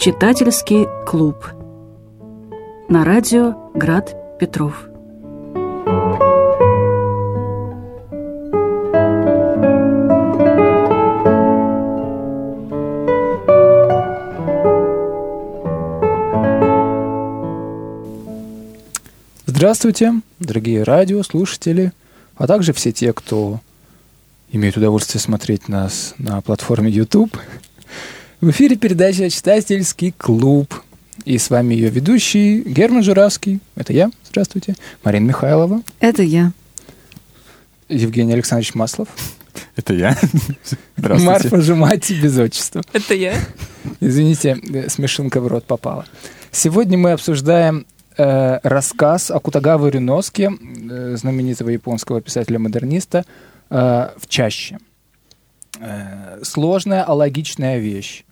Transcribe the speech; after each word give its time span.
Читательский 0.00 0.88
клуб. 1.04 1.44
На 2.88 3.04
радио 3.04 3.70
Град 3.74 4.16
Петров. 4.38 4.88
Здравствуйте, 19.44 20.14
дорогие 20.38 20.82
радиослушатели, 20.82 21.92
а 22.36 22.46
также 22.46 22.72
все 22.72 22.92
те, 22.92 23.12
кто 23.12 23.60
имеет 24.50 24.78
удовольствие 24.78 25.20
смотреть 25.20 25.68
нас 25.68 26.14
на 26.16 26.40
платформе 26.40 26.90
YouTube. 26.90 27.36
В 28.40 28.48
эфире 28.52 28.76
передача 28.76 29.28
«Читательский 29.28 30.12
клуб». 30.12 30.74
И 31.26 31.36
с 31.36 31.50
вами 31.50 31.74
ее 31.74 31.90
ведущий 31.90 32.62
Герман 32.62 33.02
Журавский. 33.02 33.60
Это 33.76 33.92
я. 33.92 34.10
Здравствуйте. 34.24 34.76
Марина 35.04 35.26
Михайлова. 35.26 35.82
Это 36.00 36.22
я. 36.22 36.52
Евгений 37.90 38.32
Александрович 38.32 38.74
Маслов. 38.74 39.08
Это 39.76 39.92
я. 39.92 40.16
Здравствуйте. 40.96 41.26
Марфа 41.26 41.60
Жумати 41.60 42.14
без 42.14 42.38
отчества. 42.38 42.82
Это 42.94 43.12
я. 43.12 43.34
Извините, 44.00 44.56
смешинка 44.88 45.42
в 45.42 45.46
рот 45.46 45.66
попала. 45.66 46.06
Сегодня 46.50 46.96
мы 46.96 47.12
обсуждаем 47.12 47.84
э, 48.16 48.58
рассказ 48.62 49.30
о 49.30 49.38
Кутагаве 49.38 49.90
Рюноске, 49.90 50.50
э, 50.50 51.14
знаменитого 51.14 51.68
японского 51.68 52.22
писателя-модерниста, 52.22 53.26
э, 53.68 54.08
в 54.16 54.26
чаще. 54.28 54.78
Э, 55.78 56.40
сложная, 56.42 57.04
а 57.04 57.12
логичная 57.12 57.78
вещь. 57.78 58.24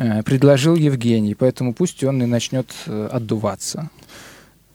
Э, 0.00 0.22
предложил 0.22 0.76
Евгений, 0.76 1.34
поэтому 1.34 1.74
пусть 1.74 2.02
он 2.04 2.22
и 2.22 2.26
начнет 2.26 2.72
э, 2.86 3.08
отдуваться. 3.12 3.90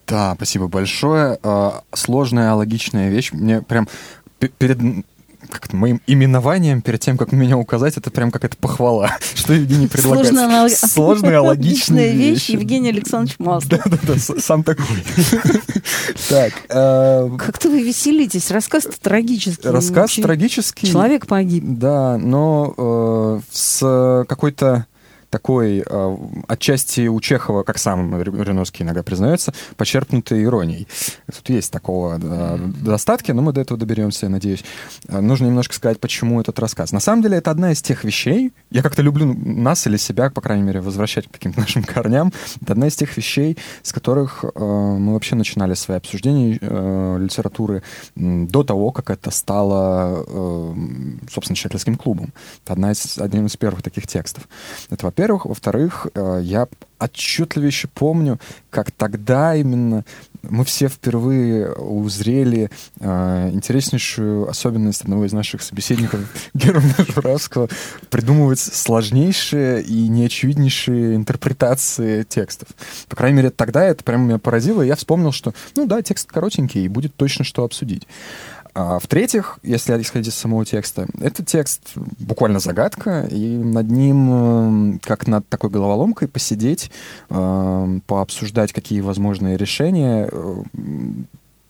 Да, 0.05 0.35
спасибо 0.35 0.67
большое. 0.67 1.39
Э, 1.41 1.71
сложная, 1.93 2.53
логичная 2.53 3.09
вещь. 3.09 3.31
Мне 3.31 3.63
прям 3.63 3.87
перед 4.37 4.77
как 5.49 5.73
моим 5.73 5.99
именованием, 6.05 6.81
перед 6.81 6.99
тем, 6.99 7.17
как 7.17 7.31
меня 7.31 7.57
указать, 7.57 7.97
это 7.97 8.11
прям 8.11 8.29
какая-то 8.29 8.57
похвала, 8.57 9.17
что 9.35 9.53
Евгений 9.53 9.87
предлагает. 9.87 10.27
Сложная, 10.27 10.69
Сложная 10.69 11.39
логичная 11.41 12.11
вещь. 12.11 12.49
Евгений 12.49 12.89
Александрович 12.89 13.35
Маслов. 13.39 13.83
Да-да-да, 13.83 14.19
сам 14.19 14.63
такой. 14.63 14.85
Так. 16.29 16.53
Как-то 16.67 17.69
вы 17.69 17.81
веселитесь. 17.81 18.51
Рассказ 18.51 18.87
трагический. 19.01 19.71
Рассказ 19.71 20.13
трагический. 20.13 20.87
Человек 20.87 21.25
погиб. 21.25 21.63
Да, 21.65 22.19
но 22.19 23.41
с 23.51 24.25
какой-то 24.27 24.85
такой 25.35 25.83
э, 25.85 26.17
отчасти 26.47 27.09
у 27.09 27.19
Чехова, 27.19 27.63
как 27.63 27.77
сам 27.77 28.21
Реновский 28.21 28.83
иногда 28.85 29.03
признается, 29.03 29.53
почерпнутой 29.75 30.45
иронией. 30.45 30.87
Тут 31.25 31.49
есть 31.49 31.73
такого 31.73 32.17
э, 32.23 32.57
достатки, 32.81 33.33
но 33.33 33.41
мы 33.41 33.51
до 33.51 33.59
этого 33.59 33.77
доберемся, 33.77 34.27
я 34.27 34.29
надеюсь. 34.29 34.63
Э, 35.09 35.19
нужно 35.19 35.47
немножко 35.47 35.75
сказать, 35.75 35.99
почему 35.99 36.39
этот 36.39 36.57
рассказ. 36.59 36.93
На 36.93 37.01
самом 37.01 37.21
деле 37.21 37.35
это 37.35 37.51
одна 37.51 37.73
из 37.73 37.81
тех 37.81 38.05
вещей, 38.05 38.53
я 38.71 38.81
как-то 38.81 39.01
люблю 39.01 39.33
нас 39.33 39.85
или 39.87 39.97
себя, 39.97 40.29
по 40.29 40.39
крайней 40.39 40.63
мере, 40.63 40.79
возвращать 40.79 41.27
к 41.27 41.31
каким-то 41.31 41.59
нашим 41.65 41.83
корням. 41.83 42.31
Это 42.61 42.71
одна 42.71 42.87
из 42.87 42.95
тех 42.95 43.17
вещей, 43.17 43.57
с 43.83 43.91
которых 43.91 44.45
э, 44.45 44.47
мы 44.57 45.13
вообще 45.15 45.35
начинали 45.35 45.73
свои 45.73 45.97
обсуждения 45.97 46.57
э, 46.61 47.17
литературы 47.19 47.83
до 48.15 48.63
того, 48.63 48.91
как 48.91 49.09
это 49.09 49.31
стало, 49.31 50.23
э, 50.25 50.73
собственно, 51.29 51.57
читательским 51.57 51.97
клубом. 51.97 52.31
Это 52.63 52.71
одна 52.71 52.91
из, 52.93 53.17
один 53.17 53.47
из 53.47 53.57
первых 53.57 53.83
таких 53.83 54.07
текстов. 54.07 54.47
Это, 54.89 55.05
во-первых, 55.05 55.24
во-первых. 55.25 55.45
Во-вторых, 55.45 56.07
э, 56.13 56.39
я 56.43 56.67
отчетливо 56.99 57.65
еще 57.65 57.87
помню, 57.87 58.39
как 58.69 58.91
тогда 58.91 59.55
именно 59.55 60.05
мы 60.43 60.63
все 60.63 60.87
впервые 60.87 61.73
узрели 61.73 62.69
э, 62.99 63.49
интереснейшую 63.51 64.47
особенность 64.47 65.01
одного 65.01 65.25
из 65.25 65.33
наших 65.33 65.63
собеседников 65.63 66.19
Германа 66.53 66.93
Журавского 66.97 67.69
придумывать 68.09 68.59
сложнейшие 68.59 69.81
и 69.81 70.07
неочевиднейшие 70.07 71.15
интерпретации 71.15 72.23
текстов. 72.23 72.69
По 73.09 73.15
крайней 73.15 73.37
мере, 73.37 73.49
тогда 73.49 73.83
это 73.83 74.03
прямо 74.03 74.25
меня 74.25 74.39
поразило, 74.39 74.83
и 74.83 74.87
я 74.87 74.95
вспомнил, 74.95 75.31
что, 75.31 75.53
ну 75.75 75.87
да, 75.87 76.01
текст 76.01 76.31
коротенький, 76.31 76.85
и 76.85 76.89
будет 76.89 77.15
точно 77.15 77.43
что 77.43 77.63
обсудить. 77.63 78.07
А 78.75 78.99
в-третьих, 78.99 79.57
если 79.63 79.99
исходить 80.01 80.27
из 80.27 80.35
самого 80.35 80.65
текста, 80.65 81.07
этот 81.21 81.47
текст 81.47 81.93
буквально 81.95 82.59
загадка, 82.59 83.25
и 83.31 83.55
над 83.55 83.89
ним, 83.89 84.99
как 85.01 85.27
над 85.27 85.47
такой 85.47 85.69
головоломкой, 85.69 86.27
посидеть, 86.27 86.91
э, 87.29 87.99
пообсуждать, 88.05 88.73
какие 88.73 88.99
возможные 88.99 89.55
решения, 89.55 90.27
э, 90.29 90.63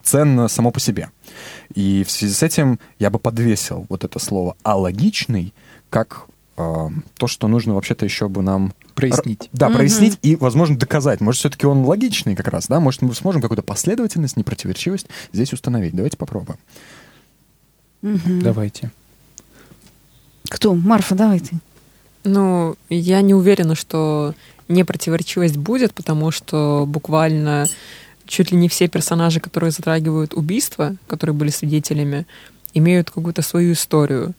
ценно 0.01 0.47
само 0.47 0.71
по 0.71 0.79
себе. 0.79 1.09
И 1.75 2.03
в 2.03 2.09
связи 2.09 2.33
с 2.33 2.41
этим 2.41 2.79
я 2.97 3.11
бы 3.11 3.19
подвесил 3.19 3.85
вот 3.87 4.03
это 4.03 4.17
слово 4.17 4.55
«алогичный» 4.63 5.53
как 5.91 6.25
э, 6.27 6.31
то, 6.55 7.27
что 7.27 7.47
нужно 7.47 7.73
вообще-то 7.73 8.05
еще 8.05 8.29
бы 8.29 8.41
нам 8.41 8.73
прояснить. 8.93 9.49
Да, 9.51 9.67
угу. 9.67 9.75
прояснить 9.75 10.17
и, 10.21 10.35
возможно, 10.35 10.77
доказать. 10.77 11.19
Может, 11.19 11.39
все-таки 11.39 11.67
он 11.67 11.83
логичный 11.83 12.35
как 12.35 12.47
раз, 12.47 12.67
да? 12.67 12.79
Может, 12.79 13.01
мы 13.01 13.13
сможем 13.13 13.41
какую-то 13.41 13.61
последовательность, 13.61 14.37
непротиворечивость 14.37 15.07
здесь 15.33 15.51
установить. 15.51 15.93
Давайте 15.93 16.17
попробуем. 16.17 16.57
Угу. 18.01 18.41
Давайте. 18.41 18.91
Кто? 20.49 20.73
Марфа, 20.75 21.15
давай 21.15 21.39
ты. 21.39 21.57
Ну, 22.23 22.75
я 22.89 23.21
не 23.21 23.33
уверена, 23.33 23.75
что 23.75 24.33
непротиворечивость 24.67 25.57
будет, 25.57 25.93
потому 25.93 26.31
что 26.31 26.85
буквально 26.87 27.67
чуть 28.25 28.51
ли 28.51 28.57
не 28.57 28.69
все 28.69 28.87
персонажи, 28.87 29.39
которые 29.39 29.71
затрагивают 29.71 30.33
убийства, 30.33 30.95
которые 31.07 31.35
были 31.35 31.49
свидетелями, 31.49 32.25
имеют 32.73 33.11
какую-то 33.11 33.41
свою 33.41 33.73
историю. 33.73 34.33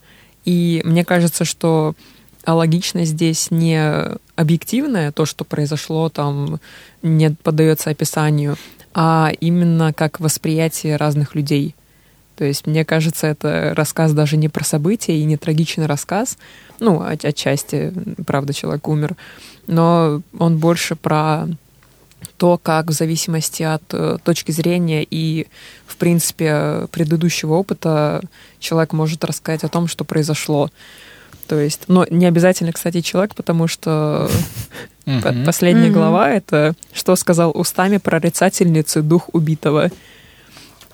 И 0.47 0.81
мне 0.85 1.05
кажется, 1.05 1.45
что 1.45 1.95
логичность 2.47 3.11
здесь 3.11 3.51
не 3.51 4.17
объективная, 4.37 5.13
то, 5.13 5.27
что 5.27 5.45
произошло 5.45 6.09
там, 6.09 6.61
не 7.03 7.31
поддается 7.31 7.91
описанию, 7.91 8.57
а 8.95 9.31
именно 9.41 9.93
как 9.93 10.21
восприятие 10.21 10.97
разных 10.97 11.35
людей. 11.35 11.75
То 12.37 12.45
есть, 12.45 12.67
мне 12.67 12.85
кажется, 12.85 13.27
это 13.27 13.73
рассказ 13.75 14.13
даже 14.13 14.37
не 14.37 14.49
про 14.49 14.63
события 14.63 15.19
и 15.19 15.25
не 15.25 15.37
трагичный 15.37 15.87
рассказ. 15.87 16.39
Ну, 16.81 17.01
от, 17.01 17.25
отчасти, 17.25 17.93
правда, 18.27 18.53
человек 18.53 18.87
умер. 18.89 19.17
Но 19.67 20.23
он 20.39 20.59
больше 20.59 20.97
про 20.97 21.49
то, 22.37 22.59
как 22.59 22.87
в 22.87 22.93
зависимости 22.93 23.63
от 23.63 23.83
э, 23.93 24.19
точки 24.23 24.53
зрения 24.53 25.07
и, 25.09 25.47
в 25.87 25.97
принципе, 25.97 26.87
предыдущего 26.91 27.55
опыта 27.55 28.23
человек 28.59 28.93
может 28.93 29.25
рассказать 29.25 29.65
о 29.65 29.69
том, 29.69 29.89
что 29.89 30.05
произошло. 30.05 30.71
То 31.47 31.59
есть, 31.59 31.83
но 31.89 32.07
не 32.11 32.27
обязательно, 32.27 32.73
кстати, 32.73 33.01
человек, 33.01 33.35
потому 33.35 33.69
что 33.69 34.29
последняя 35.45 35.91
глава— 35.91 36.31
это 36.33 36.75
«Что 36.93 37.15
сказал 37.17 37.53
устами 37.55 37.99
прорицательницы 37.99 39.03
дух 39.03 39.29
убитого». 39.33 39.91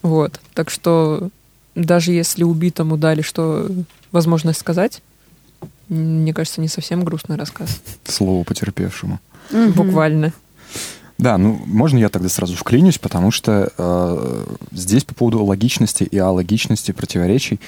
Вот. 0.02 0.40
Так 0.54 0.68
что 0.68 1.28
даже 1.74 2.12
если 2.12 2.44
убитому 2.44 2.96
дали 2.96 3.22
что 3.22 3.68
возможность 4.10 4.60
сказать, 4.60 5.00
мне 5.88 6.34
кажется, 6.34 6.60
не 6.60 6.68
совсем 6.68 7.04
грустный 7.04 7.36
рассказ. 7.36 7.80
Слово 8.04 8.44
потерпевшему. 8.44 9.20
Буквально. 9.50 10.32
Да, 11.22 11.38
ну 11.38 11.56
можно 11.66 11.98
я 11.98 12.08
тогда 12.08 12.28
сразу 12.28 12.56
вклинюсь, 12.56 12.98
потому 12.98 13.30
что 13.30 13.72
э, 13.78 14.44
здесь 14.72 15.04
по 15.04 15.14
поводу 15.14 15.44
логичности 15.44 16.02
и 16.02 16.18
алогичности 16.18 16.90
противоречий 16.90 17.60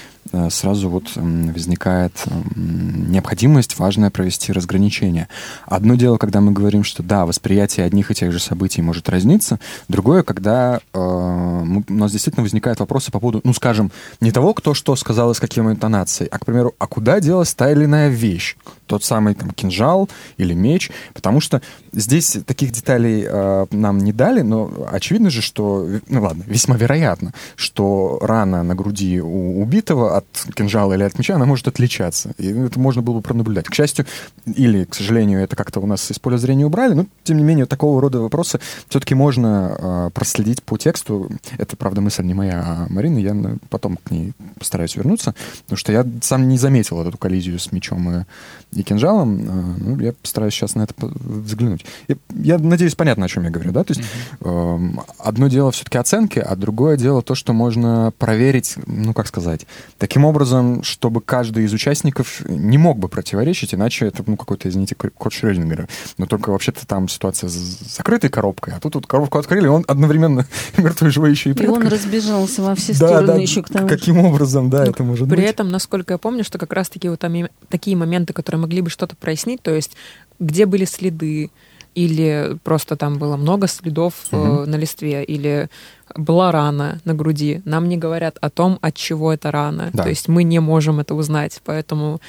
сразу 0.50 0.88
вот 0.88 1.12
э, 1.16 1.20
возникает 1.20 2.12
э, 2.26 2.30
необходимость 2.56 3.78
важная 3.78 4.10
провести 4.10 4.52
разграничение. 4.52 5.28
Одно 5.66 5.94
дело, 5.94 6.16
когда 6.16 6.40
мы 6.40 6.52
говорим, 6.52 6.84
что 6.84 7.02
да, 7.02 7.26
восприятие 7.26 7.86
одних 7.86 8.10
и 8.10 8.14
тех 8.14 8.32
же 8.32 8.40
событий 8.40 8.82
может 8.82 9.08
разниться, 9.08 9.60
другое, 9.88 10.22
когда 10.22 10.80
э, 10.92 10.98
у 10.98 11.92
нас 11.92 12.12
действительно 12.12 12.42
возникают 12.42 12.80
вопросы 12.80 13.12
по 13.12 13.20
поводу, 13.20 13.40
ну 13.44 13.54
скажем, 13.54 13.92
не 14.20 14.32
того, 14.32 14.52
кто 14.54 14.74
что 14.74 14.96
сказал 14.96 15.30
и 15.30 15.34
с 15.34 15.40
какой 15.40 15.54
интонацией, 15.54 16.28
а, 16.30 16.38
к 16.38 16.44
примеру, 16.44 16.74
а 16.78 16.86
куда 16.86 17.20
делась 17.20 17.54
та 17.54 17.70
или 17.70 17.84
иная 17.84 18.08
вещь? 18.08 18.56
Тот 18.86 19.04
самый 19.04 19.34
там 19.34 19.50
кинжал 19.50 20.08
или 20.36 20.54
меч, 20.54 20.90
потому 21.14 21.40
что 21.40 21.62
здесь 21.92 22.36
таких 22.46 22.72
деталей 22.72 23.24
э, 23.26 23.44
Э, 23.44 23.66
нам 23.70 23.98
не 23.98 24.12
дали, 24.12 24.42
но 24.42 24.70
очевидно 24.90 25.30
же, 25.30 25.42
что, 25.42 25.86
ну 26.08 26.22
ладно, 26.22 26.44
весьма 26.46 26.76
вероятно, 26.76 27.32
что 27.56 28.18
рана 28.22 28.62
на 28.62 28.74
груди 28.74 29.20
у 29.20 29.60
убитого 29.60 30.16
от 30.16 30.23
кинжала 30.54 30.94
или 30.94 31.02
от 31.02 31.18
меча, 31.18 31.34
она 31.34 31.46
может 31.46 31.68
отличаться. 31.68 32.32
И 32.38 32.48
это 32.48 32.78
можно 32.78 33.02
было 33.02 33.14
бы 33.14 33.20
пронаблюдать. 33.22 33.66
К 33.66 33.74
счастью, 33.74 34.06
или, 34.46 34.84
к 34.84 34.94
сожалению, 34.94 35.40
это 35.40 35.56
как-то 35.56 35.80
у 35.80 35.86
нас 35.86 36.10
из 36.10 36.18
поля 36.18 36.36
зрения 36.36 36.66
убрали, 36.66 36.94
но, 36.94 37.06
тем 37.22 37.38
не 37.38 37.44
менее, 37.44 37.66
такого 37.66 38.00
рода 38.00 38.20
вопросы 38.20 38.60
все-таки 38.88 39.14
можно 39.14 39.76
э, 39.78 40.10
проследить 40.12 40.62
по 40.62 40.76
тексту. 40.76 41.30
Это, 41.58 41.76
правда, 41.76 42.00
мысль 42.00 42.24
не 42.24 42.34
моя, 42.34 42.62
а 42.64 42.86
Марины. 42.88 43.18
Я 43.18 43.34
потом 43.70 43.96
к 43.96 44.10
ней 44.10 44.32
постараюсь 44.58 44.96
вернуться, 44.96 45.34
потому 45.64 45.76
что 45.76 45.92
я 45.92 46.06
сам 46.22 46.48
не 46.48 46.58
заметил 46.58 47.00
эту 47.00 47.16
коллизию 47.18 47.58
с 47.58 47.72
мечом 47.72 48.10
и, 48.10 48.24
и 48.72 48.82
кинжалом. 48.82 49.40
Э, 49.40 49.74
ну, 49.78 50.00
я 50.00 50.12
постараюсь 50.12 50.54
сейчас 50.54 50.74
на 50.74 50.82
это 50.82 50.94
взглянуть. 50.98 51.84
И 52.08 52.16
я 52.34 52.58
надеюсь, 52.58 52.94
понятно, 52.94 53.26
о 53.26 53.28
чем 53.28 53.44
я 53.44 53.50
говорю, 53.50 53.72
да? 53.72 53.84
То 53.84 53.94
есть 53.94 54.02
эм, 54.40 55.00
одно 55.18 55.48
дело 55.48 55.70
все-таки 55.70 55.98
оценки, 55.98 56.38
а 56.38 56.56
другое 56.56 56.96
дело 56.96 57.22
то, 57.22 57.34
что 57.34 57.52
можно 57.52 58.12
проверить, 58.18 58.74
ну, 58.86 59.12
как 59.12 59.26
сказать, 59.26 59.66
таким 59.98 60.13
образом, 60.22 60.82
чтобы 60.82 61.20
каждый 61.22 61.64
из 61.64 61.72
участников 61.72 62.42
не 62.46 62.76
мог 62.76 62.98
бы 62.98 63.08
противоречить, 63.08 63.72
иначе 63.74 64.06
это, 64.06 64.22
ну, 64.26 64.36
какой-то, 64.36 64.68
извините, 64.68 64.94
код 64.94 65.32
Шрёдингера. 65.32 65.88
Но 66.18 66.26
только 66.26 66.50
вообще-то 66.50 66.86
там 66.86 67.08
ситуация 67.08 67.48
с 67.48 67.52
закрытой 67.96 68.28
коробкой, 68.28 68.74
а 68.76 68.80
тут 68.80 68.94
вот 68.96 69.06
коробку 69.06 69.38
открыли, 69.38 69.64
и 69.64 69.68
он 69.68 69.84
одновременно 69.88 70.46
мертвый, 70.76 71.10
живой 71.10 71.30
еще 71.30 71.50
и 71.50 71.54
И 71.54 71.66
он 71.66 71.80
предка. 71.80 71.96
разбежался 71.96 72.62
во 72.62 72.74
все 72.74 72.92
Да, 72.92 73.08
стороны 73.08 73.26
да, 73.26 73.34
еще 73.38 73.62
к 73.62 73.70
тому 73.70 73.88
каким 73.88 74.18
образом, 74.18 74.68
да, 74.70 74.84
Ну, 74.84 74.90
это 74.90 75.02
может 75.02 75.28
При 75.28 75.36
быть. 75.36 75.46
этом, 75.46 75.70
насколько 75.70 76.12
я 76.12 76.18
помню, 76.18 76.44
что 76.44 76.58
как 76.58 76.72
раз-таки 76.74 77.08
вот 77.08 77.18
там 77.20 77.34
такие 77.70 77.96
моменты, 77.96 78.34
которые 78.34 78.60
могли 78.60 78.82
бы 78.82 78.90
что-то 78.90 79.16
прояснить, 79.16 79.62
то 79.62 79.74
есть 79.74 79.92
где 80.38 80.66
были 80.66 80.84
следы, 80.84 81.50
или 81.94 82.58
просто 82.64 82.96
там 82.96 83.18
было 83.18 83.36
много 83.36 83.66
следов 83.68 84.14
Мгм. 84.30 84.70
на 84.70 84.76
листве, 84.76 85.24
или 85.24 85.68
была 86.16 86.52
рана 86.52 87.00
на 87.04 87.14
груди. 87.14 87.62
Нам 87.64 87.88
не 87.88 87.96
говорят 87.96 88.36
о 88.40 88.50
том, 88.50 88.78
от 88.82 88.94
чего 88.94 89.32
эта 89.32 89.50
рана. 89.50 89.90
Да. 89.92 90.02
То 90.04 90.08
есть 90.10 90.28
мы 90.28 90.42
не 90.44 90.60
можем 90.60 91.00
это 91.00 91.14
узнать. 91.14 91.60
Поэтому, 91.64 92.20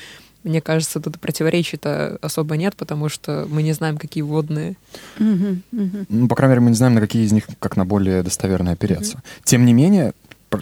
мне 0.43 0.61
кажется, 0.61 0.99
тут 0.99 1.19
противоречий-то 1.19 2.17
особо 2.21 2.57
нет, 2.57 2.75
потому 2.75 3.09
что 3.09 3.47
мы 3.49 3.63
не 3.63 3.73
знаем, 3.73 3.97
какие 3.97 4.23
водные. 4.23 4.75
Ну, 5.19 6.27
по 6.27 6.35
крайней 6.35 6.51
мере, 6.53 6.61
мы 6.61 6.69
не 6.69 6.75
знаем, 6.75 6.93
на 6.95 7.01
какие 7.01 7.23
из 7.25 7.31
них 7.31 7.47
как 7.59 7.77
на 7.77 7.85
более 7.85 8.23
достоверно 8.23 8.71
опереться. 8.71 9.21
Тем 9.43 9.65
не 9.65 9.73
менее, 9.73 10.13
про, 10.49 10.61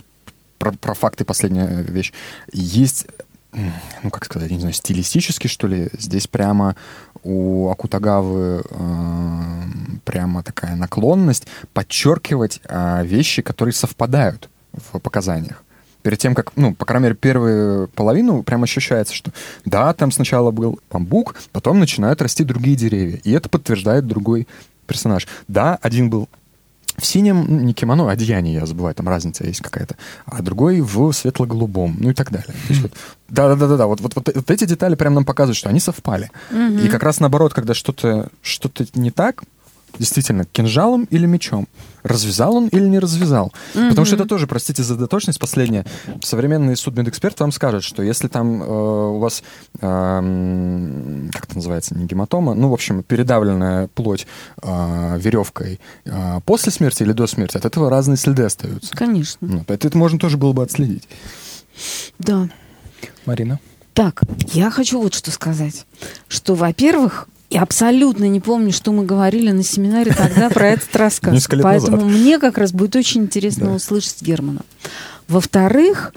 про- 0.57 0.71
про 0.73 0.93
факты 0.93 1.25
последняя 1.25 1.81
вещь. 1.87 2.13
Есть, 2.51 3.07
ну, 4.03 4.09
как 4.09 4.25
сказать, 4.25 4.51
не 4.51 4.59
знаю, 4.59 4.73
стилистически, 4.73 5.47
что 5.47 5.67
ли, 5.67 5.89
здесь 5.97 6.27
прямо 6.27 6.75
у 7.23 7.69
Акутагавы 7.69 8.63
э, 8.69 9.61
прямо 10.03 10.43
такая 10.43 10.75
наклонность 10.75 11.47
подчеркивать 11.73 12.59
э, 12.67 13.05
вещи, 13.05 13.41
которые 13.41 13.73
совпадают 13.73 14.49
в 14.73 14.99
показаниях. 14.99 15.63
Перед 16.01 16.19
тем, 16.19 16.35
как, 16.35 16.51
ну, 16.57 16.73
по 16.75 16.85
крайней 16.85 17.05
мере, 17.05 17.15
первую 17.15 17.87
половину 17.89 18.43
прям 18.43 18.63
ощущается, 18.63 19.13
что 19.13 19.31
да, 19.63 19.93
там 19.93 20.11
сначала 20.11 20.51
был 20.51 20.79
бамбук, 20.91 21.35
потом 21.53 21.79
начинают 21.79 22.21
расти 22.21 22.43
другие 22.43 22.75
деревья. 22.75 23.21
И 23.23 23.31
это 23.31 23.47
подтверждает 23.47 24.05
другой 24.05 24.47
персонаж. 24.85 25.27
Да, 25.47 25.79
один 25.81 26.09
был 26.09 26.27
в 26.97 27.05
синем, 27.05 27.65
не 27.65 27.73
кимоно, 27.73 28.09
а 28.09 28.11
одеяние, 28.11 28.55
я 28.55 28.65
забываю, 28.65 28.95
там 28.95 29.07
разница 29.07 29.45
есть 29.45 29.61
какая-то, 29.61 29.95
а 30.25 30.41
другой 30.41 30.81
в 30.81 31.11
светло-голубом, 31.11 31.97
ну 31.99 32.09
и 32.11 32.13
так 32.13 32.31
далее. 32.31 32.53
Вот, 32.69 32.91
да-да-да-да, 33.29 33.87
вот, 33.87 34.01
вот, 34.01 34.15
вот, 34.15 34.29
вот 34.33 34.51
эти 34.51 34.65
детали 34.65 34.95
прям 34.95 35.13
нам 35.13 35.25
показывают, 35.25 35.57
что 35.57 35.69
они 35.69 35.79
совпали. 35.79 36.31
И 36.51 36.87
как 36.87 37.03
раз 37.03 37.19
наоборот, 37.19 37.53
когда 37.53 37.73
что-то 37.73 38.29
что 38.41 38.69
не 38.93 39.11
так, 39.11 39.43
действительно, 39.99 40.45
кинжалом 40.45 41.03
или 41.11 41.25
мечом, 41.25 41.67
развязал 42.03 42.55
он 42.55 42.67
или 42.67 42.87
не 42.87 42.99
развязал. 42.99 43.53
Потому 43.73 44.05
что 44.05 44.15
это 44.15 44.25
тоже, 44.25 44.47
простите 44.47 44.83
за 44.83 44.95
доточность, 44.95 45.39
последнее. 45.39 45.85
Современный 46.21 46.75
судмедэксперт 46.75 47.39
вам 47.39 47.51
скажет, 47.51 47.83
что 47.83 48.03
если 48.03 48.27
там 48.27 48.61
э, 48.61 48.65
у 48.65 49.19
вас, 49.19 49.43
эм, 49.81 51.29
как 51.31 51.45
это 51.45 51.55
называется, 51.55 51.95
не 51.95 52.05
гематома, 52.05 52.53
ну, 52.53 52.69
в 52.69 52.73
общем, 52.73 53.03
передавленная 53.03 53.87
плоть 53.87 54.25
э, 54.61 55.17
веревкой 55.19 55.79
э, 56.05 56.39
после 56.45 56.71
смерти 56.71 57.03
или 57.03 57.11
до 57.13 57.27
смерти, 57.27 57.57
от 57.57 57.65
этого 57.65 57.89
разные 57.89 58.17
следы 58.17 58.43
остаются. 58.43 58.95
Конечно, 58.95 59.47
Ну, 59.47 59.65
это, 59.67 59.87
это 59.87 59.97
можно 59.97 60.19
тоже 60.19 60.37
было 60.37 60.53
бы 60.53 60.63
отследить. 60.63 61.07
да. 62.19 62.49
Марина? 63.25 63.59
Так, 63.93 64.21
я 64.53 64.71
хочу 64.71 64.99
вот 65.01 65.13
что 65.13 65.29
сказать. 65.29 65.85
Что, 66.27 66.55
во-первых, 66.55 67.27
я 67.53 67.61
абсолютно 67.61 68.25
не 68.25 68.39
помню, 68.39 68.71
что 68.71 68.91
мы 68.91 69.05
говорили 69.05 69.51
на 69.51 69.61
семинаре 69.61 70.11
тогда 70.11 70.49
про 70.49 70.69
этот 70.69 70.95
рассказ. 70.95 71.47
Поэтому 71.61 72.05
мне 72.05 72.39
как 72.39 72.57
раз 72.57 72.71
будет 72.71 72.95
очень 72.95 73.23
интересно 73.23 73.75
услышать 73.75 74.23
Германа. 74.23 74.61
Во-вторых, 75.27 76.13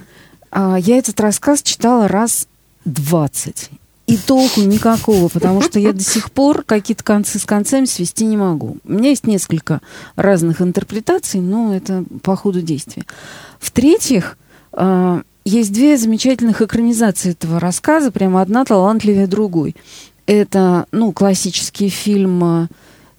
а, 0.50 0.76
я 0.78 0.96
этот 0.96 1.20
рассказ 1.20 1.62
читала 1.62 2.08
раз 2.08 2.48
20. 2.86 3.70
И 4.06 4.16
толку 4.16 4.62
никакого, 4.62 5.28
потому 5.28 5.60
что 5.60 5.78
я 5.78 5.92
до 5.92 6.02
сих 6.02 6.30
пор 6.30 6.62
какие-то 6.62 7.04
концы 7.04 7.38
с 7.38 7.44
концами 7.44 7.84
свести 7.84 8.24
не 8.24 8.38
могу. 8.38 8.78
У 8.84 8.92
меня 8.92 9.10
есть 9.10 9.26
несколько 9.26 9.82
разных 10.14 10.62
интерпретаций, 10.62 11.40
но 11.40 11.76
это 11.76 12.04
по 12.22 12.34
ходу 12.34 12.62
действия. 12.62 13.04
В-третьих, 13.60 14.38
а, 14.72 15.20
есть 15.44 15.72
две 15.72 15.98
замечательных 15.98 16.62
экранизации 16.62 17.32
этого 17.32 17.60
рассказа, 17.60 18.10
прямо 18.10 18.40
одна 18.40 18.64
талантливее 18.64 19.26
другой. 19.26 19.76
Это, 20.26 20.86
ну, 20.92 21.12
классический 21.12 21.88
фильм 21.88 22.42
а, 22.42 22.68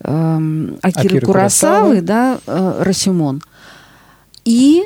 эм, 0.01 0.77
Акиры, 0.81 1.07
Акиры 1.07 1.25
Куросавы. 1.25 2.01
да, 2.01 2.39
э, 2.45 2.83
«Расимон». 2.83 3.41
И 4.43 4.83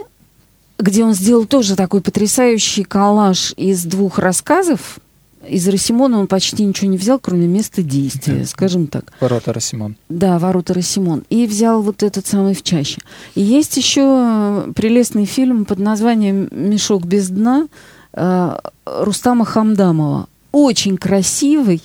где 0.82 1.04
он 1.04 1.14
сделал 1.14 1.46
тоже 1.46 1.76
такой 1.76 2.02
потрясающий 2.02 2.84
коллаж 2.84 3.54
из 3.56 3.84
двух 3.84 4.20
рассказов. 4.20 5.00
Из 5.48 5.68
Росимона 5.68 6.20
он 6.20 6.28
почти 6.28 6.64
ничего 6.64 6.90
не 6.90 6.98
взял, 6.98 7.18
кроме 7.18 7.48
места 7.48 7.82
действия, 7.82 8.46
скажем 8.46 8.86
так. 8.86 9.12
Ворота 9.20 9.54
Росимон. 9.54 9.96
Да, 10.08 10.38
ворота 10.38 10.76
Росимон. 10.76 11.24
И 11.30 11.48
взял 11.48 11.82
вот 11.82 12.04
этот 12.04 12.28
самый 12.28 12.54
в 12.54 12.62
чаще. 12.62 13.02
И 13.34 13.42
есть 13.42 13.76
еще 13.76 14.02
э, 14.04 14.72
прелестный 14.76 15.26
фильм 15.26 15.66
под 15.66 15.80
названием 15.80 16.48
«Мешок 16.52 17.06
без 17.06 17.30
дна» 17.30 17.68
э, 18.14 18.58
Рустама 18.86 19.46
Хамдамова. 19.46 20.28
Очень 20.52 20.98
красивый, 20.98 21.82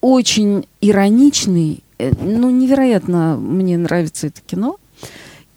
очень 0.00 0.66
ироничный. 0.80 1.82
Э, 1.98 2.12
Ну, 2.20 2.50
невероятно 2.50 3.36
мне 3.36 3.76
нравится 3.76 4.28
это 4.28 4.40
кино. 4.40 4.78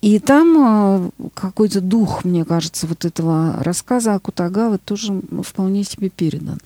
И 0.02 0.18
там 0.18 1.12
э, 1.20 1.30
какой-то 1.36 1.80
дух, 1.80 2.26
мне 2.26 2.44
кажется, 2.44 2.88
вот 2.88 3.06
этого 3.06 3.58
рассказа 3.60 4.16
о 4.16 4.20
Кутагаве 4.20 4.80
тоже 4.80 5.22
вполне 5.44 5.84
себе 5.84 6.10
передан. 6.10 6.58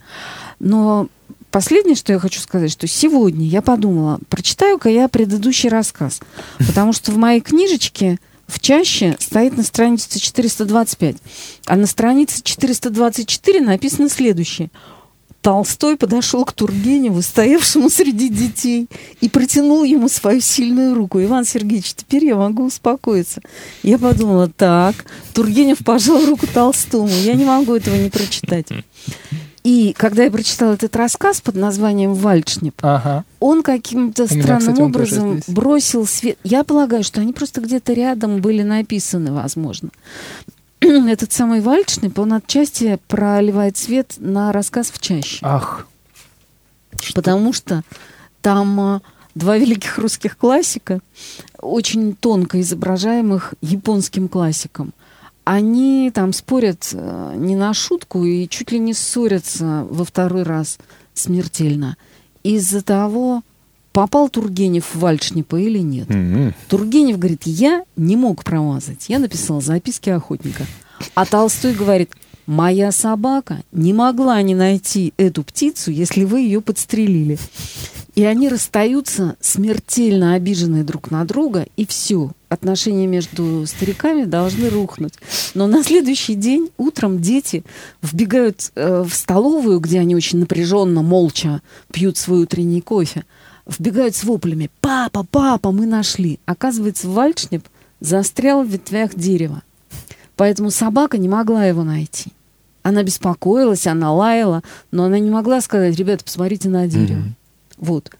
Но 0.59 1.09
последнее, 1.51 1.95
что 1.95 2.13
я 2.13 2.19
хочу 2.19 2.39
сказать, 2.39 2.71
что 2.71 2.87
сегодня 2.87 3.45
я 3.45 3.61
подумала, 3.61 4.19
прочитаю-ка 4.29 4.89
я 4.89 5.09
предыдущий 5.09 5.67
рассказ, 5.67 6.21
потому 6.59 6.93
что 6.93 7.11
в 7.11 7.17
моей 7.17 7.41
книжечке 7.41 8.19
в 8.47 8.59
чаще 8.59 9.17
стоит 9.19 9.57
на 9.57 9.63
странице 9.63 10.19
425, 10.19 11.17
а 11.65 11.75
на 11.75 11.87
странице 11.87 12.41
424 12.41 13.61
написано 13.61 14.07
следующее. 14.07 14.69
Толстой 15.45 15.95
подошел 15.95 16.43
к 16.43 16.53
Тургеневу, 16.53 17.21
стоявшему 17.21 17.91
среди 17.91 18.29
детей, 18.29 18.87
и 19.21 19.29
протянул 19.29 19.83
ему 19.83 20.09
свою 20.09 20.41
сильную 20.41 20.95
руку. 20.95 21.21
Иван 21.21 21.45
Сергеевич, 21.45 21.93
теперь 21.93 22.25
я 22.25 22.35
могу 22.35 22.65
успокоиться. 22.65 23.41
Я 23.83 23.99
подумала, 23.99 24.47
так, 24.49 24.95
Тургенев 25.35 25.85
пожал 25.85 26.25
руку 26.25 26.47
Толстому. 26.51 27.09
Я 27.09 27.35
не 27.35 27.45
могу 27.45 27.75
этого 27.75 27.95
не 27.95 28.09
прочитать. 28.09 28.69
И 29.63 29.93
когда 29.95 30.23
я 30.23 30.31
прочитала 30.31 30.73
этот 30.73 30.95
рассказ 30.95 31.41
под 31.41 31.55
названием 31.55 32.15
«Вальшнеп», 32.15 32.73
Ага. 32.81 33.23
он 33.39 33.61
каким-то 33.61 34.23
У 34.23 34.25
меня, 34.33 34.43
странным 34.43 34.73
кстати, 34.73 34.81
образом 34.81 35.41
бросил 35.47 36.07
свет. 36.07 36.39
Я 36.43 36.63
полагаю, 36.63 37.03
что 37.03 37.21
они 37.21 37.33
просто 37.33 37.61
где-то 37.61 37.93
рядом 37.93 38.41
были 38.41 38.63
написаны, 38.63 39.31
возможно. 39.31 39.89
Этот 41.07 41.31
самый 41.31 41.61
Вальшнеп, 41.61 42.17
он 42.19 42.33
отчасти 42.33 42.99
проливает 43.07 43.77
свет 43.77 44.15
на 44.17 44.51
рассказ 44.51 44.91
в 44.91 44.99
чаще. 44.99 45.39
Ах. 45.41 45.87
Потому 47.13 47.53
что 47.53 47.83
там 48.41 48.79
а, 48.79 49.01
два 49.33 49.57
великих 49.57 49.97
русских 49.97 50.37
классика, 50.37 50.99
очень 51.59 52.15
тонко 52.15 52.61
изображаемых 52.61 53.55
японским 53.61 54.27
классиком. 54.27 54.93
Они 55.43 56.11
там 56.13 56.33
спорят 56.33 56.89
э, 56.91 57.33
не 57.35 57.55
на 57.55 57.73
шутку 57.73 58.23
и 58.23 58.47
чуть 58.47 58.71
ли 58.71 58.79
не 58.79 58.93
ссорятся 58.93 59.85
во 59.89 60.03
второй 60.03 60.43
раз 60.43 60.79
смертельно 61.13 61.97
из-за 62.41 62.81
того, 62.81 63.43
попал 63.95 64.27
Тургенев 64.27 64.93
в 64.93 64.99
Вальшнепа 64.99 65.55
или 65.55 65.79
нет. 65.79 66.11
М-м. 66.11 66.53
Тургенев 66.67 67.17
говорит, 67.17 67.43
я 67.45 67.85
не 67.95 68.17
мог 68.17 68.43
промазать. 68.43 69.05
Я 69.07 69.19
написал 69.19 69.61
записки 69.61 70.09
охотника. 70.09 70.65
А 71.13 71.25
Толстой 71.25 71.73
говорит, 71.73 72.11
моя 72.45 72.91
собака 72.91 73.63
не 73.71 73.93
могла 73.93 74.41
не 74.41 74.53
найти 74.53 75.13
эту 75.15 75.43
птицу, 75.43 75.91
если 75.91 76.25
вы 76.25 76.41
ее 76.41 76.59
подстрелили. 76.59 77.39
И 78.15 78.25
они 78.25 78.49
расстаются 78.49 79.37
смертельно 79.39 80.33
обиженные 80.33 80.83
друг 80.83 81.09
на 81.09 81.23
друга, 81.23 81.65
и 81.77 81.85
все. 81.85 82.31
Отношения 82.49 83.07
между 83.07 83.65
стариками 83.65 84.25
должны 84.25 84.69
рухнуть. 84.69 85.13
Но 85.53 85.67
на 85.67 85.83
следующий 85.83 86.35
день 86.35 86.69
утром 86.77 87.21
дети 87.21 87.63
вбегают 88.01 88.71
э, 88.75 89.05
в 89.07 89.13
столовую, 89.13 89.79
где 89.79 89.99
они 89.99 90.17
очень 90.17 90.39
напряженно, 90.39 91.01
молча 91.01 91.61
пьют 91.93 92.17
свой 92.17 92.43
утренний 92.43 92.81
кофе, 92.81 93.23
вбегают 93.67 94.15
с 94.15 94.23
воплями 94.23 94.69
«Папа, 94.81 95.25
папа, 95.29 95.71
мы 95.71 95.85
нашли!» 95.85 96.39
Оказывается, 96.45 97.09
вальшнеп 97.09 97.67
застрял 97.99 98.63
в 98.63 98.67
ветвях 98.67 99.15
дерева. 99.15 99.63
Поэтому 100.35 100.69
собака 100.69 101.17
не 101.17 101.29
могла 101.29 101.65
его 101.65 101.83
найти. 101.83 102.31
Она 102.83 103.03
беспокоилась, 103.03 103.87
она 103.87 104.13
лаяла, 104.13 104.61
но 104.91 105.05
она 105.05 105.17
не 105.17 105.31
могла 105.31 105.61
сказать, 105.61 105.95
ребята, 105.95 106.23
посмотрите 106.23 106.69
на 106.69 106.87
дерево. 106.87 107.19
Mm-hmm. 107.19 107.33
Вот. 107.77 108.11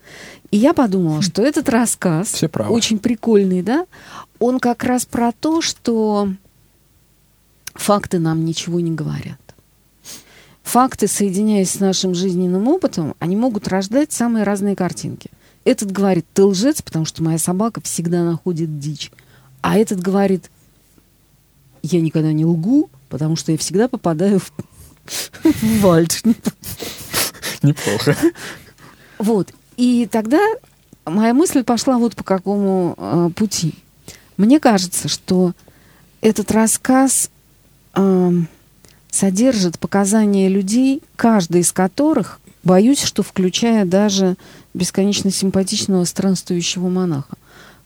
И 0.51 0.57
я 0.57 0.73
подумала, 0.73 1.21
что 1.21 1.41
этот 1.43 1.69
рассказ 1.69 2.43
очень 2.69 2.99
прикольный, 2.99 3.61
да? 3.61 3.85
Он 4.39 4.59
как 4.59 4.83
раз 4.83 5.05
про 5.05 5.31
то, 5.31 5.61
что 5.61 6.29
факты 7.73 8.19
нам 8.19 8.43
ничего 8.45 8.79
не 8.79 8.91
говорят. 8.91 9.39
Факты, 10.63 11.07
соединяясь 11.07 11.71
с 11.71 11.79
нашим 11.79 12.15
жизненным 12.15 12.67
опытом, 12.67 13.15
они 13.19 13.35
могут 13.35 13.67
рождать 13.67 14.11
самые 14.11 14.43
разные 14.43 14.75
картинки. 14.75 15.29
Этот 15.65 15.91
говорит, 15.91 16.25
ты 16.33 16.43
лжец, 16.43 16.81
потому 16.81 17.05
что 17.05 17.23
моя 17.23 17.39
собака 17.39 17.81
всегда 17.81 18.23
находит 18.23 18.79
дичь. 18.79 19.11
А 19.61 19.77
этот 19.77 19.99
говорит, 19.99 20.51
я 21.81 22.01
никогда 22.01 22.31
не 22.31 22.45
лгу, 22.45 22.89
потому 23.09 23.35
что 23.35 23.51
я 23.51 23.57
всегда 23.57 23.87
попадаю 23.87 24.39
в, 24.39 24.51
в. 25.43 26.05
Неплохо. 27.63 28.15
Вот. 29.17 29.53
И 29.75 30.07
тогда 30.11 30.39
моя 31.05 31.33
мысль 31.33 31.63
пошла 31.63 31.97
вот 31.97 32.15
по 32.15 32.23
какому 32.23 32.95
э, 32.97 33.29
пути. 33.35 33.73
Мне 34.37 34.59
кажется, 34.59 35.07
что 35.07 35.53
этот 36.21 36.51
рассказ 36.51 37.31
э, 37.95 38.31
содержит 39.09 39.79
показания 39.79 40.49
людей, 40.49 41.01
каждый 41.15 41.61
из 41.61 41.71
которых, 41.71 42.39
боюсь, 42.65 43.01
что 43.01 43.23
включая 43.23 43.85
даже 43.85 44.35
бесконечно 44.73 45.31
симпатичного 45.31 46.03
странствующего 46.03 46.89
монаха. 46.89 47.37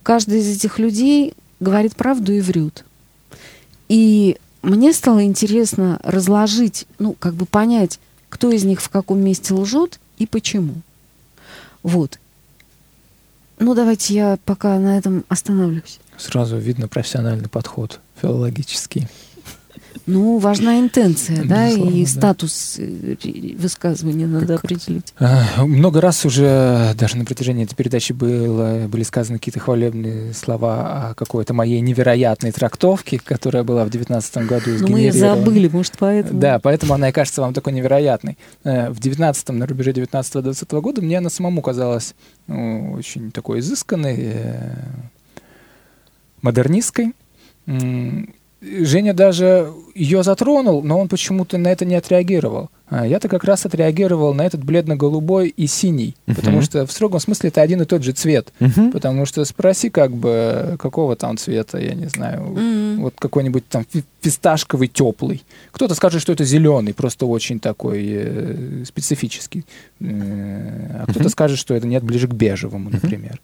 Каждый 0.02 0.40
из 0.40 0.56
этих 0.58 0.80
людей 0.80 1.36
говорит 1.60 1.96
правду 1.96 2.34
и 2.34 2.42
врет. 2.42 2.84
И 3.90 4.38
мне 4.64 4.94
стало 4.94 5.24
интересно 5.24 6.00
разложить, 6.04 6.88
ну, 6.98 7.14
как 7.14 7.36
бы 7.36 7.46
понять, 7.46 8.00
кто 8.30 8.52
из 8.52 8.64
них 8.64 8.82
в 8.82 8.90
каком 8.90 9.20
месте 9.20 9.54
лжет 9.54 10.00
и 10.18 10.26
почему. 10.26 10.76
Вот. 11.84 12.20
Ну, 13.60 13.76
давайте 13.76 14.14
я 14.14 14.40
пока 14.46 14.80
на 14.80 14.98
этом 14.98 15.26
остановлюсь. 15.28 16.00
Сразу 16.18 16.58
видно 16.58 16.88
профессиональный 16.88 17.50
подход 17.50 18.00
филологический. 18.22 19.08
Ну, 20.06 20.38
важна 20.40 20.80
интенция, 20.80 21.44
да, 21.44 21.70
и 21.70 22.04
да. 22.04 22.10
статус 22.10 22.78
э, 22.80 23.16
высказывания 23.58 24.26
надо 24.26 24.56
определить. 24.56 25.14
А, 25.20 25.66
много 25.66 26.02
раз 26.02 26.26
уже 26.26 26.94
даже 26.96 27.18
на 27.18 27.26
протяжении 27.26 27.66
этой 27.66 27.76
передачи 27.76 28.14
было, 28.14 28.88
были 28.88 29.04
сказаны 29.04 29.38
какие-то 29.38 29.60
хвалебные 29.60 30.34
слова 30.34 31.10
о 31.10 31.14
какой-то 31.14 31.54
моей 31.54 31.80
невероятной 31.82 32.52
трактовке, 32.52 33.20
которая 33.24 33.64
была 33.64 33.86
в 33.86 33.90
2019 33.90 34.48
году. 34.48 34.72
Но 34.80 34.88
мы 34.88 35.00
ее 35.00 35.12
забыли, 35.12 35.68
может, 35.68 35.94
поэтому. 36.00 36.40
Да, 36.40 36.60
поэтому 36.60 36.94
она 36.94 37.10
и 37.10 37.12
кажется 37.12 37.42
вам 37.42 37.54
такой 37.54 37.74
невероятной. 37.74 38.38
Э, 38.64 38.90
В 38.90 39.00
19 39.00 39.50
на 39.50 39.68
рубеже 39.68 39.92
19-20 39.92 40.82
года 40.82 41.02
мне 41.02 41.20
она 41.20 41.30
самому 41.30 41.62
казалась 41.62 42.16
ну, 42.48 42.94
очень 42.94 43.32
такой 43.32 43.60
изысканной, 43.60 44.18
э, 44.18 44.76
модернистской. 46.42 47.14
Женя 48.62 49.14
даже 49.14 49.72
ее 49.96 50.22
затронул, 50.22 50.84
но 50.84 51.00
он 51.00 51.08
почему-то 51.08 51.58
на 51.58 51.70
это 51.70 51.86
не 51.86 51.96
отреагировал. 51.96 52.70
А 52.90 53.06
Я-то 53.08 53.30
как 53.30 53.44
раз 53.46 53.66
отреагировал 53.66 54.34
на 54.34 54.42
этот 54.46 54.64
бледно-голубой 54.64 55.48
и 55.50 55.66
синий, 55.68 56.16
Мгм. 56.26 56.36
потому 56.36 56.62
что 56.62 56.86
в 56.86 56.92
строгом 56.92 57.20
смысле 57.22 57.50
это 57.50 57.62
один 57.62 57.82
и 57.82 57.86
тот 57.86 58.04
же 58.04 58.12
цвет. 58.12 58.52
Мгм. 58.60 58.92
Потому 58.92 59.26
что 59.26 59.46
спроси, 59.46 59.90
как 59.90 60.12
бы, 60.12 60.76
какого 60.80 61.16
там 61.16 61.38
цвета, 61.38 61.78
я 61.78 61.94
не 61.94 62.08
знаю, 62.08 62.42
М. 62.58 63.02
вот 63.02 63.14
какой-нибудь 63.18 63.66
там 63.70 63.86
фи- 63.90 64.04
фисташковый 64.22 64.88
теплый. 64.90 65.44
Кто-то 65.72 65.96
скажет, 65.96 66.22
что 66.22 66.34
это 66.34 66.44
зеленый, 66.44 66.94
просто 66.94 67.28
очень 67.28 67.60
такой 67.62 68.06
э, 68.12 68.84
специфический. 68.86 69.64
Э, 70.02 71.00
а 71.00 71.04
кто-то 71.04 71.20
Мгм. 71.22 71.30
скажет, 71.30 71.60
что 71.60 71.76
это 71.76 71.88
нет 71.88 72.04
ближе 72.04 72.28
к 72.28 72.34
бежевому, 72.34 72.90
например. 72.90 73.40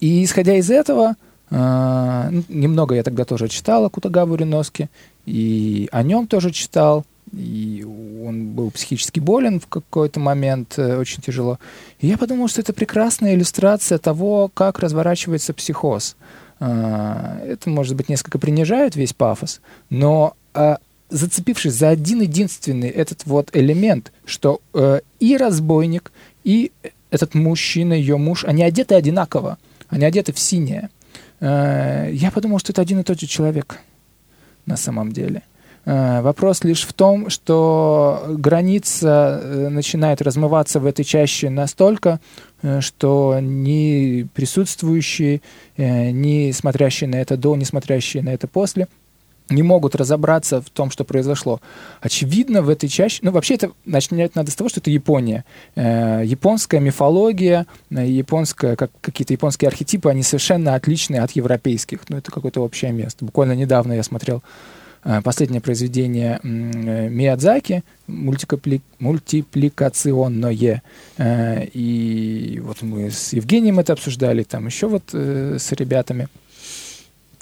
И 0.00 0.22
исходя 0.22 0.54
из 0.54 0.70
этого, 0.70 1.16
немного 1.50 2.94
я 2.94 3.02
тогда 3.02 3.24
тоже 3.24 3.48
читал 3.48 3.84
о 3.84 3.90
Кутагаву 3.90 4.34
Риноски, 4.34 4.88
и 5.24 5.88
о 5.92 6.02
нем 6.02 6.26
тоже 6.26 6.50
читал, 6.50 7.04
и 7.32 7.84
он 8.26 8.50
был 8.50 8.70
психически 8.70 9.20
болен 9.20 9.60
в 9.60 9.66
какой-то 9.66 10.20
момент, 10.20 10.74
э, 10.78 10.98
очень 10.98 11.22
тяжело. 11.22 11.58
И 12.00 12.06
я 12.06 12.18
подумал, 12.18 12.48
что 12.48 12.60
это 12.60 12.72
прекрасная 12.72 13.34
иллюстрация 13.34 13.98
того, 13.98 14.50
как 14.52 14.78
разворачивается 14.78 15.54
психоз. 15.54 16.16
А, 16.60 17.40
Это, 17.44 17.70
может 17.70 17.96
быть, 17.96 18.08
несколько 18.08 18.38
принижает 18.38 18.96
весь 18.96 19.12
пафос, 19.12 19.60
но 19.90 20.34
а, 20.54 20.78
зацепившись 21.10 21.74
за 21.74 21.90
один 21.90 22.20
единственный 22.22 22.88
этот 22.88 23.26
вот 23.26 23.50
элемент, 23.52 24.12
что 24.24 24.60
э, 24.74 25.00
и 25.20 25.36
разбойник, 25.36 26.12
и 26.44 26.72
этот 27.10 27.34
мужчина, 27.34 27.92
ее 27.92 28.16
муж, 28.16 28.44
они 28.44 28.62
одеты 28.62 28.94
одинаково, 28.94 29.58
они 29.88 30.04
одеты 30.04 30.32
в 30.32 30.38
синее. 30.38 30.90
Э, 31.40 32.10
Я 32.12 32.30
подумал, 32.30 32.58
что 32.58 32.72
это 32.72 32.82
один 32.82 33.00
и 33.00 33.02
тот 33.02 33.20
же 33.20 33.26
человек 33.26 33.78
на 34.66 34.76
самом 34.76 35.12
деле. 35.12 35.42
Э, 35.84 36.20
Вопрос 36.20 36.64
лишь 36.64 36.86
в 36.86 36.92
том, 36.92 37.30
что 37.30 38.24
граница 38.28 39.40
э, 39.42 39.68
начинает 39.68 40.22
размываться 40.22 40.80
в 40.80 40.86
этой 40.86 41.04
чаще 41.04 41.50
настолько, 41.50 42.20
что 42.80 43.38
ни 43.40 44.26
присутствующие, 44.34 45.42
ни 45.76 46.50
смотрящие 46.50 47.08
на 47.08 47.16
это 47.16 47.36
до, 47.36 47.54
ни 47.54 47.62
смотрящие 47.62 48.22
на 48.24 48.30
это 48.30 48.48
после 48.48 48.88
не 49.50 49.62
могут 49.62 49.94
разобраться 49.94 50.60
в 50.60 50.70
том, 50.70 50.90
что 50.90 51.04
произошло. 51.04 51.60
Очевидно, 52.00 52.62
в 52.62 52.68
этой 52.68 52.88
чаще... 52.88 53.20
Ну, 53.22 53.30
вообще, 53.30 53.54
это 53.54 53.70
начинать 53.84 54.34
надо 54.34 54.50
с 54.50 54.54
того, 54.54 54.68
что 54.68 54.80
это 54.80 54.90
Япония. 54.90 55.44
Э, 55.74 56.22
японская 56.24 56.80
мифология, 56.80 57.66
э, 57.90 58.06
японская, 58.06 58.76
как, 58.76 58.90
какие-то 59.00 59.32
японские 59.32 59.68
архетипы, 59.68 60.10
они 60.10 60.22
совершенно 60.22 60.74
отличные 60.74 61.22
от 61.22 61.32
европейских. 61.32 62.00
Ну, 62.08 62.18
это 62.18 62.30
какое-то 62.30 62.60
общее 62.62 62.92
место. 62.92 63.24
Буквально 63.24 63.52
недавно 63.52 63.94
я 63.94 64.02
смотрел 64.02 64.42
э, 65.04 65.22
последнее 65.22 65.60
произведение 65.60 66.40
э, 66.42 67.08
Миядзаки 67.08 67.84
мультикапли- 68.06 68.82
мультипликационное. 68.98 70.82
Э, 71.16 71.64
И 71.72 72.60
вот 72.62 72.82
мы 72.82 73.10
с 73.10 73.32
Евгением 73.32 73.78
это 73.78 73.94
обсуждали, 73.94 74.42
там 74.42 74.66
еще 74.66 74.88
вот 74.88 75.04
э, 75.12 75.56
с 75.58 75.72
ребятами. 75.72 76.28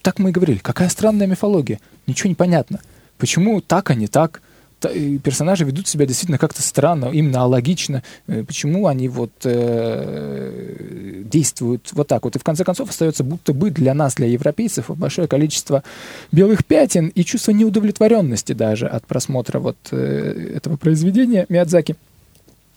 Так 0.06 0.20
мы 0.20 0.28
и 0.28 0.32
говорили, 0.32 0.58
какая 0.58 0.88
странная 0.88 1.26
мифология, 1.26 1.80
ничего 2.06 2.28
не 2.28 2.36
понятно. 2.36 2.78
Почему 3.18 3.60
так, 3.60 3.90
а 3.90 3.96
не 3.96 4.06
так? 4.06 4.40
Персонажи 4.78 5.64
ведут 5.64 5.88
себя 5.88 6.06
действительно 6.06 6.38
как-то 6.38 6.62
странно, 6.62 7.06
именно 7.06 7.42
алогично. 7.42 8.04
Э, 8.28 8.44
Почему 8.44 8.86
они 8.86 9.08
вот 9.08 9.32
э, 9.42 11.22
действуют 11.24 11.90
вот 11.90 12.06
так 12.06 12.22
вот? 12.22 12.36
И 12.36 12.38
в 12.38 12.44
конце 12.44 12.62
концов 12.62 12.88
остается 12.90 13.24
будто 13.24 13.52
бы 13.52 13.72
для 13.72 13.94
нас, 13.94 14.14
для 14.14 14.28
европейцев, 14.28 14.90
большое 14.90 15.26
количество 15.26 15.82
белых 16.30 16.64
пятен 16.64 17.08
и 17.08 17.24
чувство 17.24 17.50
неудовлетворенности 17.50 18.52
даже 18.52 18.86
от 18.86 19.04
просмотра 19.08 19.58
вот 19.58 19.76
э, 19.90 20.52
этого 20.54 20.76
произведения 20.76 21.46
Миядзаки 21.48 21.96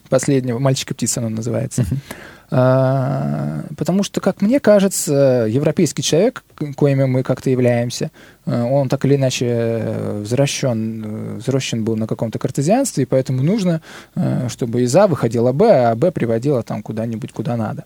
последнего 0.10 0.58
«Мальчик 0.58 0.90
и 0.90 0.94
птица» 0.96 1.20
оно 1.20 1.30
называется. 1.30 1.86
А, 1.86 2.39
потому 2.50 4.04
что, 4.04 4.22
как 4.22 4.42
мне 4.42 4.60
кажется, 4.60 5.46
европейский 5.48 6.02
человек, 6.02 6.44
коими 6.76 7.06
мы 7.06 7.24
как-то 7.24 7.50
являемся, 7.50 8.12
э, 8.46 8.62
он 8.62 8.90
так 8.90 9.06
или 9.06 9.16
иначе 9.16 9.46
э, 9.48 10.22
взращен, 10.22 11.04
э, 11.06 11.36
взращен 11.38 11.84
был 11.84 11.96
на 11.96 12.08
каком-то 12.08 12.40
картезианстве, 12.40 13.04
и 13.04 13.06
поэтому 13.06 13.44
нужно, 13.44 13.82
э, 14.16 14.48
чтобы 14.50 14.82
из 14.82 14.96
А 14.96 15.08
выходила 15.08 15.52
Б, 15.52 15.92
а 15.92 15.96
Б 15.96 16.12
приводила 16.12 16.64
там 16.64 16.82
куда-нибудь, 16.82 17.34
куда 17.34 17.56
надо. 17.56 17.86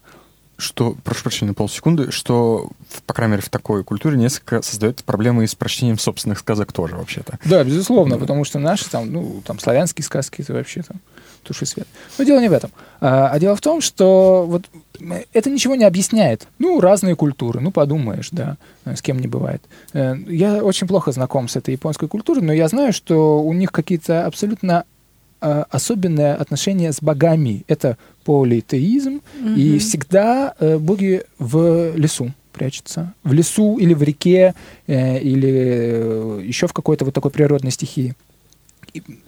Что, 0.58 0.96
прошу 1.04 1.24
прощения, 1.24 1.50
на 1.50 1.56
полсекунды, 1.56 2.12
что, 2.12 2.70
по 3.06 3.14
крайней 3.14 3.34
мере, 3.34 3.44
в 3.44 3.50
такой 3.50 3.84
культуре 3.84 4.18
несколько 4.18 4.62
создает 4.62 5.04
проблемы 5.04 5.44
и 5.44 5.48
с 5.48 5.56
прочтением 5.56 6.00
собственных 6.00 6.40
сказок 6.40 6.72
тоже, 6.72 6.96
вообще-то. 6.96 7.38
Да, 7.44 7.64
безусловно, 7.64 8.18
потому 8.18 8.46
что 8.46 8.60
наши 8.60 8.90
там, 8.90 9.12
ну, 9.12 9.42
там 9.46 9.60
славянские 9.60 10.06
сказки, 10.06 10.42
это 10.42 10.54
вообще 10.54 10.84
там 10.84 11.02
туши 11.44 11.66
свет. 11.66 11.88
Но 12.18 12.24
дело 12.24 12.40
не 12.40 12.50
в 12.50 12.54
этом. 12.54 12.72
А, 13.02 13.30
а 13.30 13.40
дело 13.40 13.56
в 13.56 13.62
том, 13.62 13.82
что 13.82 14.46
вот 14.48 14.64
это 15.34 15.50
ничего 15.50 15.76
не 15.76 15.84
объясняет. 15.84 16.48
Ну, 16.60 16.80
разные 16.80 17.16
культуры, 17.16 17.60
ну, 17.60 17.72
подумаешь, 17.72 18.30
да, 18.32 18.58
э, 18.86 18.96
с 18.96 19.02
кем 19.02 19.20
не 19.20 19.28
бывает. 19.28 19.62
Э, 19.94 20.16
Я 20.28 20.64
очень 20.64 20.88
плохо 20.88 21.12
знаком 21.12 21.48
с 21.48 21.56
этой 21.56 21.72
японской 21.74 22.08
культурой, 22.08 22.44
но 22.44 22.54
я 22.54 22.68
знаю, 22.68 22.94
что 22.94 23.44
у 23.44 23.54
них 23.54 23.72
какие-то 23.72 24.26
абсолютно 24.26 24.86
э, 25.42 25.64
особенное 25.70 26.36
отношение 26.36 26.92
с 26.92 27.02
богами. 27.02 27.64
Это 27.68 27.98
политеизм, 28.24 29.22
и 29.58 29.78
всегда 29.80 30.54
э, 30.60 30.78
боги 30.78 31.24
в 31.40 31.96
лесу 31.96 32.32
прячутся. 32.54 33.14
В 33.24 33.34
лесу 33.34 33.78
или 33.78 33.94
в 33.94 34.04
реке, 34.04 34.54
э, 34.88 35.20
или 35.20 36.48
еще 36.48 36.68
в 36.68 36.74
какой-то 36.74 37.04
вот 37.06 37.14
такой 37.14 37.32
природной 37.32 37.72
стихии. 37.72 38.14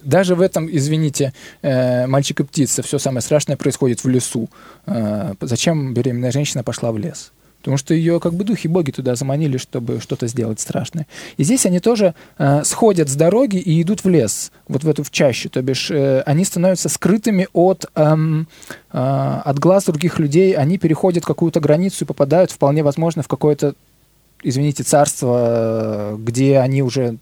Даже 0.02 0.34
в 0.34 0.40
этом, 0.40 0.68
извините, 0.70 1.32
э, 1.62 2.06
мальчик 2.06 2.40
и 2.40 2.44
птица, 2.44 2.82
все 2.82 2.98
самое 2.98 3.22
страшное 3.22 3.56
происходит 3.56 4.04
в 4.04 4.08
лесу. 4.08 4.48
Э, 4.86 5.34
зачем 5.40 5.94
беременная 5.94 6.32
женщина 6.32 6.62
пошла 6.62 6.92
в 6.92 6.98
лес? 6.98 7.32
Потому 7.66 7.78
что 7.78 7.94
ее 7.94 8.20
как 8.20 8.32
бы 8.32 8.44
духи 8.44 8.68
боги 8.68 8.92
туда 8.92 9.16
заманили, 9.16 9.56
чтобы 9.56 10.00
что-то 10.00 10.28
сделать 10.28 10.60
страшное. 10.60 11.08
И 11.36 11.42
здесь 11.42 11.66
они 11.66 11.80
тоже 11.80 12.14
э, 12.38 12.62
сходят 12.62 13.08
с 13.08 13.16
дороги 13.16 13.56
и 13.56 13.82
идут 13.82 14.04
в 14.04 14.08
лес, 14.08 14.52
вот 14.68 14.84
в 14.84 14.88
эту 14.88 15.02
в 15.02 15.10
чащу. 15.10 15.50
То 15.50 15.62
бишь 15.62 15.90
э, 15.90 16.20
они 16.26 16.44
становятся 16.44 16.88
скрытыми 16.88 17.48
от, 17.52 17.86
эм, 17.96 18.46
э, 18.92 18.98
от 19.44 19.58
глаз 19.58 19.86
других 19.86 20.20
людей, 20.20 20.52
они 20.52 20.78
переходят 20.78 21.24
какую-то 21.24 21.58
границу 21.58 22.04
и 22.04 22.06
попадают 22.06 22.52
вполне 22.52 22.84
возможно 22.84 23.24
в 23.24 23.28
какое-то, 23.28 23.74
извините, 24.44 24.84
царство, 24.84 26.12
э, 26.12 26.16
где 26.20 26.58
они 26.58 26.84
уже 26.84 27.16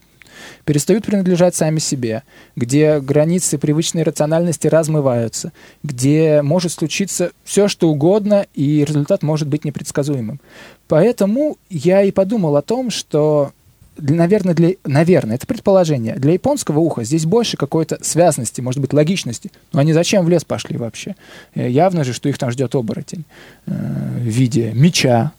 перестают 0.65 1.05
принадлежать 1.05 1.55
сами 1.55 1.79
себе, 1.79 2.23
где 2.57 3.01
границы 3.01 3.59
привычной 3.59 4.03
рациональности 4.03 4.67
размываются, 4.67 5.53
где 5.83 6.43
может 6.43 6.73
случиться 6.73 7.33
все, 7.45 7.69
что 7.69 7.89
угодно, 7.89 8.47
и 8.55 8.85
результат 8.85 9.23
может 9.23 9.49
быть 9.49 9.65
непредсказуемым. 9.65 10.41
Поэтому 10.89 11.57
я 11.71 12.03
и 12.03 12.11
подумал 12.11 12.57
о 12.57 12.63
том, 12.63 12.91
что 12.91 13.53
для, 13.97 14.17
наверное, 14.17 14.55
для, 14.55 14.75
наверное, 14.85 15.37
это 15.37 15.47
предположение. 15.47 16.17
Для 16.17 16.33
японского 16.33 16.81
уха 16.81 17.05
здесь 17.05 17.27
больше 17.27 17.57
какой-то 17.57 18.03
связности, 18.03 18.61
может 18.61 18.81
быть, 18.81 18.93
логичности. 18.93 19.51
Но 19.73 19.81
они 19.81 19.93
зачем 19.93 20.25
в 20.25 20.29
лес 20.29 20.45
пошли 20.45 20.77
вообще? 20.77 21.15
Э, 21.55 21.69
Явно 21.69 22.05
же, 22.05 22.13
что 22.13 22.29
их 22.29 22.39
там 22.39 22.51
ждет 22.51 22.75
оборотень 22.75 23.25
э, 23.67 23.73
в 23.73 24.25
виде 24.25 24.73
меча, 24.75 25.33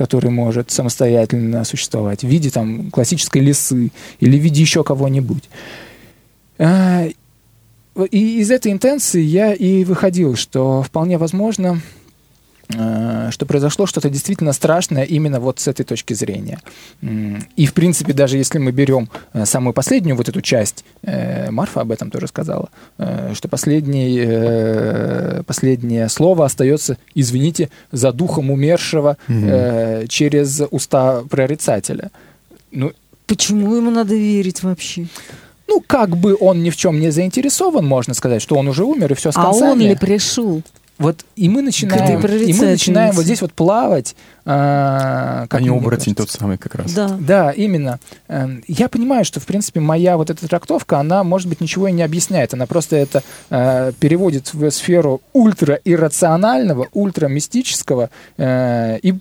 который 0.00 0.30
может 0.30 0.70
самостоятельно 0.70 1.62
существовать, 1.64 2.22
в 2.22 2.26
виде 2.26 2.48
там 2.48 2.90
классической 2.90 3.42
лисы 3.42 3.92
или 4.18 4.38
в 4.38 4.40
виде 4.40 4.62
еще 4.62 4.82
кого-нибудь. 4.82 5.44
А, 6.58 7.06
И 8.10 8.40
из 8.40 8.50
этой 8.50 8.72
интенции 8.72 9.20
я 9.20 9.52
и 9.52 9.84
выходил, 9.84 10.36
что 10.36 10.82
вполне 10.82 11.18
возможно, 11.18 11.82
что 12.70 13.46
произошло 13.46 13.86
что-то 13.86 14.10
действительно 14.10 14.52
страшное 14.52 15.04
именно 15.04 15.40
вот 15.40 15.60
с 15.60 15.68
этой 15.68 15.84
точки 15.84 16.14
зрения. 16.14 16.60
И, 17.56 17.66
в 17.66 17.72
принципе, 17.74 18.12
даже 18.12 18.36
если 18.36 18.58
мы 18.58 18.72
берем 18.72 19.08
э, 19.32 19.44
самую 19.44 19.72
последнюю 19.72 20.16
вот 20.16 20.28
эту 20.28 20.40
часть, 20.40 20.84
э, 21.02 21.50
Марфа 21.50 21.80
об 21.80 21.90
этом 21.90 22.10
тоже 22.10 22.28
сказала, 22.28 22.68
э, 22.98 23.34
что 23.34 23.48
последний, 23.48 24.20
э, 24.24 25.42
последнее 25.46 26.08
слово 26.08 26.44
остается, 26.44 26.96
извините, 27.14 27.70
за 27.92 28.12
духом 28.12 28.50
умершего 28.50 29.16
э, 29.28 30.06
через 30.08 30.62
уста 30.70 31.22
прорицателя. 31.30 32.10
Ну, 32.70 32.92
Почему 33.26 33.76
ему 33.76 33.90
надо 33.90 34.14
верить 34.14 34.62
вообще? 34.62 35.06
ну, 35.70 35.80
как 35.86 36.16
бы 36.16 36.36
он 36.40 36.64
ни 36.64 36.70
в 36.70 36.76
чем 36.76 36.98
не 36.98 37.10
заинтересован, 37.10 37.86
можно 37.86 38.12
сказать, 38.14 38.42
что 38.42 38.56
он 38.56 38.66
уже 38.66 38.84
умер, 38.84 39.12
и 39.12 39.14
все 39.14 39.30
с 39.30 39.36
А 39.36 39.52
он 39.52 39.78
ли 39.78 39.94
пришел? 39.94 40.62
Вот 41.00 41.24
и 41.34 41.48
мы 41.48 41.62
начинаем, 41.62 42.20
и 42.20 42.52
мы 42.52 42.66
начинаем 42.66 43.14
вот 43.14 43.24
здесь 43.24 43.40
вот 43.40 43.54
плавать. 43.54 44.14
а, 44.44 45.46
как 45.48 45.60
а 45.60 45.62
не 45.62 45.70
оборотень 45.70 46.14
кажется. 46.14 46.34
тот 46.34 46.40
самый 46.40 46.58
как 46.58 46.74
раз. 46.74 46.92
Да. 46.92 47.16
Да, 47.18 47.50
именно. 47.52 47.98
Эм, 48.28 48.62
Я 48.68 48.90
понимаю, 48.90 49.24
что, 49.24 49.40
в 49.40 49.46
принципе, 49.46 49.80
моя 49.80 50.18
вот 50.18 50.28
эта 50.28 50.46
трактовка, 50.46 50.98
она, 50.98 51.24
может 51.24 51.48
быть, 51.48 51.62
ничего 51.62 51.88
и 51.88 51.92
не 51.92 52.02
объясняет. 52.02 52.52
Она 52.52 52.66
просто 52.66 52.96
это 52.96 53.22
э, 53.48 53.92
переводит 53.98 54.52
в 54.52 54.70
сферу 54.70 55.22
ультра-иррационального, 55.32 56.88
ультра-мистического 56.92 58.10
э, 58.36 58.98
и 58.98 59.14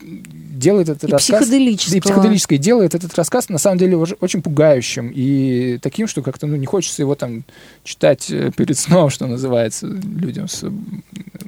делает 0.59 0.89
этот 0.89 1.09
И 1.09 1.11
рассказ... 1.11 1.41
психоделического. 1.41 1.97
И 1.97 2.01
психоделическое 2.01 2.57
делает 2.59 2.93
этот 2.95 3.15
рассказ 3.15 3.49
на 3.49 3.57
самом 3.57 3.77
деле 3.77 3.95
уже 3.97 4.15
очень 4.19 4.41
пугающим 4.41 5.11
и 5.13 5.79
таким, 5.81 6.07
что 6.07 6.21
как-то 6.21 6.45
ну, 6.47 6.55
не 6.55 6.65
хочется 6.65 7.01
его 7.01 7.15
там 7.15 7.43
читать 7.83 8.29
э, 8.29 8.51
перед 8.55 8.77
сном, 8.77 9.09
что 9.09 9.27
называется, 9.27 9.87
людям 9.87 10.47
с 10.47 10.65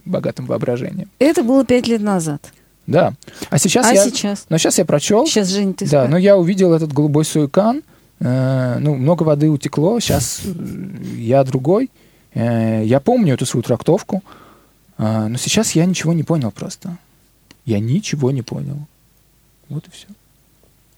богатым 0.06 0.46
воображением. 0.46 1.10
Это 1.20 1.44
было 1.44 1.66
пять 1.66 1.88
лет 1.88 2.02
назад. 2.02 2.52
Да. 2.88 3.14
А 3.50 3.58
сейчас 3.60 3.86
а 3.86 3.94
я... 3.94 4.04
сейчас? 4.04 4.46
Но 4.50 4.58
сейчас 4.58 4.78
я 4.80 4.86
прочел. 4.86 5.28
Сейчас, 5.28 5.50
Жень, 5.50 5.74
ты 5.74 5.86
Да, 5.86 5.90
скажешь. 5.90 6.12
но 6.12 6.18
я 6.18 6.36
увидел 6.38 6.74
этот 6.74 6.92
голубой 6.92 7.26
суйкан. 7.26 7.84
э, 8.20 8.78
ну, 8.80 8.96
много 8.96 9.24
воды 9.24 9.50
утекло. 9.50 10.00
Сейчас 10.00 10.42
я 11.16 11.44
другой. 11.44 11.90
Э, 12.34 12.82
я 12.84 13.00
помню 13.00 13.34
эту 13.36 13.46
свою 13.46 13.64
трактовку. 13.64 14.24
э, 14.98 15.28
но 15.28 15.38
сейчас 15.38 15.72
я 15.74 15.86
ничего 15.86 16.14
не 16.14 16.24
понял 16.24 16.52
просто. 16.52 16.98
Я 17.66 17.80
ничего 17.80 18.32
не 18.32 18.42
понял. 18.42 18.78
Вот 19.72 19.88
и 19.88 19.92
все. 19.92 20.08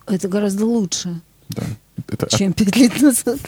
Это 0.08 0.28
гораздо 0.28 0.66
лучше, 0.66 1.22
Да. 1.50 1.64
Это, 2.10 2.28
чем 2.36 2.54
пять 2.54 2.76
лет 2.76 3.02
назад. 3.02 3.40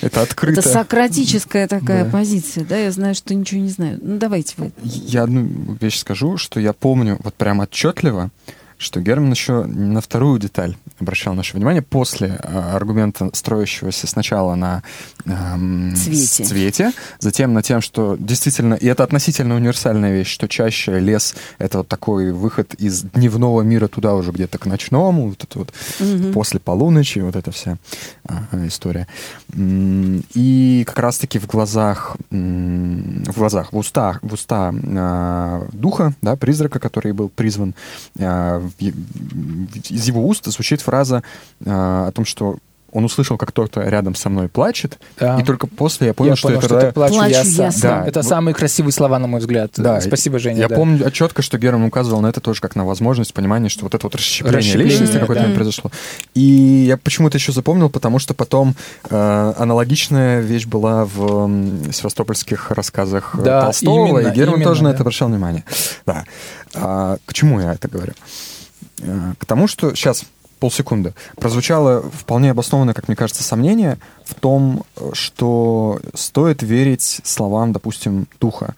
это 0.00 0.22
открыто. 0.22 0.60
Это 0.60 0.68
сократическая 0.68 1.66
такая 1.66 2.04
Да. 2.04 2.10
позиция, 2.10 2.64
да? 2.64 2.76
Я 2.78 2.90
знаю, 2.92 3.14
что 3.14 3.34
ничего 3.34 3.60
не 3.60 3.68
знаю. 3.68 3.98
Ну, 4.00 4.18
давайте 4.18 4.54
вы. 4.56 4.72
Я 4.82 5.24
одну 5.24 5.76
вещь 5.80 5.98
скажу, 5.98 6.36
что 6.38 6.60
я 6.60 6.72
помню 6.72 7.18
вот 7.22 7.34
прям 7.34 7.58
отчетливо, 7.60 8.30
что 8.78 9.00
Герман 9.00 9.30
еще 9.32 9.64
на 9.64 10.00
вторую 10.00 10.38
деталь 10.38 10.76
обращал 11.00 11.34
наше 11.34 11.56
внимание 11.56 11.82
после 11.82 12.38
э, 12.42 12.58
аргумента, 12.74 13.28
строящегося 13.32 14.06
сначала 14.06 14.54
на 14.54 14.82
эм, 15.26 15.94
Цвете. 15.96 16.44
цвете, 16.44 16.92
затем 17.18 17.52
на 17.54 17.62
тем, 17.62 17.80
что 17.80 18.16
действительно, 18.18 18.74
и 18.74 18.86
это 18.86 19.02
относительно 19.04 19.56
универсальная 19.56 20.12
вещь, 20.12 20.28
что 20.28 20.48
чаще 20.48 21.00
лес— 21.00 21.34
это 21.58 21.78
вот 21.78 21.88
такой 21.88 22.30
выход 22.32 22.74
из 22.74 23.02
дневного 23.02 23.62
мира 23.62 23.88
туда 23.88 24.14
уже 24.14 24.30
где-то 24.32 24.58
к 24.58 24.66
ночному, 24.66 25.28
вот 25.30 25.42
это 25.44 25.58
вот 25.58 25.72
Мгм. 26.00 26.32
после 26.32 26.60
полуночи, 26.60 27.18
вот 27.18 27.34
эта 27.36 27.50
вся 27.50 27.78
а, 28.28 28.44
история. 28.66 29.06
И 29.56 30.84
как 30.86 30.98
раз-таки 30.98 31.38
в 31.38 31.46
глазах, 31.46 32.16
в 32.30 33.32
глазах, 33.36 33.72
в 33.72 33.76
устах, 33.76 34.20
в 34.22 34.32
уста 34.32 34.72
а, 34.72 35.66
духа, 35.72 36.14
да, 36.22 36.36
призрака, 36.36 36.78
который 36.78 37.12
был 37.12 37.28
призван, 37.28 37.74
в- 38.14 38.67
из 38.78 40.06
его 40.06 40.26
уст 40.26 40.44
звучит 40.46 40.80
фраза 40.80 41.22
а, 41.64 42.08
о 42.08 42.12
том, 42.12 42.24
что 42.24 42.58
он 42.90 43.04
услышал, 43.04 43.36
как 43.36 43.50
кто-то 43.50 43.82
рядом 43.82 44.14
со 44.14 44.30
мной 44.30 44.48
плачет, 44.48 44.98
Да. 45.20 45.38
и 45.38 45.44
только 45.44 45.66
после 45.66 46.08
я 46.08 46.14
понял, 46.14 46.30
я 46.30 46.36
что 46.36 46.48
понял, 46.48 46.58
это... 46.58 46.66
что 46.68 46.78
это 46.78 46.92
плачу, 46.92 47.14
Плачу 47.14 47.30
я 47.30 47.42
я 47.42 47.70
сам. 47.70 47.80
Да. 47.82 48.06
Это 48.06 48.20
Вот. 48.20 48.28
самые 48.28 48.54
красивые 48.54 48.92
слова, 48.92 49.18
на 49.18 49.26
мой 49.26 49.40
взгляд. 49.40 49.72
Да, 49.76 50.00
Спасибо, 50.00 50.38
Женя. 50.38 50.60
Я 50.60 50.68
да. 50.68 50.76
помню 50.76 51.10
четко, 51.10 51.42
что 51.42 51.58
Герман 51.58 51.84
указывал 51.84 52.20
на 52.22 52.28
это 52.28 52.40
тоже 52.40 52.60
как 52.60 52.76
на 52.76 52.86
возможность 52.86 53.34
понимания, 53.34 53.68
что 53.68 53.84
вот 53.84 53.94
это 53.94 54.06
вот 54.06 54.14
расщепление, 54.14 54.58
Расщепление, 54.58 54.92
личности 54.92 55.18
какое-то 55.18 55.46
да. 55.48 55.54
произошло. 55.54 55.90
И 56.34 56.40
я 56.88 56.96
почему-то 56.96 57.36
еще 57.36 57.52
запомнил, 57.52 57.90
потому 57.90 58.18
что 58.18 58.32
потом 58.32 58.74
э, 59.10 59.52
аналогичная 59.58 60.40
вещь 60.40 60.64
была 60.66 61.04
в 61.04 61.44
м, 61.44 61.92
севастопольских 61.92 62.70
рассказах 62.70 63.34
э, 63.38 63.42
Да, 63.42 63.62
Толстого, 63.64 64.18
именно, 64.20 64.28
и 64.28 64.34
Герман 64.34 64.56
именно, 64.56 64.68
тоже 64.70 64.82
на 64.82 64.88
да. 64.90 64.94
это 64.94 65.02
обращал 65.02 65.28
внимание. 65.28 65.64
Да. 66.06 66.24
А, 66.74 67.18
к 67.26 67.34
чему 67.34 67.60
я 67.60 67.74
это 67.74 67.86
говорю? 67.88 68.12
Э, 68.12 68.57
К 69.00 69.44
тому, 69.46 69.66
что 69.66 69.94
сейчас 69.94 70.24
полсекунды. 70.58 71.14
Прозвучало 71.36 72.02
вполне 72.10 72.50
обоснованное, 72.50 72.94
как 72.94 73.08
мне 73.08 73.16
кажется, 73.16 73.42
сомнение 73.42 73.98
в 74.24 74.34
том, 74.34 74.84
э, 74.96 75.10
что 75.12 76.00
стоит 76.14 76.62
верить 76.62 77.20
словам, 77.24 77.72
допустим, 77.72 78.26
духа. 78.40 78.74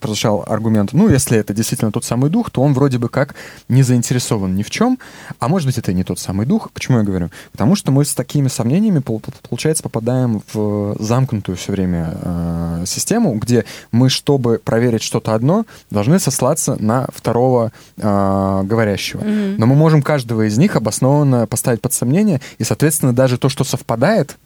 Прозвучал 0.00 0.44
аргумент, 0.46 0.92
ну, 0.92 1.08
если 1.08 1.38
это 1.38 1.54
действительно 1.54 1.92
тот 1.92 2.04
самый 2.04 2.28
дух, 2.28 2.50
то 2.50 2.60
он 2.60 2.74
вроде 2.74 2.98
бы 2.98 3.08
как 3.08 3.34
не 3.68 3.82
заинтересован 3.82 4.54
ни 4.54 4.62
в 4.62 4.70
чем, 4.70 4.98
а 5.38 5.48
может 5.48 5.66
быть, 5.66 5.78
это 5.78 5.92
и 5.92 5.94
не 5.94 6.04
тот 6.04 6.18
самый 6.18 6.44
дух. 6.44 6.70
Почему 6.72 6.98
я 6.98 7.04
говорю? 7.04 7.30
Потому 7.52 7.74
что 7.74 7.90
мы 7.90 8.04
с 8.04 8.14
такими 8.14 8.48
сомнениями, 8.48 8.98
пол- 8.98 9.20
пол- 9.20 9.34
получается, 9.48 9.82
попадаем 9.82 10.42
в 10.52 10.96
замкнутую 10.98 11.56
все 11.56 11.72
время 11.72 12.14
э, 12.20 12.84
систему, 12.86 13.34
где 13.34 13.64
мы, 13.92 14.10
чтобы 14.10 14.60
проверить 14.62 15.02
что-то 15.02 15.34
одно, 15.34 15.64
должны 15.90 16.18
сослаться 16.18 16.76
на 16.78 17.06
второго 17.14 17.72
э, 17.96 18.62
говорящего. 18.64 19.22
Мгм. 19.22 19.56
Но 19.56 19.66
мы 19.66 19.74
можем 19.74 20.02
каждого 20.02 20.46
из 20.46 20.58
них 20.58 20.76
обоснованно 20.76 21.46
поставить 21.46 21.80
под 21.80 21.92
сомнение, 21.94 22.40
и, 22.58 22.64
соответственно, 22.64 23.14
даже 23.14 23.38
то, 23.38 23.48
что 23.48 23.64
совпадает, 23.64 24.36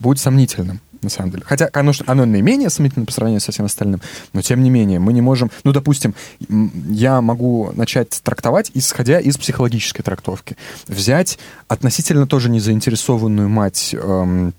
будет 0.00 0.20
сомнительным, 0.20 0.80
на 1.02 1.10
самом 1.10 1.30
деле. 1.30 1.42
Хотя 1.46 1.68
ж- 1.92 2.02
оно 2.06 2.24
наименее 2.24 2.70
сомнительно 2.70 3.04
по 3.06 3.12
сравнению 3.12 3.40
со 3.40 3.52
всем 3.52 3.66
остальным, 3.66 4.00
но 4.32 4.42
тем 4.42 4.62
не 4.62 4.70
менее 4.70 4.98
мы 4.98 5.12
не 5.12 5.20
можем... 5.20 5.50
Ну, 5.64 5.72
допустим, 5.72 6.14
я 6.48 7.20
могу 7.20 7.72
начать 7.74 8.20
трактовать, 8.22 8.70
исходя 8.74 9.20
из 9.20 9.36
психологической 9.36 10.02
трактовки. 10.02 10.56
Взять 10.86 11.38
относительно 11.68 12.26
тоже 12.26 12.50
незаинтересованную 12.50 13.48
мать 13.48 13.94
эм, 13.94 14.54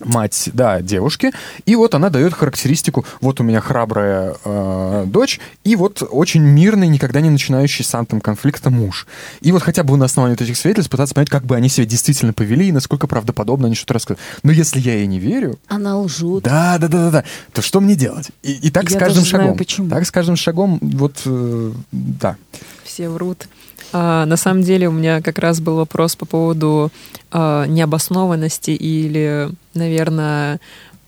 мать, 0.00 0.50
да, 0.52 0.80
девушки, 0.80 1.30
и 1.66 1.76
вот 1.76 1.94
она 1.94 2.10
дает 2.10 2.34
характеристику, 2.34 3.04
вот 3.20 3.40
у 3.40 3.44
меня 3.44 3.60
храбрая 3.60 4.36
э, 4.44 5.04
дочь, 5.06 5.40
и 5.64 5.76
вот 5.76 6.02
очень 6.10 6.42
мирный, 6.42 6.88
никогда 6.88 7.20
не 7.20 7.30
начинающий 7.30 7.84
с 7.84 7.94
антом 7.94 8.20
конфликта 8.20 8.70
муж. 8.70 9.06
И 9.40 9.52
вот 9.52 9.62
хотя 9.62 9.82
бы 9.82 9.96
на 9.96 10.06
основании 10.06 10.34
вот 10.34 10.42
этих 10.42 10.56
свидетельств 10.56 10.90
пытаться 10.90 11.14
понять, 11.14 11.30
как 11.30 11.44
бы 11.44 11.56
они 11.56 11.68
себя 11.68 11.86
действительно 11.86 12.32
повели, 12.32 12.68
и 12.68 12.72
насколько 12.72 13.06
правдоподобно 13.06 13.66
они 13.66 13.76
что-то 13.76 13.94
рассказывают. 13.94 14.20
Но 14.42 14.52
если 14.52 14.80
я 14.80 14.94
ей 14.94 15.06
не 15.06 15.18
верю... 15.18 15.58
Она 15.68 15.98
лжет. 15.98 16.42
Да, 16.44 16.78
да, 16.78 16.88
да, 16.88 16.98
да, 17.04 17.10
да. 17.10 17.24
То 17.52 17.62
что 17.62 17.80
мне 17.80 17.94
делать? 17.94 18.30
И, 18.42 18.52
и 18.52 18.70
так 18.70 18.84
Я 18.84 18.90
с 18.90 18.92
каждым 18.94 19.16
даже 19.16 19.30
знаю, 19.30 19.44
шагом. 19.44 19.58
почему. 19.58 19.90
Так 19.90 20.06
с 20.06 20.10
каждым 20.10 20.36
шагом, 20.36 20.78
вот, 20.80 21.22
э, 21.26 21.72
да. 21.92 22.36
Все 22.84 23.08
врут. 23.08 23.46
А, 23.92 24.24
на 24.26 24.36
самом 24.36 24.62
деле 24.62 24.88
у 24.88 24.92
меня 24.92 25.20
как 25.20 25.38
раз 25.38 25.60
был 25.60 25.76
вопрос 25.76 26.16
по 26.16 26.26
поводу 26.26 26.90
а, 27.30 27.66
необоснованности 27.66 28.70
или, 28.70 29.50
наверное, 29.74 30.60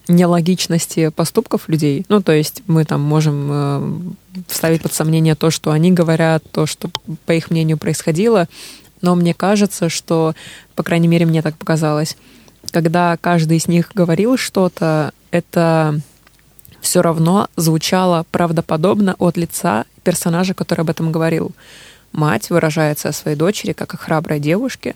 нелогичности 0.09 1.09
поступков 1.11 1.69
людей. 1.69 2.05
Ну, 2.09 2.23
то 2.23 2.33
есть 2.33 2.63
мы 2.67 2.85
там 2.85 3.01
можем 3.01 3.49
э, 3.51 3.93
вставить 4.49 4.83
под 4.83 4.93
сомнение 4.93 5.37
то, 5.37 5.51
что 5.51 5.71
они 5.71 5.93
говорят, 5.93 6.43
то, 6.51 6.67
что, 6.67 6.91
по 7.25 7.33
их 7.33 7.51
мнению, 7.51 7.79
происходило. 7.79 8.49
Но 9.01 9.15
мне 9.15 9.33
кажется, 9.33 9.89
что, 9.89 10.35
по 10.75 10.83
крайней 10.83 11.09
мере, 11.09 11.25
мне 11.25 11.41
так 11.41 11.57
показалось, 11.57 12.17
когда 12.73 13.17
каждый 13.21 13.59
из 13.59 13.69
них 13.69 13.91
говорил 13.95 14.37
что-то, 14.37 15.13
это 15.31 16.01
все 16.81 17.01
равно 17.01 17.49
звучало 17.57 18.27
правдоподобно 18.31 19.15
от 19.19 19.37
лица 19.37 19.85
персонажа, 20.03 20.55
который 20.55 20.81
об 20.81 20.91
этом 20.91 21.13
говорил. 21.13 21.53
Мать 22.13 22.51
выражается 22.51 23.09
о 23.09 23.13
своей 23.13 23.37
дочери 23.37 23.73
как 23.73 23.95
о 23.95 23.97
храброй 23.97 24.41
девушке. 24.41 24.95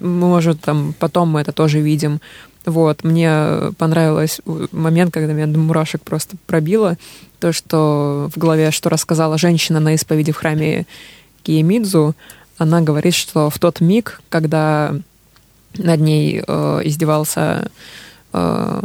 Может, 0.00 0.60
там 0.60 0.94
потом 0.98 1.30
мы 1.30 1.40
это 1.40 1.52
тоже 1.52 1.80
видим. 1.80 2.20
Вот, 2.64 3.04
мне 3.04 3.72
понравилось 3.78 4.40
момент, 4.72 5.12
когда 5.12 5.32
меня 5.32 5.46
до 5.46 5.58
мурашек 5.58 6.02
просто 6.02 6.36
пробило, 6.46 6.96
то, 7.38 7.52
что 7.52 8.30
в 8.34 8.38
голове, 8.38 8.70
что 8.70 8.88
рассказала 8.88 9.36
женщина 9.36 9.80
на 9.80 9.94
исповеди 9.94 10.32
в 10.32 10.36
храме 10.36 10.86
Киемидзу, 11.42 12.14
она 12.56 12.80
говорит, 12.80 13.14
что 13.14 13.50
в 13.50 13.58
тот 13.58 13.80
миг, 13.80 14.22
когда 14.30 14.94
над 15.76 16.00
ней 16.00 16.42
э, 16.46 16.80
издевался 16.84 17.70
э, 18.32 18.82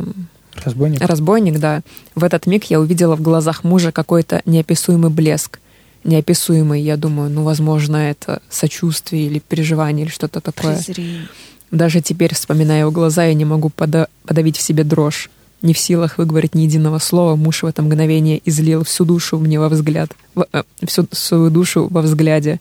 Разбойник? 0.66 1.02
разбойник, 1.02 1.60
да, 1.60 1.82
в 2.16 2.24
этот 2.24 2.46
миг 2.46 2.66
я 2.66 2.80
увидела 2.80 3.16
в 3.16 3.22
глазах 3.22 3.64
мужа 3.64 3.92
какой-то 3.92 4.42
неописуемый 4.46 5.10
блеск. 5.10 5.60
Неописуемый, 6.04 6.82
я 6.82 6.96
думаю, 6.98 7.30
ну, 7.30 7.44
возможно, 7.44 7.98
это 7.98 8.42
сочувствие 8.50 9.26
или 9.26 9.40
переживание 9.40 10.06
или 10.06 10.12
что-то 10.12 10.40
такое. 10.40 10.76
Презрение. 10.78 11.28
Даже 11.72 12.02
теперь, 12.02 12.34
вспоминая 12.34 12.80
его 12.82 12.92
глаза, 12.92 13.26
я 13.26 13.34
не 13.34 13.46
могу 13.46 13.70
пода- 13.70 14.08
подавить 14.26 14.58
в 14.58 14.62
себе 14.62 14.84
дрожь. 14.84 15.30
Не 15.62 15.74
в 15.74 15.78
силах 15.78 16.18
выговорить 16.18 16.56
ни 16.56 16.62
единого 16.62 17.00
слова, 17.00 17.36
муж 17.36 17.64
в 17.64 17.66
это 17.66 17.82
мгновение 17.82 18.42
излил 18.46 18.86
всю 18.86 19.04
душу 19.04 19.38
мне 19.40 19.60
во 19.60 19.68
взгляд, 19.68 20.10
в- 20.36 20.48
э, 20.54 20.64
всю 20.88 21.06
свою 21.12 21.50
душу 21.50 21.88
во 21.92 22.02
взгляде. 22.02 22.60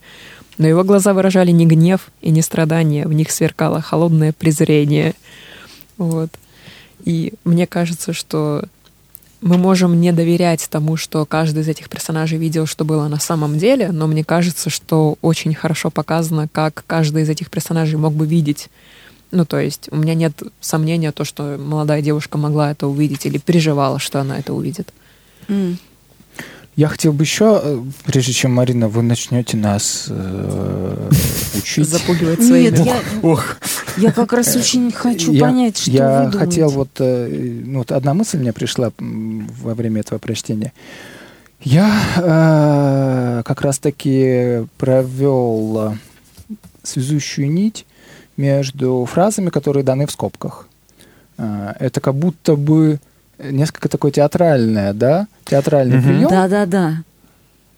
Но 0.59 0.67
его 0.67 0.83
глаза 0.83 1.15
выражали 1.15 1.53
не 1.53 1.65
гнев 1.65 2.11
и 2.21 2.31
не 2.31 2.43
страдание, 2.43 3.07
в 3.07 3.13
них 3.13 3.31
сверкало 3.31 3.81
холодное 3.81 4.33
презрение. 4.33 5.15
Вот. 5.97 6.31
И 7.05 7.35
мне 7.45 7.69
кажется, 7.69 8.13
что 8.13 8.65
мы 9.41 9.57
можем 9.57 10.01
не 10.01 10.13
доверять 10.13 10.67
тому, 10.71 10.97
что 10.97 11.25
каждый 11.25 11.63
из 11.63 11.69
этих 11.69 11.89
персонажей 11.89 12.39
видел, 12.39 12.67
что 12.67 12.85
было 12.85 13.09
на 13.09 13.21
самом 13.21 13.59
деле, 13.59 13.93
но 13.93 14.07
мне 14.07 14.25
кажется, 14.25 14.71
что 14.71 15.17
очень 15.23 15.55
хорошо 15.55 15.91
показано, 15.91 16.49
как 16.51 16.85
каждый 16.87 17.23
из 17.23 17.29
этих 17.29 17.51
персонажей 17.51 17.99
мог 17.99 18.15
бы 18.15 18.27
видеть. 18.27 18.69
Ну, 19.31 19.45
то 19.45 19.61
есть 19.61 19.89
у 19.93 19.97
меня 19.97 20.15
нет 20.15 20.43
сомнения, 20.61 21.13
то, 21.13 21.25
что 21.25 21.57
молодая 21.59 22.03
девушка 22.03 22.39
могла 22.39 22.71
это 22.71 22.87
увидеть 22.87 23.27
или 23.27 23.39
переживала, 23.39 23.99
что 23.99 24.21
она 24.21 24.39
это 24.39 24.55
увидит. 24.55 24.93
М. 25.49 25.79
Я 26.79 26.87
хотел 26.87 27.13
бы 27.13 27.25
еще, 27.25 27.61
э, 27.61 27.83
прежде 28.05 28.33
чем, 28.33 28.55
Марина, 28.55 28.87
вы 28.87 29.03
начнете 29.03 29.57
нас 29.57 30.07
э, 30.11 31.11
учить. 31.59 31.89
Запугивать 31.89 32.41
своими. 32.41 32.71
Нет, 32.71 32.87
я, 32.87 33.01
Ох, 33.23 33.57
я 33.97 34.13
как 34.13 34.33
раз 34.33 34.55
очень 34.55 34.93
хочу 34.93 35.33
я, 35.33 35.41
понять, 35.41 35.77
что 35.77 35.91
я 35.91 36.09
вы 36.23 36.31
думаете. 36.31 36.39
хотел 36.39 36.69
вот, 36.69 36.91
э, 37.01 37.61
ну, 37.65 37.79
вот 37.81 37.91
одна 37.91 38.15
мысль 38.15 38.39
мне 38.39 38.53
пришла 38.53 38.93
во 38.97 39.75
время 39.75 40.03
этого 40.03 40.21
прочтения. 40.21 40.73
Я 41.63 41.93
э, 42.17 43.43
как 43.45 43.61
раз-таки 43.63 44.65
провел 44.77 45.95
э, 45.95 46.57
связующую 46.85 47.51
нить 47.51 47.87
между 48.37 49.05
фразами, 49.11 49.51
которые 49.51 49.83
даны 49.83 50.07
в 50.07 50.13
скобках. 50.13 50.69
Э, 51.39 51.73
это 51.81 52.01
как 52.01 52.15
будто 52.15 52.55
бы 52.55 53.01
несколько 53.39 53.89
такое 53.89 54.11
театральное, 54.11 54.93
да, 54.93 55.27
театральный 55.45 55.99
Мгм. 55.99 56.07
прием. 56.09 56.29
Да, 56.29 56.49
да, 56.49 56.67
да. 56.67 56.95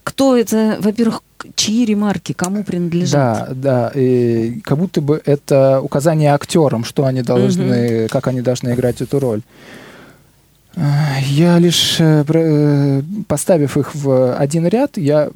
Кто 0.02 0.36
это, 0.36 0.78
во-первых, 0.80 1.22
чьи 1.54 1.84
ремарки, 1.84 2.32
кому 2.32 2.64
принадлежат? 2.64 3.48
Да, 3.50 3.54
да. 3.54 3.92
И 3.94 4.60
как 4.60 4.78
будто 4.78 5.00
бы 5.00 5.20
это 5.24 5.80
указание 5.80 6.32
актерам, 6.34 6.84
что 6.84 7.04
они 7.04 7.22
должны, 7.22 8.08
как 8.08 8.26
они 8.26 8.40
должны 8.40 8.72
играть 8.72 9.00
эту 9.00 9.18
роль. 9.18 9.42
А, 10.76 11.18
Я 11.26 11.58
лишь, 11.58 11.96
э, 12.00 12.24
э, 12.26 13.02
поставив 13.26 13.76
их 13.76 13.94
в 13.94 14.34
один 14.36 14.66
ряд, 14.66 14.96
я 14.96 15.30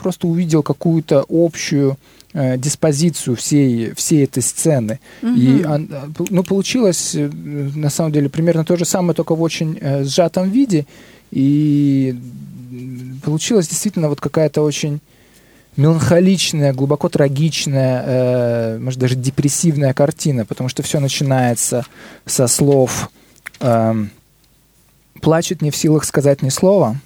просто 0.00 0.26
увидел 0.26 0.62
какую-то 0.62 1.24
общую 1.28 1.96
э, 2.34 2.58
диспозицию 2.58 3.36
всей, 3.36 3.94
всей 3.94 4.24
этой 4.24 4.42
сцены. 4.42 4.98
И 5.22 5.64
он- 5.64 5.88
а, 5.92 6.08
пол- 6.14 6.26
ну, 6.30 6.42
получилось, 6.42 7.14
э, 7.14 7.30
на 7.74 7.90
самом 7.90 8.12
деле, 8.12 8.28
примерно 8.28 8.64
то 8.64 8.76
же 8.76 8.84
самое, 8.84 9.14
только 9.14 9.34
в 9.34 9.40
очень 9.42 9.78
э, 9.80 10.04
сжатом 10.04 10.50
виде. 10.50 10.84
И 11.30 12.14
получилась 13.24 13.68
действительно 13.68 14.08
вот 14.08 14.20
какая-то 14.20 14.62
очень 14.62 15.00
меланхоличная, 15.76 16.72
глубоко 16.72 17.08
трагичная, 17.08 18.02
э, 18.06 18.78
может, 18.78 18.98
даже 19.00 19.14
депрессивная 19.16 19.92
картина, 19.94 20.44
потому 20.44 20.68
что 20.68 20.82
все 20.82 21.00
начинается 21.00 21.84
со 22.26 22.46
слов 22.46 23.10
эм, 23.60 24.10
«плачет 25.20 25.62
не 25.62 25.70
в 25.70 25.76
силах 25.76 26.04
сказать 26.04 26.42
ни 26.42 26.48
слова». 26.50 26.96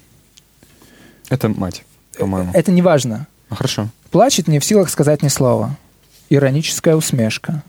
это 1.29 1.49
мать, 1.49 1.83
по-моему. 2.17 2.51
Это 2.53 2.71
не 2.71 2.81
важно. 2.81 3.27
Хорошо. 3.49 3.89
Плачет 4.11 4.47
не 4.47 4.59
в 4.59 4.65
силах 4.65 4.89
сказать 4.89 5.21
ни 5.21 5.27
слова. 5.27 5.77
Ироническая 6.29 6.95
усмешка. 6.95 7.63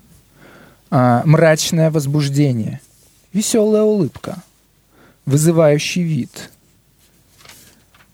А, 0.90 1.22
мрачное 1.26 1.90
возбуждение. 1.90 2.80
Веселая 3.32 3.82
улыбка. 3.82 4.42
Вызывающий 5.26 6.02
вид. 6.02 6.50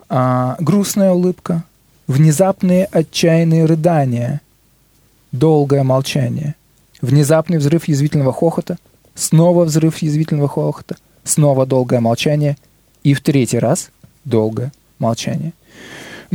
А, 0.08 0.56
грустная 0.58 1.12
улыбка. 1.12 1.64
Внезапные 2.08 2.86
отчаянные 2.86 3.64
рыдания. 3.64 4.40
Долгое 5.30 5.84
молчание. 5.84 6.56
Внезапный 7.00 7.58
взрыв 7.58 7.86
язвительного 7.86 8.32
хохота. 8.32 8.76
Снова 9.14 9.64
взрыв 9.64 9.98
язвительного 9.98 10.48
хохота. 10.48 10.96
Снова 11.22 11.64
долгое 11.64 12.00
молчание. 12.00 12.56
И 13.04 13.14
в 13.14 13.20
третий 13.20 13.60
раз 13.60 13.90
долгое 14.24 14.72
молчание. 14.98 15.52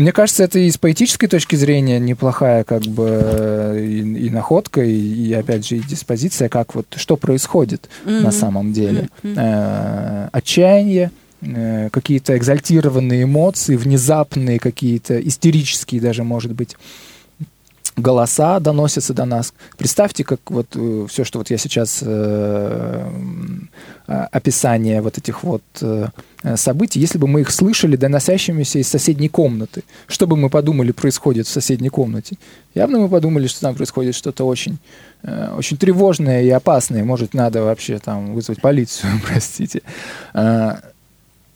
Мне 0.01 0.11
кажется, 0.11 0.43
это 0.43 0.57
и 0.57 0.71
с 0.71 0.79
поэтической 0.79 1.29
точки 1.29 1.55
зрения 1.55 1.99
неплохая 1.99 2.63
как 2.63 2.81
бы 2.81 3.07
э, 3.07 3.85
и, 3.85 3.99
и 3.99 4.29
находка, 4.31 4.81
и, 4.81 4.95
и, 4.95 5.31
опять 5.33 5.67
же 5.67 5.77
и 5.77 5.79
диспозиция, 5.79 6.49
как 6.49 6.73
вот 6.73 6.87
что 6.95 7.17
происходит 7.17 7.87
на 8.03 8.21
Мгм. 8.21 8.31
самом 8.31 8.73
деле. 8.73 9.09
Мгм. 9.21 9.35
Э, 9.37 10.29
отчаяние, 10.31 11.11
э, 11.41 11.89
какие-то 11.91 12.35
экзальтированные 12.35 13.23
эмоции, 13.23 13.75
внезапные 13.75 14.57
какие-то 14.57 15.19
истерические 15.21 16.01
даже, 16.01 16.23
может 16.23 16.53
быть, 16.53 16.75
голоса 17.95 18.59
доносятся 18.59 19.13
до 19.13 19.25
нас. 19.25 19.53
Представьте, 19.77 20.23
как 20.23 20.39
вот 20.49 20.75
все, 21.09 21.23
что 21.23 21.37
вот 21.37 21.51
я 21.51 21.57
сейчас 21.57 21.99
э, 22.01 23.09
а, 24.07 24.27
описание 24.31 25.01
вот 25.01 25.17
этих 25.17 25.43
вот 25.43 25.61
э, 25.81 26.07
э, 26.07 26.09
событий, 26.55 26.99
если 26.99 27.17
бы 27.17 27.27
мы 27.27 27.41
их 27.41 27.51
слышали 27.51 27.95
доносящимися 27.95 28.79
из 28.79 28.87
соседней 28.87 29.29
комнаты, 29.29 29.83
что 30.07 30.25
бы 30.27 30.35
мы 30.35 30.49
подумали 30.49 30.91
происходит 30.91 31.47
в 31.47 31.51
соседней 31.51 31.89
комнате? 31.89 32.37
Явно 32.73 32.99
мы 32.99 33.09
подумали, 33.09 33.47
что 33.47 33.61
там 33.61 33.75
происходит 33.75 34.15
что-то 34.15 34.45
очень, 34.45 34.79
э, 35.23 35.53
очень 35.55 35.77
тревожное 35.77 36.41
и 36.41 36.49
опасное. 36.49 37.03
Может, 37.03 37.33
надо 37.33 37.61
вообще 37.61 37.99
там 37.99 38.33
вызвать 38.33 38.61
полицию, 38.61 39.11
простите. 39.27 39.81
А, 40.33 40.79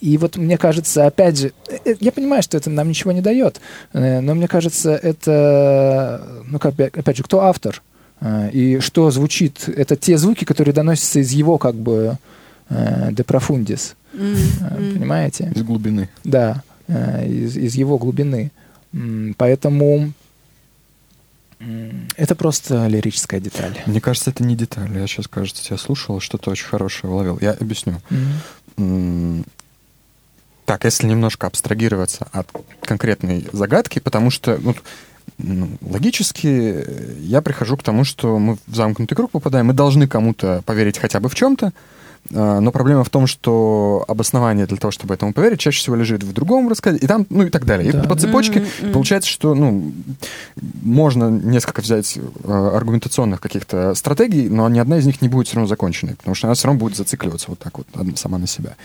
И 0.01 0.17
вот 0.17 0.37
мне 0.37 0.57
кажется, 0.57 1.07
опять 1.07 1.39
же, 1.39 1.53
э, 1.67 1.77
э, 1.85 1.95
я 1.99 2.11
понимаю, 2.11 2.43
что 2.43 2.57
это 2.57 2.69
нам 2.69 2.87
ничего 2.89 3.11
не 3.11 3.21
дает, 3.21 3.61
э, 3.93 4.19
но 4.19 4.35
мне 4.35 4.47
кажется, 4.47 4.91
это, 4.91 6.21
ну, 6.47 6.59
как, 6.59 6.79
опять 6.79 7.17
же, 7.17 7.23
кто 7.23 7.39
автор 7.39 7.81
э, 8.21 8.51
и 8.51 8.79
что 8.81 9.09
звучит, 9.09 9.67
это 9.67 9.95
те 9.95 10.17
звуки, 10.17 10.45
которые 10.45 10.73
доносятся 10.73 11.19
из 11.19 11.31
его, 11.31 11.57
как 11.57 11.75
бы, 11.75 12.17
э, 12.69 13.11
de 13.11 13.23
profundis, 13.25 13.95
М, 14.13 14.35
э, 14.35 14.77
м. 14.77 14.93
понимаете? 14.95 15.51
Из 15.55 15.63
глубины. 15.63 16.09
Да, 16.23 16.63
э, 16.87 17.27
из, 17.27 17.57
из 17.57 17.75
его 17.75 17.97
глубины. 17.97 18.51
Поэтому 19.37 20.11
Это 22.17 22.35
просто 22.35 22.85
лирическая 22.87 23.39
деталь. 23.39 23.81
Мне 23.85 23.99
кажется, 24.01 24.29
это 24.29 24.43
не 24.43 24.55
деталь. 24.55 24.91
Я 24.97 25.07
сейчас, 25.07 25.27
кажется, 25.27 25.63
тебя 25.63 25.77
слушал, 25.77 26.19
что-то 26.19 26.51
очень 26.51 26.65
хорошее 26.67 27.11
уловил. 27.11 27.37
Я 27.41 27.51
объясню. 27.53 28.01
М, 28.77 29.45
Так, 30.65 30.83
если 30.83 31.07
немножко 31.07 31.45
абстрагироваться 31.47 32.27
от 32.31 32.47
конкретной 32.81 33.47
загадки, 33.53 33.99
потому 33.99 34.31
что 34.31 34.57
ну, 34.61 34.75
ну, 35.37 35.69
логически 35.81 36.47
э, 36.47 37.13
я 37.21 37.41
прихожу 37.43 37.77
к 37.77 37.83
тому, 37.83 38.03
что 38.03 38.39
мы 38.39 38.57
в 38.65 38.75
замкнутый 38.75 39.15
круг 39.15 39.29
попадаем, 39.31 39.67
мы 39.67 39.73
должны 39.73 40.07
кому-то 40.07 40.63
поверить 40.65 40.97
хотя 40.97 41.19
бы 41.19 41.29
в 41.29 41.35
чем-то, 41.35 41.71
но 42.29 42.71
проблема 42.71 43.03
в 43.03 43.09
том, 43.09 43.27
что 43.27 44.03
обоснование 44.07 44.65
для 44.65 44.77
того, 44.77 44.91
чтобы 44.91 45.13
этому 45.13 45.31
поверить, 45.33 45.59
чаще 45.59 45.79
всего 45.79 45.95
лежит 45.95 46.23
в 46.23 46.33
другом 46.33 46.67
рассказе, 46.67 46.97
и 46.97 47.05
там, 47.05 47.27
ну 47.29 47.43
и 47.43 47.49
так 47.49 47.65
далее. 47.65 47.91
Да. 47.91 48.03
И 48.03 48.07
по 48.07 48.15
цепочке 48.15 48.65
мгм. 48.81 48.93
получается, 48.93 49.29
что, 49.29 49.53
ну, 49.53 49.93
можно 50.81 51.29
несколько 51.29 51.81
взять 51.81 52.17
э, 52.17 52.71
аргументационных 52.75 53.41
каких-то 53.41 53.93
стратегий, 53.93 54.49
но 54.49 54.67
ни 54.69 54.79
одна 54.79 54.97
из 54.97 55.05
них 55.05 55.21
не 55.21 55.29
будет 55.29 55.47
все 55.47 55.57
равно 55.57 55.67
законченной, 55.67 56.15
потому 56.15 56.33
что 56.33 56.47
она 56.47 56.55
все 56.55 56.67
равно 56.67 56.79
будет 56.79 56.97
зацикливаться 56.97 57.47
вот 57.49 57.59
так 57.59 57.77
вот 57.77 57.87
одна 57.93 58.15
сама 58.15 58.39
на 58.39 58.47
себя. 58.47 58.75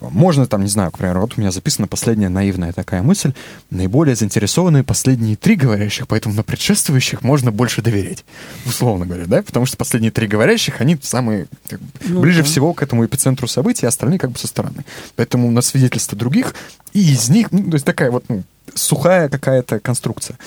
Можно 0.00 0.46
там, 0.46 0.62
не 0.62 0.68
знаю, 0.68 0.92
к 0.92 0.98
примеру, 0.98 1.22
вот 1.22 1.34
у 1.36 1.40
меня 1.40 1.50
записана 1.50 1.88
последняя 1.88 2.28
наивная 2.28 2.72
такая 2.72 3.02
мысль, 3.02 3.32
наиболее 3.70 4.14
заинтересованные 4.14 4.84
последние 4.84 5.34
три 5.36 5.56
говорящих, 5.56 6.06
поэтому 6.06 6.34
на 6.36 6.44
предшествующих 6.44 7.22
можно 7.22 7.50
больше 7.50 7.82
доверять, 7.82 8.24
условно 8.64 9.06
говоря, 9.06 9.26
да, 9.26 9.42
потому 9.42 9.66
что 9.66 9.76
последние 9.76 10.12
три 10.12 10.28
говорящих, 10.28 10.80
они 10.80 10.96
самые 11.02 11.46
как 11.68 11.80
Ну 12.06 12.20
ближе. 12.20 12.43
Всего 12.44 12.74
к 12.74 12.82
этому 12.82 13.04
эпицентру 13.04 13.48
событий, 13.48 13.86
а 13.86 13.88
остальные 13.88 14.18
как 14.18 14.30
бы 14.30 14.38
со 14.38 14.46
стороны. 14.46 14.84
Поэтому 15.16 15.50
на 15.50 15.62
свидетельство 15.62 16.16
других, 16.16 16.54
и 16.92 17.12
из 17.12 17.28
них, 17.28 17.52
ну, 17.52 17.64
то 17.64 17.74
есть 17.74 17.84
такая 17.84 18.10
вот 18.10 18.24
ну, 18.28 18.42
сухая 18.74 19.28
какая-то 19.28 19.80
конструкция. 19.80 20.38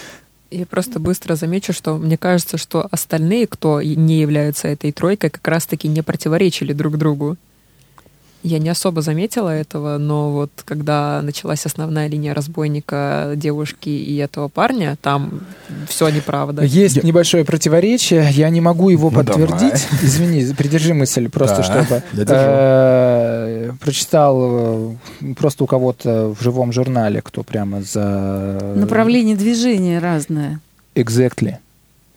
Я 0.50 0.66
просто 0.66 1.00
быстро 1.00 1.36
замечу, 1.36 1.74
что 1.74 1.98
мне 1.98 2.18
кажется, 2.18 2.58
что 2.58 2.88
остальные, 2.90 3.48
кто 3.48 3.82
не 3.82 4.22
являются 4.22 4.70
этой 4.70 4.94
тройкой, 4.94 5.30
как 5.30 5.46
раз-таки 5.46 5.90
не 5.90 6.02
противоречили 6.02 6.72
друг 6.72 6.98
другу. 6.98 7.36
Я 8.48 8.60
не 8.60 8.70
особо 8.70 9.02
заметила 9.02 9.50
этого, 9.50 9.98
но 9.98 10.32
вот 10.32 10.52
когда 10.64 11.22
началась 11.22 11.66
основная 11.66 12.08
линия 12.08 12.34
разбойника 12.34 13.34
девушки 13.36 13.90
и 13.90 14.16
этого 14.16 14.48
парня, 14.48 14.98
там 15.02 15.42
все 15.90 16.08
неправда. 16.08 16.64
Есть 16.64 16.96
Я- 16.96 17.02
небольшое 17.04 17.44
противоречие, 17.44 18.30
я 18.32 18.50
не 18.50 18.62
могу 18.62 18.90
его 18.90 19.10
Ну, 19.10 19.16
подтвердить. 19.18 19.86
Извини, 20.02 20.54
придержи 20.54 20.94
мысль 20.94 21.28
просто, 21.30 21.58
Да, 21.58 21.64
чтобы 21.64 22.04
я 22.14 22.26
э, 22.30 23.72
прочитал 23.82 24.38
э, 24.40 25.34
просто 25.38 25.66
у 25.66 25.68
кого-то 25.68 26.34
в 26.34 26.42
живом 26.42 26.72
журнале, 26.72 27.22
кто 27.22 27.44
прямо 27.44 27.82
за 27.82 28.74
Направление 28.76 29.36
движения 29.36 30.00
разное. 30.00 30.62
Exactly. 30.96 31.58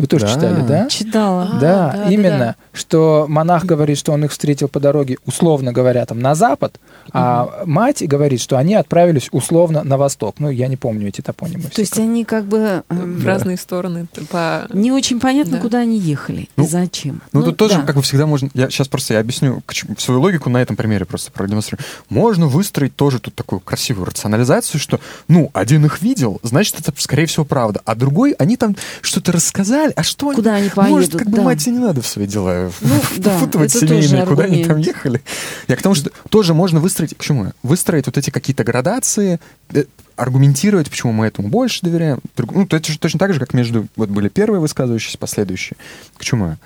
Вы 0.01 0.07
тоже 0.07 0.25
Да. 0.27 0.33
читали, 0.35 0.63
да? 0.67 0.89
Читала. 0.89 1.51
А, 1.53 1.61
да, 1.61 1.93
да, 1.93 2.05
да, 2.05 2.11
именно, 2.11 2.39
да. 2.39 2.57
что 2.73 3.27
монах 3.29 3.67
говорит, 3.67 3.99
что 3.99 4.13
он 4.13 4.25
их 4.25 4.31
встретил 4.31 4.69
по 4.69 4.81
дороге, 4.81 5.19
условно 5.27 5.73
говоря, 5.73 6.07
там 6.07 6.21
на 6.21 6.35
запад, 6.35 6.81
а 7.13 7.65
мать 7.67 8.03
говорит, 8.07 8.41
что 8.41 8.57
они 8.57 8.75
отправились 8.75 9.29
условно 9.31 9.83
на 9.85 9.99
восток. 9.99 10.37
Ну, 10.39 10.49
я 10.49 10.69
не 10.69 10.77
помню 10.77 11.09
эти 11.09 11.21
топонимы. 11.21 11.65
То 11.65 11.81
есть 11.83 11.99
они 11.99 12.25
как 12.25 12.45
бы 12.47 12.83
эм, 12.89 13.19
В 13.19 13.27
разные 13.27 13.57
стороны. 13.59 14.07
По... 14.31 14.67
не 14.73 14.91
очень 14.91 15.21
понятно, 15.21 15.57
Да. 15.57 15.59
куда 15.59 15.79
они 15.81 15.99
ехали 15.99 16.49
Ну, 16.57 16.65
и 16.65 16.67
зачем. 16.67 17.21
Ну, 17.33 17.43
тут 17.43 17.57
тоже, 17.59 17.77
да. 17.77 17.83
как 17.83 17.97
бы 17.97 18.03
всегда, 18.03 18.27
можно... 18.27 18.49
Я 18.55 18.71
сейчас 18.71 18.89
просто 18.89 19.15
я 19.15 19.21
объясню 19.21 19.63
свою 19.99 20.21
логику 20.23 20.49
на 20.49 20.63
этом 20.63 20.77
примере 20.77 21.05
просто 21.05 21.31
продемонстрирую. 21.31 21.85
Можно 22.09 22.47
выстроить 22.47 22.97
тоже 22.97 23.19
тут 23.19 23.35
такую 23.35 23.61
красивую 23.61 24.07
рационализацию, 24.07 24.81
что, 24.81 24.99
ну, 25.29 25.51
один 25.53 25.85
их 25.85 26.01
видел, 26.01 26.41
значит, 26.43 26.81
это, 26.81 26.93
скорее 26.97 27.27
всего, 27.27 27.45
правда. 27.45 27.83
А 27.85 27.95
другой, 27.95 28.33
они 28.39 28.57
там 28.57 28.77
что-то 29.03 29.33
рассказали, 29.33 29.90
а 29.97 30.03
что 30.03 30.29
они... 30.29 30.37
Куда 30.37 30.55
они 30.55 30.71
Может, 30.75 31.13
поедут, 31.13 31.19
как 31.19 31.29
бы 31.31 31.37
да. 31.37 31.43
мать 31.43 31.67
и 31.67 31.71
не 31.71 31.79
надо 31.79 32.03
в 32.03 32.07
свои 32.07 32.27
дела 32.27 32.71
Ну, 32.81 33.01
да, 33.19 33.37
впутывать 33.39 33.73
семейные, 33.73 34.27
куда 34.27 34.45
они 34.45 34.65
там 34.65 34.79
ехали. 34.79 35.23
Я 35.69 35.77
к 35.77 35.83
тому, 35.83 35.95
что 35.95 36.11
тоже 36.29 36.55
можно 36.55 36.81
выстроить... 36.81 37.17
К 37.17 37.23
чему? 37.23 37.53
Выстроить 37.63 38.07
вот 38.07 38.19
эти 38.19 38.31
какие-то 38.31 38.65
градации, 38.65 39.41
э, 39.73 39.85
аргументировать, 40.17 40.91
почему 40.91 41.13
мы 41.13 41.27
этому 41.27 41.49
больше 41.49 41.81
доверяем. 41.83 42.21
Ну, 42.37 42.67
то 42.67 42.77
это 42.77 42.93
же 42.93 42.99
точно 42.99 43.19
так 43.19 43.33
же, 43.33 43.41
как 43.41 43.55
между... 43.55 43.87
Вот 43.97 44.11
были 44.11 44.29
первые 44.29 44.61
высказывающиеся, 44.61 45.19
последующие. 45.19 45.77
К 46.17 46.25
чему 46.25 46.47
я? 46.49 46.57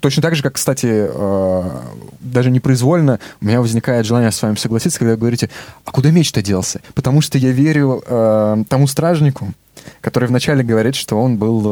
Точно 0.00 0.22
так 0.22 0.34
же, 0.34 0.42
как, 0.42 0.54
кстати, 0.54 0.88
э, 0.90 1.70
даже 2.20 2.50
непроизвольно 2.50 3.20
у 3.40 3.44
меня 3.44 3.60
возникает 3.60 4.06
желание 4.06 4.32
с 4.32 4.42
вами 4.42 4.56
согласиться, 4.56 4.98
когда 4.98 5.12
вы 5.12 5.18
говорите, 5.18 5.48
а 5.84 5.92
куда 5.92 6.10
меч-то 6.10 6.42
делся? 6.42 6.80
Потому 6.94 7.20
что 7.20 7.38
я 7.38 7.52
верю 7.52 8.02
э, 8.06 8.64
тому 8.68 8.86
стражнику, 8.88 9.52
который 10.00 10.28
вначале 10.28 10.62
говорит, 10.62 10.94
что 10.94 11.16
он 11.20 11.36
был 11.36 11.62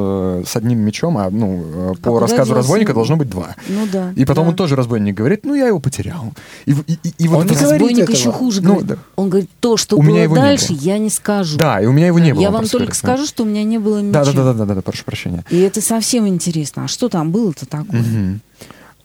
э, 0.40 0.44
с 0.46 0.56
одним 0.56 0.78
мечом, 0.80 1.16
а 1.18 1.30
ну, 1.30 1.92
э, 1.92 1.94
по 2.02 2.10
куда 2.10 2.20
рассказу 2.20 2.54
разбойника 2.54 2.92
должно 2.94 3.16
быть 3.16 3.28
два. 3.30 3.54
Ну 3.68 3.86
да. 3.92 4.12
И 4.16 4.24
потом 4.24 4.44
да. 4.44 4.50
он 4.50 4.56
тоже 4.56 4.76
разбойник 4.76 5.14
говорит, 5.14 5.44
ну 5.44 5.54
я 5.54 5.66
его 5.68 5.80
потерял. 5.80 6.32
И, 6.66 6.72
и- 6.72 6.98
и- 7.02 7.14
и 7.18 7.28
вот 7.28 7.40
Он 7.40 7.46
не 7.46 7.56
Разбойник 7.56 7.98
этого. 8.04 8.16
еще 8.16 8.32
хуже 8.32 8.60
Ну, 8.62 8.68
говорит. 8.70 8.86
да. 8.86 8.96
Он 9.16 9.28
говорит, 9.30 9.50
то, 9.60 9.76
что 9.76 9.96
У 9.96 10.02
меня 10.02 10.14
было 10.14 10.22
его 10.22 10.36
не 10.36 10.42
дальше, 10.42 10.68
было. 10.72 10.78
я 10.80 10.98
не 10.98 11.10
скажу. 11.10 11.58
Да, 11.58 11.80
и 11.80 11.86
у 11.86 11.92
меня 11.92 12.06
его 12.08 12.18
не 12.18 12.32
было. 12.34 12.42
я 12.42 12.50
вам 12.50 12.62
только 12.62 12.76
говорит, 12.78 12.96
скажу, 12.96 13.26
что 13.26 13.42
у 13.44 13.46
меня 13.46 13.64
не 13.64 13.78
было 13.78 13.96
Да, 14.02 14.20
меча. 14.20 14.32
да, 14.32 14.44
да, 14.44 14.52
да, 14.54 14.64
да, 14.66 14.74
да, 14.74 14.82
прошу 14.82 15.04
прощения. 15.04 15.44
И 15.50 15.58
это 15.60 15.80
совсем 15.80 16.26
интересно. 16.28 16.84
А 16.84 16.88
что 16.88 17.08
там 17.08 17.30
было-то 17.30 17.66
такое? 17.66 18.00
Мгм. 18.00 18.40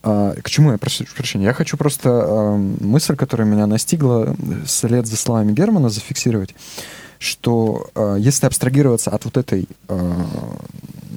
А, 0.04 0.36
к 0.42 0.50
чему 0.50 0.72
я 0.72 0.78
прошу 0.78 1.06
прощения? 1.16 1.46
Я 1.46 1.54
хочу 1.54 1.76
просто 1.76 2.10
эм, 2.10 2.78
мысль, 2.80 3.16
которая 3.16 3.48
меня 3.48 3.68
настигла 3.68 4.36
э, 4.38 4.66
вслед 4.66 5.06
за 5.08 5.18
словами 5.18 5.52
Германа, 5.54 5.90
зафиксировать, 5.90 6.56
что 7.20 7.90
э, 7.96 8.18
если 8.20 8.46
абстрагироваться 8.46 9.12
от 9.12 9.26
вот 9.26 9.38
этой, 9.38 9.68
э, 9.88 10.14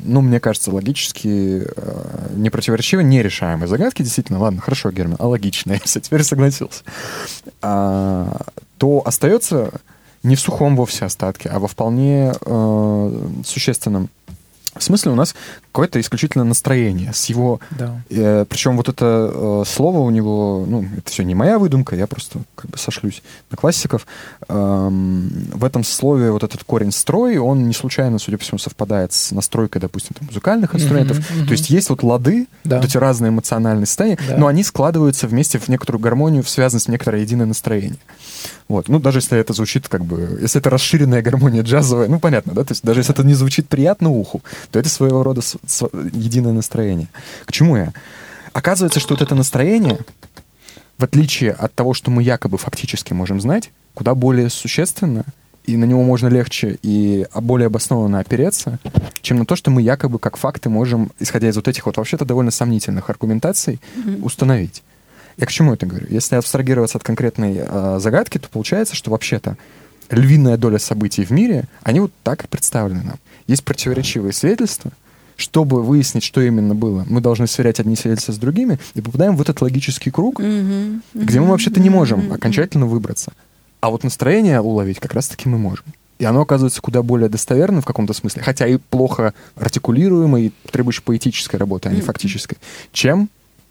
ну, 0.05 0.21
мне 0.21 0.41
кажется, 0.41 0.73
логически 0.73 1.65
э, 1.65 2.29
непротиворечивой, 2.35 3.05
нерешаемой 3.05 3.69
загадки, 3.69 4.03
действительно, 4.03 4.39
ладно, 4.39 4.61
хорошо, 4.61 4.91
Герман, 4.91 5.17
а 5.19 5.29
логичная, 5.29 5.81
я 5.95 6.01
теперь 6.01 6.23
согласился, 6.23 6.83
а, 7.63 8.43
то 8.79 9.03
остается 9.05 9.73
не 10.23 10.37
в 10.37 10.41
сухом 10.41 10.77
вовсе 10.77 11.05
остатке, 11.07 11.49
а 11.49 11.59
во 11.59 11.69
вполне 11.69 12.33
э, 12.41 13.29
существенном 13.47 14.11
смысле 14.79 15.13
у 15.13 15.15
нас 15.15 15.35
какое-то 15.72 16.00
исключительно 16.00 16.44
настроение 16.44 17.12
с 17.12 17.26
его 17.26 17.61
Да. 17.70 18.02
Э, 18.11 18.44
причем 18.48 18.76
вот 18.76 18.88
это 18.88 19.30
э, 19.33 19.62
слово 19.66 19.98
у 20.00 20.11
него, 20.11 20.64
ну, 20.66 20.85
это 20.96 21.11
все 21.11 21.22
не 21.22 21.35
моя 21.35 21.59
выдумка, 21.59 21.94
я 21.96 22.06
просто 22.06 22.40
как 22.54 22.70
бы 22.70 22.78
сошлюсь 22.78 23.22
на 23.50 23.56
классиков. 23.56 24.06
Эм, 24.48 25.30
в 25.52 25.64
этом 25.64 25.85
слове 25.85 26.30
вот 26.33 26.42
этот 26.42 26.64
корень 26.64 26.92
строй, 26.92 27.38
он 27.38 27.66
не 27.68 27.74
случайно, 27.74 28.18
судя 28.18 28.38
по 28.38 28.44
всему, 28.44 28.59
совпадает 28.59 29.12
с 29.12 29.30
настройкой, 29.30 29.80
допустим, 29.80 30.14
там, 30.18 30.26
музыкальных 30.26 30.74
инструментов. 30.74 31.18
Мгм, 31.18 31.38
мгм. 31.38 31.46
То 31.46 31.52
есть 31.52 31.70
есть 31.70 31.90
вот 31.90 32.02
лады, 32.02 32.46
Да. 32.64 32.76
вот 32.76 32.85
эти 32.85 32.96
разные 32.96 33.30
эмоциональные 33.30 33.87
состояния, 33.87 34.18
Да. 34.28 34.37
но 34.37 34.46
они 34.48 34.64
складываются 34.64 35.26
вместе 35.28 35.59
в 35.59 35.68
некоторую 35.68 36.00
гармонию, 36.00 36.42
в 36.42 36.48
связанность 36.48 36.87
в 36.87 36.90
некоторое 36.90 37.22
единое 37.22 37.46
настроение. 37.46 37.98
Вот. 38.68 38.88
Ну, 38.88 38.98
даже 39.00 39.18
если 39.18 39.38
это 39.38 39.52
звучит 39.52 39.88
как 39.88 40.04
бы... 40.04 40.38
Если 40.40 40.61
это 40.61 40.70
расширенная 40.70 41.22
гармония 41.22 41.62
джазовая, 41.62 42.09
ну, 42.09 42.18
понятно, 42.20 42.54
да? 42.54 42.64
То 42.64 42.72
есть 42.72 42.83
даже 42.85 43.00
если 43.00 43.12
это 43.12 43.24
не 43.24 43.35
звучит 43.35 43.68
приятно 43.68 44.11
уху, 44.11 44.42
то 44.70 44.78
это 44.78 44.88
своего 44.88 45.22
рода 45.22 45.40
единое 45.62 46.53
настроение. 46.53 47.09
К 47.44 47.53
чему 47.53 47.77
я? 47.77 47.92
Оказывается, 48.53 49.01
что 49.01 49.14
вот 49.14 49.23
это 49.23 49.35
настроение, 49.35 49.99
в 50.99 51.05
отличие 51.05 51.53
от 51.53 51.75
того, 51.75 51.94
что 51.94 52.11
мы 52.11 52.23
якобы 52.23 52.59
фактически 52.59 53.12
можем 53.12 53.40
знать, 53.40 53.70
куда 53.94 54.14
более 54.14 54.51
существенно, 54.51 55.25
и 55.64 55.77
на 55.77 55.85
него 55.85 56.03
можно 56.03 56.29
легче 56.29 56.79
и 56.83 57.27
более 57.35 57.66
обоснованно 57.66 58.18
опереться, 58.18 58.79
чем 59.20 59.38
на 59.38 59.46
то, 59.46 59.57
что 59.57 59.70
мы 59.70 59.83
якобы 59.83 60.18
как 60.18 60.37
факты 60.37 60.68
можем, 60.68 61.12
исходя 61.20 61.49
из 61.49 61.57
вот 61.57 61.68
этих 61.68 61.87
вот 61.87 61.96
вообще-то 61.96 62.25
довольно 62.25 62.51
сомнительных 62.51 63.11
аргументаций, 63.11 63.81
установить. 64.23 64.83
Я 65.37 65.46
к 65.46 65.51
чему 65.51 65.75
это 65.75 65.87
говорю? 65.87 66.07
Если 66.11 66.35
абстрагироваться 66.35 66.99
от 66.99 67.05
конкретной 67.05 67.55
э, 67.59 67.99
загадки, 68.01 68.38
то 68.38 68.49
получается, 68.49 68.94
что 68.94 69.11
вообще-то 69.11 69.57
львиная 70.11 70.57
доля 70.57 70.79
событий 70.79 71.25
в 71.25 71.31
мире, 71.31 71.64
они 71.83 72.01
вот 72.01 72.12
так 72.23 72.44
и 72.44 72.49
представлены 72.49 73.03
нам. 73.03 73.18
Есть 73.46 73.64
противоречивые 73.64 74.33
свидетельства. 74.33 74.90
Чтобы 75.40 75.83
выяснить, 75.83 76.22
что 76.22 76.42
именно 76.42 76.74
было, 76.74 77.07
мы 77.09 77.22
должны 77.22 77.46
сверять 77.46 77.81
одни 77.81 77.96
свидетельства 77.96 78.33
с 78.33 78.37
другими 78.37 78.79
и 78.92 79.00
попадаем 79.00 79.37
в 79.37 79.40
этот 79.40 79.62
логический 79.62 80.11
круг, 80.11 80.38
Мгм. 80.38 81.03
где 81.14 81.40
мы 81.40 81.46
вообще-то 81.48 81.81
не 81.81 81.88
можем 81.88 82.20
Мгм. 82.26 82.33
окончательно 82.35 82.85
выбраться. 82.85 83.33
А 83.81 83.88
вот 83.88 84.05
настроение 84.05 84.61
уловить 84.61 85.00
как 85.00 85.14
раз-таки 85.14 85.48
мы 85.48 85.57
можем. 85.57 85.87
И 86.18 86.26
оно 86.26 86.42
оказывается 86.42 86.83
куда 86.83 87.03
более 87.03 87.31
достоверным 87.31 87.81
в 87.81 87.87
каком-то 87.87 88.12
смысле, 88.12 88.42
хотя 88.42 88.66
и 88.66 88.76
плохо 88.76 89.33
артикулируемой, 89.57 90.46
и 90.48 90.53
требующей 90.70 91.03
поэтической 91.03 91.59
работы, 91.59 91.88
а 91.88 91.92
не 91.92 92.03
фактической, 92.03 92.59
чем, 92.92 93.31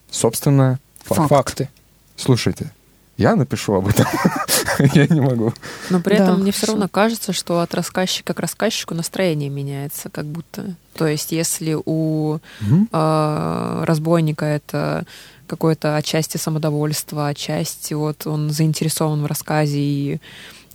собственно. 0.09 0.79
Факт. 1.03 1.29
Факты. 1.29 1.69
Слушайте, 2.15 2.71
я 3.17 3.35
напишу 3.35 3.73
об 3.75 3.89
этом. 3.89 4.07
Я 4.93 5.07
не 5.07 5.21
могу. 5.21 5.53
Но 5.89 6.01
при 6.01 6.17
Да, 6.17 6.23
этом 6.23 6.41
мне 6.41 6.51
все 6.51 6.67
равно 6.67 6.87
кажется, 6.87 7.33
что 7.33 7.59
от 7.59 7.73
рассказчика 7.73 8.33
к 8.33 8.39
рассказчику 8.39 8.95
настроение 8.95 9.49
меняется, 9.49 10.09
как 10.09 10.25
будто. 10.25 10.75
То 10.95 11.07
есть, 11.07 11.31
если 11.31 11.77
у 11.85 12.39
Мгм. 12.61 12.89
э, 12.91 13.83
разбойника 13.85 14.45
это 14.45 15.05
какое-то 15.47 15.95
отчасти 15.95 16.37
самодовольство, 16.37 17.27
отчасти 17.27 17.93
вот 17.93 18.27
он 18.27 18.49
заинтересован 18.51 19.21
в 19.23 19.25
рассказе 19.25 19.79
и 19.79 20.19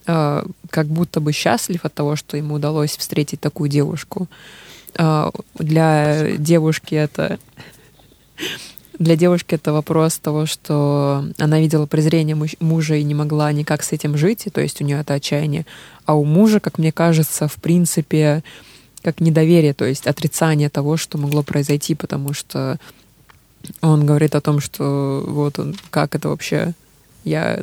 э, 0.06 0.44
как 0.70 0.86
будто 0.86 1.20
бы 1.20 1.32
счастлив 1.32 1.84
от 1.84 1.94
того, 1.94 2.16
что 2.16 2.36
ему 2.36 2.54
удалось 2.54 2.96
встретить 2.96 3.40
такую 3.40 3.70
девушку, 3.70 4.28
а, 4.96 5.30
для 5.58 6.36
девушки 6.36 6.94
это 6.94 7.38
для 8.98 9.16
девушки 9.16 9.54
это 9.54 9.72
вопрос 9.72 10.18
того, 10.18 10.46
что 10.46 11.24
она 11.38 11.60
видела 11.60 11.86
презрение 11.86 12.36
мужа 12.60 12.94
и 12.94 13.02
не 13.02 13.14
могла 13.14 13.52
никак 13.52 13.82
с 13.82 13.92
этим 13.92 14.16
жить, 14.16 14.46
и 14.46 14.50
то 14.50 14.60
есть 14.60 14.80
у 14.80 14.84
нее 14.84 15.00
это 15.00 15.14
отчаяние. 15.14 15.66
А 16.06 16.14
у 16.14 16.24
мужа, 16.24 16.60
как 16.60 16.78
мне 16.78 16.92
кажется, 16.92 17.48
в 17.48 17.54
принципе, 17.56 18.42
как 19.02 19.20
недоверие, 19.20 19.74
то 19.74 19.84
есть 19.84 20.06
отрицание 20.06 20.68
того, 20.68 20.96
что 20.96 21.18
могло 21.18 21.42
произойти, 21.42 21.94
потому 21.94 22.32
что 22.34 22.78
он 23.80 24.06
говорит 24.06 24.34
о 24.34 24.40
том, 24.40 24.60
что 24.60 25.24
вот 25.26 25.58
он, 25.58 25.74
как 25.90 26.14
это 26.14 26.28
вообще... 26.28 26.74
Я 27.24 27.60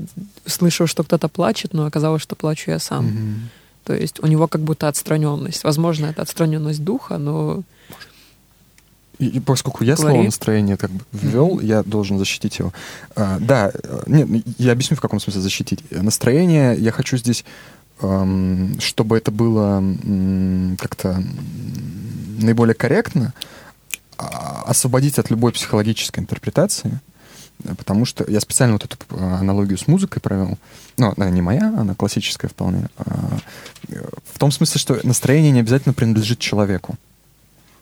слышал, 0.48 0.88
что 0.88 1.04
кто-то 1.04 1.28
плачет, 1.28 1.74
но 1.74 1.86
оказалось, 1.86 2.24
что 2.24 2.36
плачу 2.36 2.72
я 2.72 2.80
сам. 2.80 3.06
Mm-hmm. 3.06 3.36
То 3.84 3.94
есть 3.94 4.20
у 4.20 4.26
него 4.26 4.48
как 4.48 4.62
будто 4.62 4.88
отстраненность. 4.88 5.64
Возможно, 5.64 6.08
это 6.08 6.24
отстраненность 6.24 6.84
духа, 6.84 7.20
но 7.20 7.62
и, 8.11 8.11
и 9.22 9.40
поскольку 9.40 9.84
я 9.84 9.96
Говори. 9.96 10.14
слово 10.14 10.26
настроение 10.26 10.78
как 10.78 10.90
бы 10.90 11.04
ввел, 11.12 11.60
mm-hmm. 11.60 11.66
я 11.66 11.84
должен 11.84 12.18
защитить 12.18 12.58
его. 12.60 12.74
А, 13.16 13.38
да, 13.40 13.72
нет, 14.08 14.28
я 14.58 14.72
объясню, 14.72 14.98
в 14.98 15.02
каком 15.02 15.20
смысле 15.20 15.42
защитить. 15.42 15.84
Настроение 15.92 16.76
я 16.78 16.92
хочу 16.92 17.18
здесь, 17.18 17.46
чтобы 18.00 19.18
это 19.18 19.30
было 19.32 19.84
как-то 20.80 21.24
наиболее 22.40 22.74
корректно, 22.74 23.34
а, 24.18 24.64
освободить 24.66 25.20
от 25.20 25.30
любой 25.30 25.52
психологической 25.52 26.24
интерпретации, 26.24 27.00
потому 27.78 28.06
что 28.06 28.26
я 28.28 28.40
специально 28.40 28.74
вот 28.74 28.86
эту 28.86 28.98
э, 29.12 29.24
аналогию 29.24 29.78
с 29.78 29.88
музыкой 29.88 30.20
провел. 30.22 30.58
Ну, 30.98 31.14
она 31.16 31.30
не 31.30 31.42
моя, 31.42 31.74
она 31.78 31.94
классическая 31.94 32.48
вполне. 32.48 32.90
А, 32.98 33.38
в 34.34 34.40
том 34.40 34.52
смысле, 34.52 34.80
что 34.80 35.00
настроение 35.04 35.52
не 35.52 35.60
обязательно 35.60 35.94
принадлежит 35.94 36.40
человеку. 36.40 36.98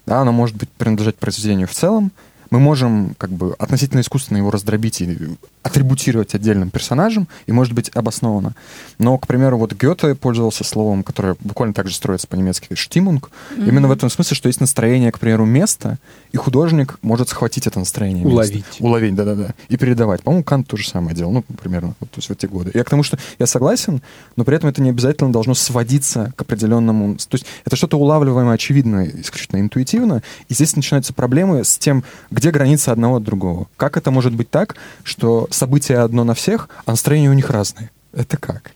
Да, 0.10 0.22
оно 0.22 0.32
может 0.32 0.56
быть 0.56 0.70
принадлежать 0.70 1.18
произведению 1.18 1.68
в 1.68 1.72
целом. 1.72 2.12
Мы 2.52 2.60
можем 2.60 3.16
как 3.18 3.30
бы 3.30 3.54
относительно 3.60 4.02
искусственно 4.02 4.38
его 4.38 4.52
раздробить 4.52 5.02
и 5.02 5.18
атрибутировать 5.62 6.34
отдельным 6.36 6.70
персонажем, 6.70 7.28
и 7.46 7.52
может 7.52 7.74
быть 7.74 7.90
обоснованно. 7.94 8.56
Но, 8.98 9.18
к 9.18 9.28
примеру, 9.28 9.58
вот 9.58 9.74
Гёте 9.74 10.16
пользовался 10.16 10.64
словом, 10.64 11.04
которое 11.04 11.36
буквально 11.42 11.74
так 11.74 11.88
же 11.88 11.96
строится 11.96 12.28
по-немецки, 12.28 12.74
штимунг, 12.76 13.30
mm-hmm. 13.52 13.68
именно 13.68 13.88
в 13.88 13.92
этом 13.92 14.10
смысле, 14.10 14.36
что 14.36 14.48
есть 14.48 14.62
настроение, 14.62 15.12
к 15.12 15.20
примеру, 15.20 15.46
места, 15.46 15.98
и 16.32 16.38
художник 16.38 16.98
может 17.02 17.30
схватить 17.30 17.68
это 17.68 17.80
настроение 17.80 18.26
Уловить. 18.26 18.66
Места, 18.66 18.84
уловить, 18.84 19.16
да-да-да, 19.16 19.54
и 19.68 19.78
передавать. 19.78 20.24
По-моему, 20.24 20.44
Кант 20.44 20.68
то 20.68 20.78
же 20.78 20.88
самое 20.88 21.16
делал, 21.16 21.32
ну, 21.32 21.44
примерно, 21.62 21.96
вот, 22.00 22.10
то 22.10 22.18
есть 22.18 22.30
в 22.30 22.32
эти 22.32 22.46
годы. 22.46 22.72
Я 22.74 22.84
к 22.84 22.90
тому, 22.90 23.04
что 23.04 23.18
я 23.38 23.46
согласен, 23.46 24.02
но 24.36 24.44
при 24.44 24.56
этом 24.56 24.70
это 24.70 24.82
не 24.82 24.90
обязательно 24.90 25.32
должно 25.32 25.54
сводиться 25.54 26.34
к 26.36 26.42
определенному... 26.42 27.16
То 27.16 27.36
есть 27.36 27.46
это 27.66 27.76
что-то 27.76 27.98
улавливаемое, 27.98 28.56
очевидно, 28.56 29.06
исключительно 29.06 29.60
интуитивно, 29.60 30.24
и 30.48 30.54
здесь 30.54 30.76
начинаются 30.76 31.14
проблемы 31.14 31.64
с 31.64 31.78
тем, 31.78 32.04
где 32.40 32.52
граница 32.52 32.94
одного 32.94 33.18
от 33.18 33.24
другого. 33.24 33.68
Как 33.76 33.98
это 33.98 34.12
может 34.12 34.34
быть 34.34 34.50
так, 34.50 34.78
что 35.04 35.48
событие 35.52 36.00
одно 36.00 36.24
на 36.24 36.34
всех, 36.34 36.70
а 36.86 36.92
настроение 36.92 37.30
у 37.30 37.34
них 37.34 37.50
разные. 37.50 37.92
Это 38.14 38.38
как? 38.38 38.72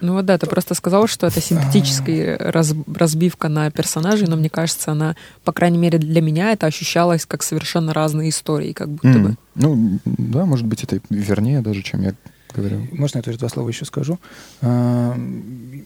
Ну 0.00 0.14
вот 0.14 0.24
да, 0.24 0.38
ты 0.38 0.46
просто 0.46 0.74
сказал, 0.74 1.06
что 1.06 1.26
это 1.26 1.40
синтетическая 1.40 2.38
раз, 2.38 2.72
разбивка 2.94 3.48
на 3.48 3.70
персонажей, 3.70 4.26
но 4.28 4.36
мне 4.36 4.48
кажется, 4.48 4.92
она, 4.92 5.16
по 5.44 5.52
крайней 5.52 5.78
мере, 5.78 5.98
для 5.98 6.22
меня 6.22 6.52
это 6.52 6.66
ощущалось 6.66 7.26
как 7.26 7.42
совершенно 7.42 7.92
разные 7.92 8.30
истории, 8.30 8.72
как 8.72 8.88
будто 8.88 9.08
mm. 9.08 9.22
бы. 9.22 9.36
Ну, 9.56 9.98
да, 10.04 10.46
может 10.46 10.66
быть, 10.66 10.84
это 10.84 11.00
вернее 11.10 11.60
даже, 11.60 11.82
чем 11.82 12.02
я 12.02 12.14
говорю. 12.54 12.86
Можно 12.92 13.18
я 13.18 13.22
тоже 13.22 13.38
два 13.38 13.48
слова 13.48 13.68
еще 13.68 13.84
скажу? 13.84 14.18
А, 14.62 15.18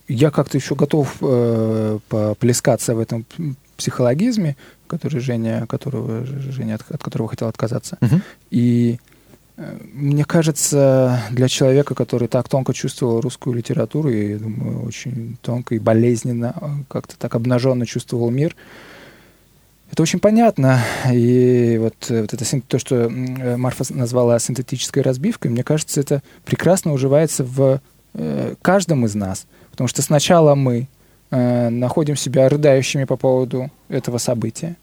я 0.09 0.31
как-то 0.31 0.59
еще 0.59 0.75
готов 0.75 1.17
э, 1.21 1.99
поплескаться 2.09 2.95
в 2.95 3.01
этом 3.01 3.25
психологизме, 3.83 4.57
который 4.87 5.21
Женя, 5.21 5.66
которого, 5.66 6.25
Женя 6.25 6.77
от, 6.77 6.90
от 6.90 7.03
которого 7.03 7.29
хотел 7.29 7.49
отказаться. 7.49 7.99
Uh-huh. 8.01 8.21
И 8.51 8.99
мне 9.92 10.25
кажется, 10.25 11.21
для 11.31 11.49
человека, 11.49 11.95
который 11.95 12.29
так 12.29 12.49
тонко 12.49 12.73
чувствовал 12.73 13.21
русскую 13.21 13.55
литературу 13.55 14.09
и, 14.09 14.37
думаю, 14.37 14.85
очень 14.85 15.37
тонко 15.42 15.75
и 15.75 15.79
болезненно, 15.79 16.55
а, 16.57 16.71
как-то 16.88 17.16
так 17.18 17.35
обнаженно 17.35 17.85
чувствовал 17.85 18.31
мир, 18.31 18.57
это 19.90 20.03
очень 20.03 20.21
понятно. 20.21 20.81
И 21.12 21.77
вот, 21.79 21.95
вот 22.09 22.33
это 22.33 22.61
то, 22.62 22.79
что 22.79 23.11
Марфа 23.11 23.85
назвала 23.90 24.38
синтетической 24.38 25.03
разбивкой, 25.03 25.51
мне 25.51 25.62
кажется, 25.62 26.01
это 26.01 26.23
прекрасно 26.47 26.95
уживается 26.95 27.45
в 27.45 27.83
э, 28.14 28.55
каждом 28.62 29.05
из 29.05 29.14
нас. 29.14 29.47
Потому 29.71 29.88
что 29.88 30.01
сначала 30.01 30.55
мы 30.55 30.88
э, 31.33 31.68
находим 31.68 32.14
себя 32.14 32.49
рыдающими 32.49 33.05
по 33.05 33.16
поводу 33.16 33.68
этого 33.88 34.18
события. 34.18 34.77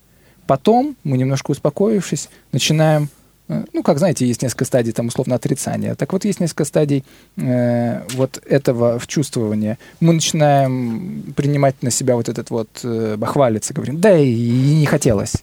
Потом 0.45 0.97
мы, 1.05 1.17
немножко 1.17 1.51
успокоившись, 1.51 2.27
начинаем 2.51 3.07
Э, 3.49 3.65
ну, 3.73 3.83
как 3.83 3.97
знаете, 3.97 4.25
есть 4.25 4.41
несколько 4.41 4.65
стадий, 4.65 4.93
там, 4.93 5.07
условно, 5.07 5.35
отрицания. 5.35 5.95
Так 5.95 6.13
вот, 6.13 6.23
есть 6.23 6.39
несколько 6.39 6.65
стадий 6.65 7.03
э, 7.35 8.01
вот 8.15 8.41
этого 8.45 8.99
вчувствования. 8.99 9.77
Мы 9.99 10.13
начинаем 10.13 11.33
принимать 11.35 11.81
на 11.83 11.91
себя 11.91 12.15
вот 12.15 12.29
этот 12.29 12.51
вот, 12.51 12.69
э, 12.83 13.15
бахвалиться, 13.17 13.73
говорим, 13.73 13.99
да 13.99 14.17
и 14.17 14.75
не 14.75 14.85
хотелось 14.85 15.33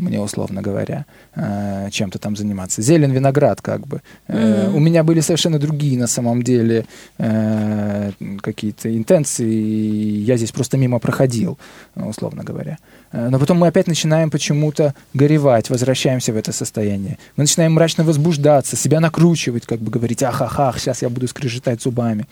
мне, 0.00 0.20
условно 0.20 0.62
говоря, 0.62 1.04
э, 1.34 1.88
чем-то 1.90 2.18
там 2.18 2.36
заниматься. 2.36 2.82
Зелен, 2.82 3.12
виноград, 3.12 3.60
как 3.60 3.86
бы. 3.86 4.00
Mm-hmm. 4.28 4.74
У 4.74 4.80
меня 4.80 5.02
были 5.02 5.20
совершенно 5.20 5.58
другие, 5.58 5.98
на 5.98 6.06
самом 6.06 6.42
деле, 6.42 6.86
э, 7.18 8.12
какие-то 8.40 8.96
интенции, 8.96 9.52
и 9.52 10.20
я 10.22 10.36
здесь 10.36 10.52
просто 10.52 10.76
мимо 10.76 10.98
проходил, 10.98 11.58
условно 11.94 12.42
говоря. 12.44 12.78
Но 13.12 13.38
потом 13.38 13.58
мы 13.58 13.66
опять 13.66 13.88
начинаем 13.88 14.30
почему-то 14.30 14.94
горевать, 15.14 15.70
возвращаемся 15.70 16.32
в 16.32 16.36
это 16.36 16.52
состояние. 16.52 17.18
Мы 17.36 17.44
начинаем 17.44 17.72
мрачно 17.72 18.04
возбуждаться, 18.04 18.76
себя 18.76 19.00
накручивать, 19.00 19.66
как 19.66 19.80
бы 19.80 19.90
говорить, 19.90 20.22
ах-ах-ах, 20.22 20.78
сейчас 20.78 21.02
я 21.02 21.08
буду 21.08 21.26
скрежетать 21.26 21.82
зубами. 21.82 22.26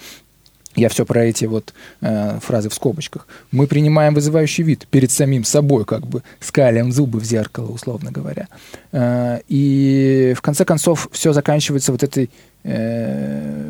Я 0.78 0.88
все 0.88 1.04
про 1.04 1.24
эти 1.24 1.44
вот 1.46 1.74
э, 2.00 2.38
фразы 2.40 2.68
в 2.68 2.74
скобочках. 2.74 3.26
Мы 3.50 3.66
принимаем 3.66 4.14
вызывающий 4.14 4.64
вид 4.64 4.86
перед 4.90 5.10
самим 5.10 5.44
собой, 5.44 5.84
как 5.84 6.06
бы 6.06 6.22
скалим 6.40 6.92
зубы 6.92 7.20
в 7.20 7.24
зеркало, 7.24 7.70
условно 7.70 8.10
говоря. 8.10 8.48
Э, 8.92 9.40
и 9.48 10.34
в 10.36 10.40
конце 10.40 10.64
концов 10.64 11.08
все 11.12 11.32
заканчивается 11.32 11.92
вот 11.92 12.02
этой 12.02 12.30
э, 12.64 13.68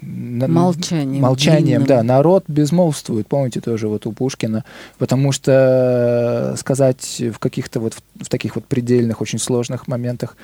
молчанием. 0.00 1.22
Молчанием, 1.22 1.84
длинным. 1.84 1.86
да. 1.86 2.02
Народ 2.02 2.44
безмолвствует, 2.48 3.26
помните 3.26 3.60
тоже 3.60 3.88
вот 3.88 4.06
у 4.06 4.12
Пушкина, 4.12 4.64
потому 4.98 5.32
что 5.32 6.54
сказать 6.58 7.22
в 7.32 7.38
каких-то 7.38 7.80
вот 7.80 7.94
в, 8.20 8.28
таких 8.28 8.56
вот 8.56 8.64
предельных, 8.66 9.20
очень 9.20 9.38
сложных 9.38 9.88
моментах, 9.88 10.36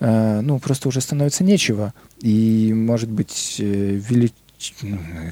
э, 0.00 0.40
ну 0.40 0.58
просто 0.58 0.88
уже 0.88 1.00
становится 1.00 1.44
нечего. 1.44 1.92
И 2.20 2.72
может 2.74 3.10
быть 3.10 3.56
э, 3.58 3.64
велич 3.64 4.32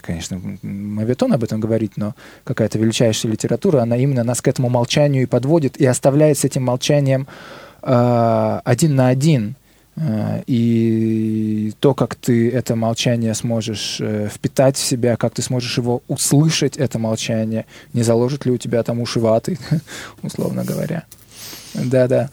конечно, 0.03 0.41
мавитон 0.63 1.33
об 1.33 1.45
этом 1.45 1.61
говорить, 1.61 1.93
но 1.97 2.15
какая-то 2.45 2.79
величайшая 2.79 3.33
литература, 3.33 3.83
она 3.83 3.97
именно 3.97 4.25
нас 4.25 4.41
к 4.41 4.49
этому 4.49 4.69
молчанию 4.69 5.23
и 5.23 5.27
подводит, 5.27 5.77
и 5.77 5.87
оставляет 5.87 6.39
с 6.39 6.45
этим 6.45 6.65
молчанием 6.65 7.27
э, 7.83 8.61
один 8.65 8.95
на 8.97 9.09
один. 9.09 9.57
Э, 9.97 10.43
и 10.47 11.73
то, 11.81 11.95
как 11.95 12.15
ты 12.15 12.51
это 12.51 12.77
молчание 12.77 13.35
сможешь 13.35 13.99
э, 14.01 14.29
впитать 14.33 14.77
в 14.77 14.85
себя, 14.85 15.17
как 15.17 15.35
ты 15.35 15.43
сможешь 15.43 15.79
его 15.79 16.03
услышать, 16.09 16.77
это 16.77 16.99
молчание, 16.99 17.67
не 17.93 18.03
заложит 18.03 18.47
ли 18.47 18.53
у 18.53 18.59
тебя 18.59 18.83
там 18.83 19.01
уши 19.01 19.21
ваты, 19.21 19.59
условно 20.23 20.65
говоря. 20.65 21.05
Да-да. 21.75 22.31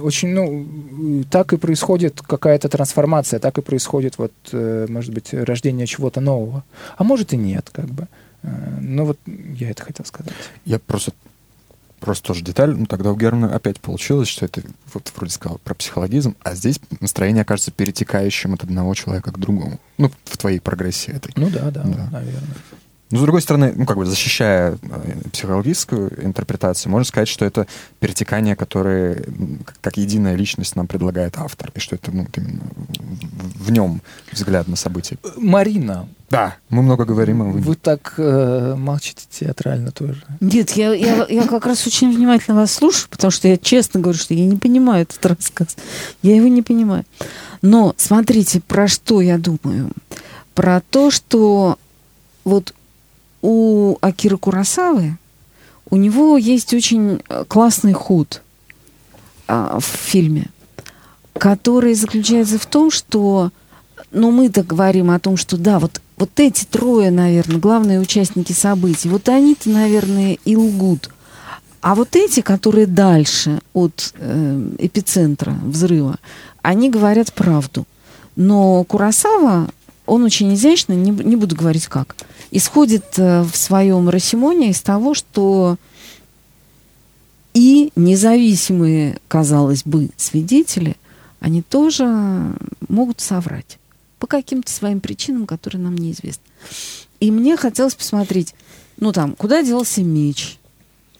Очень, 0.00 0.28
ну, 0.30 1.24
так 1.30 1.52
и 1.52 1.56
происходит 1.56 2.20
какая-то 2.20 2.68
трансформация, 2.68 3.40
так 3.40 3.58
и 3.58 3.62
происходит, 3.62 4.18
вот, 4.18 4.32
э, 4.52 4.86
может 4.88 5.12
быть, 5.12 5.32
рождение 5.32 5.86
чего-то 5.86 6.20
нового. 6.20 6.64
А 6.96 7.04
может 7.04 7.32
и 7.32 7.36
нет, 7.36 7.70
как 7.72 7.86
бы. 7.86 8.08
Э, 8.42 8.48
ну, 8.80 9.04
вот 9.04 9.18
я 9.26 9.70
это 9.70 9.82
хотел 9.82 10.06
сказать. 10.06 10.32
Я 10.64 10.78
просто 10.78 11.12
просто 12.04 12.26
тоже 12.26 12.44
деталь, 12.44 12.76
ну 12.76 12.84
тогда 12.84 13.10
у 13.10 13.16
Германа 13.16 13.54
опять 13.54 13.80
получилось, 13.80 14.28
что 14.28 14.44
это, 14.44 14.62
вот 14.92 15.10
вроде 15.16 15.32
сказал 15.32 15.58
про 15.64 15.74
психологизм, 15.74 16.36
а 16.42 16.54
здесь 16.54 16.78
настроение 17.00 17.42
окажется 17.42 17.70
перетекающим 17.70 18.52
от 18.52 18.62
одного 18.62 18.94
человека 18.94 19.32
к 19.32 19.38
другому. 19.38 19.80
Ну, 19.96 20.10
в 20.24 20.36
твоей 20.36 20.60
прогрессии 20.60 21.14
этой. 21.14 21.32
Ну 21.36 21.48
да, 21.48 21.70
да, 21.70 21.82
да. 21.82 22.08
наверное. 22.10 22.56
Но, 23.14 23.20
с 23.20 23.22
другой 23.22 23.42
стороны, 23.42 23.72
ну, 23.76 23.86
как 23.86 23.96
бы 23.96 24.06
защищая 24.06 24.76
э, 24.82 25.28
психологическую 25.32 26.24
интерпретацию, 26.24 26.90
можно 26.90 27.04
сказать, 27.04 27.28
что 27.28 27.44
это 27.44 27.68
перетекание, 28.00 28.56
которое 28.56 29.24
как 29.80 29.98
единая 29.98 30.34
личность 30.34 30.74
нам 30.74 30.88
предлагает 30.88 31.38
автор, 31.38 31.70
и 31.76 31.78
что 31.78 31.94
это 31.94 32.10
ну, 32.10 32.26
именно 32.34 32.64
в 33.54 33.70
нем 33.70 34.02
взгляд 34.32 34.66
на 34.66 34.74
события. 34.74 35.16
Марина. 35.36 36.08
Да, 36.28 36.56
мы 36.70 36.82
много 36.82 37.04
говорим. 37.04 37.42
А 37.42 37.44
вы, 37.44 37.60
вы 37.60 37.76
так 37.76 38.14
э, 38.16 38.74
молчите 38.76 39.26
театрально 39.30 39.92
тоже. 39.92 40.24
Нет, 40.40 40.72
я, 40.72 40.92
я, 40.92 41.24
я 41.28 41.46
как 41.46 41.66
раз 41.66 41.86
очень 41.86 42.12
внимательно 42.12 42.56
вас 42.56 42.72
слушаю, 42.72 43.08
потому 43.10 43.30
что 43.30 43.46
я 43.46 43.56
честно 43.56 44.00
говорю, 44.00 44.18
что 44.18 44.34
я 44.34 44.44
не 44.44 44.56
понимаю 44.56 45.02
этот 45.02 45.24
рассказ. 45.24 45.76
Я 46.22 46.34
его 46.34 46.48
не 46.48 46.62
понимаю. 46.62 47.04
Но 47.62 47.94
смотрите, 47.96 48.60
про 48.60 48.88
что 48.88 49.20
я 49.20 49.38
думаю. 49.38 49.92
Про 50.56 50.82
то, 50.90 51.12
что 51.12 51.78
вот 52.42 52.74
у 53.44 53.98
Акиры 54.00 54.38
Курасавы 54.38 55.18
у 55.90 55.96
него 55.96 56.38
есть 56.38 56.72
очень 56.72 57.20
э, 57.28 57.44
классный 57.46 57.92
ход 57.92 58.40
а, 59.46 59.78
в 59.80 59.84
фильме, 59.84 60.46
который 61.34 61.92
заключается 61.92 62.58
в 62.58 62.64
том, 62.64 62.90
что, 62.90 63.50
ну, 64.10 64.30
мы-то 64.30 64.62
говорим 64.62 65.10
о 65.10 65.18
том, 65.18 65.36
что 65.36 65.58
да, 65.58 65.78
вот, 65.78 66.00
вот 66.16 66.30
эти 66.40 66.64
трое, 66.64 67.10
наверное, 67.10 67.58
главные 67.58 68.00
участники 68.00 68.52
событий, 68.52 69.10
вот 69.10 69.28
они-то, 69.28 69.68
наверное, 69.68 70.38
и 70.46 70.56
лгут. 70.56 71.10
А 71.82 71.94
вот 71.94 72.16
эти, 72.16 72.40
которые 72.40 72.86
дальше 72.86 73.60
от 73.74 74.14
э, 74.16 74.68
эпицентра 74.78 75.54
взрыва, 75.62 76.16
они 76.62 76.88
говорят 76.88 77.34
правду. 77.34 77.86
Но 78.36 78.84
Курасава, 78.84 79.68
он 80.06 80.24
очень 80.24 80.52
изящно, 80.54 80.92
не, 80.92 81.10
не 81.10 81.36
буду 81.36 81.56
говорить 81.56 81.86
как, 81.86 82.16
исходит 82.50 83.04
э, 83.18 83.42
в 83.42 83.56
своем 83.56 84.08
Росимоне 84.08 84.70
из 84.70 84.80
того, 84.80 85.14
что 85.14 85.76
и 87.54 87.92
независимые, 87.96 89.18
казалось 89.28 89.82
бы, 89.84 90.10
свидетели, 90.16 90.96
они 91.40 91.62
тоже 91.62 92.06
могут 92.88 93.20
соврать 93.20 93.78
по 94.18 94.26
каким-то 94.26 94.70
своим 94.72 95.00
причинам, 95.00 95.46
которые 95.46 95.80
нам 95.82 95.96
неизвестны. 95.96 96.42
И 97.20 97.30
мне 97.30 97.56
хотелось 97.56 97.94
посмотреть, 97.94 98.54
ну 98.98 99.12
там, 99.12 99.34
куда 99.34 99.62
делся 99.62 100.02
меч? 100.02 100.58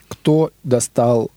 Кто 0.08 0.50
достал 0.64 1.30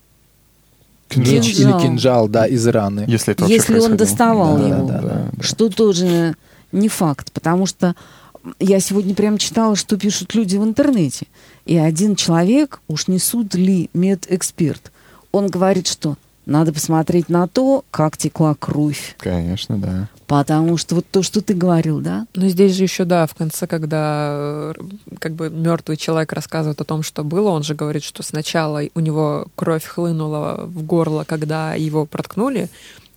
Кинжал. 1.10 1.34
меч 1.36 1.48
или 1.60 1.72
кинжал, 1.82 2.28
да, 2.28 2.48
из 2.48 2.66
раны? 2.68 3.06
Если 3.08 3.34
это 3.34 3.46
Если 3.46 3.80
он 3.80 3.98
происходило. 3.98 3.98
доставал 3.98 4.58
Да, 4.58 4.68
его. 4.68 4.88
да, 4.88 5.02
да. 5.02 5.32
Что 5.42 5.70
тоже 5.70 6.36
не 6.72 6.90
факт, 6.90 7.32
потому 7.32 7.66
что 7.66 7.96
я 8.60 8.80
сегодня 8.80 9.14
прям 9.16 9.38
читала, 9.38 9.76
что 9.76 9.98
пишут 9.98 10.36
люди 10.36 10.58
в 10.58 10.64
интернете. 10.64 11.28
И 11.66 11.78
один 11.78 12.16
человек, 12.16 12.82
уж 12.88 13.08
не 13.08 13.20
суд 13.20 13.56
ли 13.56 13.90
медэксперт, 13.94 14.92
он 15.32 15.48
говорит, 15.48 15.88
что 15.88 16.16
надо 16.46 16.72
посмотреть 16.72 17.28
на 17.28 17.48
то, 17.48 17.84
как 17.92 18.16
текла 18.16 18.56
кровь. 18.56 19.16
Конечно, 19.20 19.78
да. 19.78 20.08
Потому 20.28 20.78
что 20.78 20.96
вот 20.96 21.06
то, 21.12 21.22
что 21.22 21.42
ты 21.42 21.54
говорил, 21.54 22.00
да? 22.00 22.26
Но 22.36 22.48
здесь 22.48 22.74
же 22.74 22.84
еще, 22.84 23.04
да, 23.04 23.28
в 23.28 23.36
конце, 23.36 23.68
когда 23.68 24.30
э, 24.32 24.74
как 25.20 25.34
бы 25.34 25.50
мертвый 25.50 25.98
человек 25.98 26.32
рассказывает 26.32 26.80
о 26.80 26.86
том, 26.86 27.04
что 27.04 27.24
было, 27.26 27.50
он 27.50 27.64
же 27.64 27.76
говорит, 27.76 28.04
что 28.04 28.24
сначала 28.24 28.82
у 28.96 29.00
него 29.02 29.48
кровь 29.56 29.84
хлынула 29.84 30.64
в 30.66 30.84
горло, 30.84 31.26
когда 31.26 31.76
его 31.76 32.06
проткнули, 32.06 32.70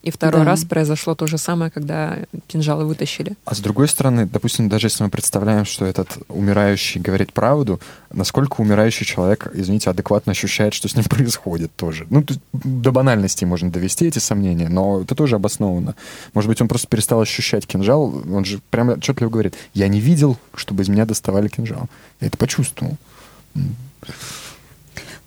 и 0.03 0.11
второй 0.11 0.43
Да. 0.43 0.47
раз 0.47 0.65
произошло 0.65 1.15
то 1.15 1.27
же 1.27 1.37
самое, 1.37 1.71
когда 1.71 2.19
кинжалы 2.47 2.85
вытащили. 2.87 3.35
А 3.45 3.55
с 3.55 3.61
другой 3.61 3.87
стороны, 3.89 4.27
допустим, 4.27 4.69
даже 4.69 4.87
если 4.87 5.05
мы 5.05 5.11
представляем, 5.11 5.65
что 5.67 5.85
этот 5.85 6.19
умирающий 6.29 7.01
говорит 7.01 7.33
правду, 7.33 7.81
насколько 8.11 8.61
умирающий 8.63 9.05
человек, 9.05 9.51
извините, 9.53 9.91
адекватно 9.91 10.33
ощущает, 10.33 10.73
что 10.73 10.89
с 10.89 10.97
ним 10.97 11.05
происходит 11.09 11.75
тоже. 11.77 12.07
Ну, 12.11 12.23
то 12.23 12.35
до 12.53 12.93
банальности 12.93 13.45
можно 13.45 13.71
довести 13.71 14.07
эти 14.07 14.19
сомнения, 14.19 14.69
но 14.69 15.03
это 15.03 15.15
тоже 15.15 15.37
обоснованно. 15.37 15.95
Может 16.33 16.49
быть, 16.49 16.61
он 16.63 16.69
просто 16.69 16.87
перестал 16.89 17.21
ощущать 17.21 17.67
кинжал, 17.67 18.23
он 18.33 18.45
же 18.45 18.61
прямо 18.71 18.95
отчетливо 18.95 19.29
говорит, 19.29 19.55
я 19.75 19.89
не 19.89 20.01
видел, 20.01 20.39
чтобы 20.55 20.83
из 20.83 20.89
меня 20.89 21.05
доставали 21.05 21.49
кинжал. 21.49 21.89
Я 22.21 22.29
это 22.29 22.39
почувствовал. 22.39 22.97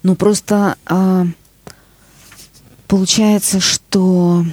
Ну, 0.02 0.16
просто 0.16 0.76
а, 0.86 1.26
получается, 2.94 3.60
что... 3.60 4.46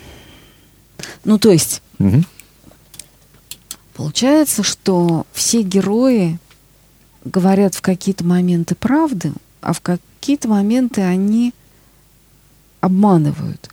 Ну, 1.24 1.38
то 1.38 1.52
есть, 1.52 1.82
Мгм. 1.98 2.24
получается, 3.92 4.62
что 4.62 5.26
все 5.34 5.60
герои 5.60 6.38
говорят 7.26 7.74
в 7.74 7.82
какие-то 7.82 8.24
моменты 8.24 8.74
правды, 8.74 9.34
а 9.60 9.74
в 9.74 9.82
какие-то 9.82 10.48
моменты 10.48 11.02
они 11.02 11.52
обманывают. 12.80 13.68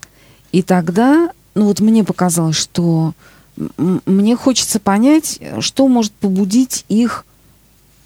И 0.52 0.62
тогда, 0.64 1.32
ну 1.56 1.64
вот 1.68 1.80
мне 1.80 2.04
показалось, 2.04 2.58
что 2.58 3.14
мне 3.78 4.36
хочется 4.36 4.82
понять, 4.82 5.40
что 5.62 5.88
может 5.88 6.12
побудить 6.12 6.84
их 6.90 7.26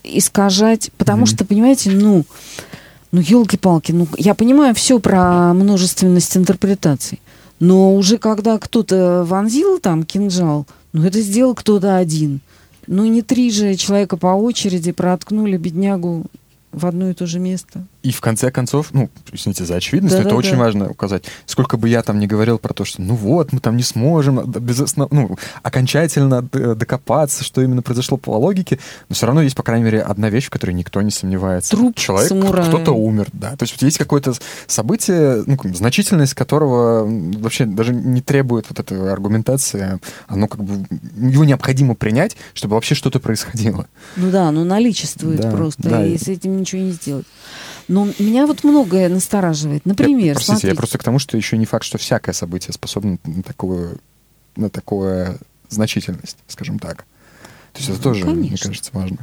искажать, 0.04 0.92
потому 1.00 1.22
Мгм. 1.22 1.26
что, 1.26 1.44
понимаете, 1.44 1.90
ну, 1.90 2.24
ну, 3.12 3.22
елки-палки, 3.22 3.92
ну, 3.92 4.08
я 4.18 4.34
понимаю 4.34 4.74
все 4.74 5.00
про 5.00 5.54
множественность 5.54 6.36
интерпретаций, 6.38 7.20
но 7.60 7.96
уже 7.96 8.18
когда 8.18 8.58
кто-то 8.58 9.24
вонзил 9.26 9.80
там 9.80 10.04
кинжал, 10.04 10.66
ну, 10.94 11.04
это 11.06 11.22
сделал 11.22 11.54
кто-то 11.54 11.98
один. 11.98 12.42
Ну, 12.88 13.06
не 13.06 13.22
три 13.22 13.52
же 13.52 13.76
человека 13.76 14.18
по 14.18 14.28
очереди 14.28 14.92
проткнули 14.92 15.58
беднягу 15.58 16.26
в 16.72 16.86
одно 16.86 17.10
и 17.10 17.14
то 17.14 17.28
же 17.28 17.40
место. 17.40 17.86
И 18.04 18.12
в 18.12 18.20
конце 18.22 18.50
концов, 18.52 18.88
ну, 18.94 19.10
извините 19.32 19.64
за 19.64 19.76
очевидность, 19.76 20.16
но 20.16 20.22
это 20.22 20.30
Да-да-да. 20.30 20.48
очень 20.48 20.58
важно 20.58 20.90
указать. 20.90 21.26
Сколько 21.46 21.78
бы 21.78 21.88
я 21.88 22.02
там 22.02 22.18
не 22.20 22.26
говорил 22.26 22.58
про 22.58 22.74
то, 22.74 22.84
что 22.84 23.02
ну 23.02 23.14
вот, 23.16 23.54
мы 23.54 23.60
там 23.60 23.78
не 23.78 23.84
сможем 23.84 24.52
д- 24.52 24.60
без 24.60 24.80
основ- 24.80 25.08
ну, 25.12 25.38
окончательно 25.62 26.42
д- 26.42 26.76
докопаться, 26.76 27.44
что 27.44 27.62
именно 27.62 27.82
произошло 27.82 28.18
по 28.18 28.32
логике, 28.38 28.80
но 29.08 29.16
все 29.16 29.26
равно 29.28 29.42
есть, 29.44 29.56
по 29.56 29.64
крайней 29.64 29.86
мере, 29.86 30.02
одна 30.02 30.30
вещь, 30.30 30.48
в 30.48 30.50
которой 30.50 30.72
никто 30.72 31.02
не 31.02 31.12
сомневается. 31.12 31.72
Труп 31.78 31.96
Человек, 31.96 32.30
самурая. 32.30 32.68
кто-то 32.68 32.92
умер, 32.92 33.28
да. 33.34 33.56
То 33.56 33.64
есть 33.64 33.74
вот 33.74 33.84
есть 33.84 33.98
какое-то 34.00 34.34
событие, 34.68 35.44
ну, 35.46 35.58
значительность 35.74 36.34
которого 36.34 37.06
вообще 37.40 37.66
даже 37.66 37.94
не 37.94 38.22
требует 38.22 38.66
вот 38.70 38.80
этой 38.80 39.12
аргументации. 39.12 40.00
Оно 40.28 40.48
как 40.48 40.64
бы, 40.64 40.86
его 41.16 41.44
необходимо 41.46 41.96
принять, 41.96 42.36
чтобы 42.54 42.76
вообще 42.76 42.96
что-то 42.96 43.20
происходило. 43.20 43.88
Ну 44.16 44.32
да, 44.32 44.50
ну 44.52 44.64
наличествует 44.64 45.40
Да, 45.42 45.52
просто, 45.52 45.84
да. 45.90 46.06
и 46.06 46.18
с 46.18 46.28
этим 46.28 46.58
ничего 46.58 46.82
не 46.82 46.92
сделать. 46.92 47.26
Но 47.92 48.08
меня 48.20 48.48
вот 48.48 48.64
многое 48.64 49.10
настораживает. 49.10 49.86
Например, 49.86 50.28
Я, 50.28 50.34
простите, 50.36 50.54
я 50.54 50.58
смотрите, 50.60 50.78
просто 50.78 50.98
к 50.98 51.04
тому, 51.04 51.20
что 51.20 51.36
еще 51.36 51.58
не 51.58 51.66
факт, 51.66 51.84
что 51.84 51.98
всякое 51.98 52.32
событие 52.32 52.72
способно 52.74 53.18
на 53.26 53.44
такую, 53.44 54.00
на 54.56 54.70
такую 54.70 55.38
значительность, 55.70 56.38
скажем 56.48 56.80
так. 56.80 57.06
То 57.74 57.80
есть 57.80 57.90
это 57.90 57.98
Ну, 57.98 58.04
тоже, 58.04 58.26
мне 58.26 58.48
конечно. 58.48 58.70
кажется, 58.70 58.92
важно. 58.94 59.18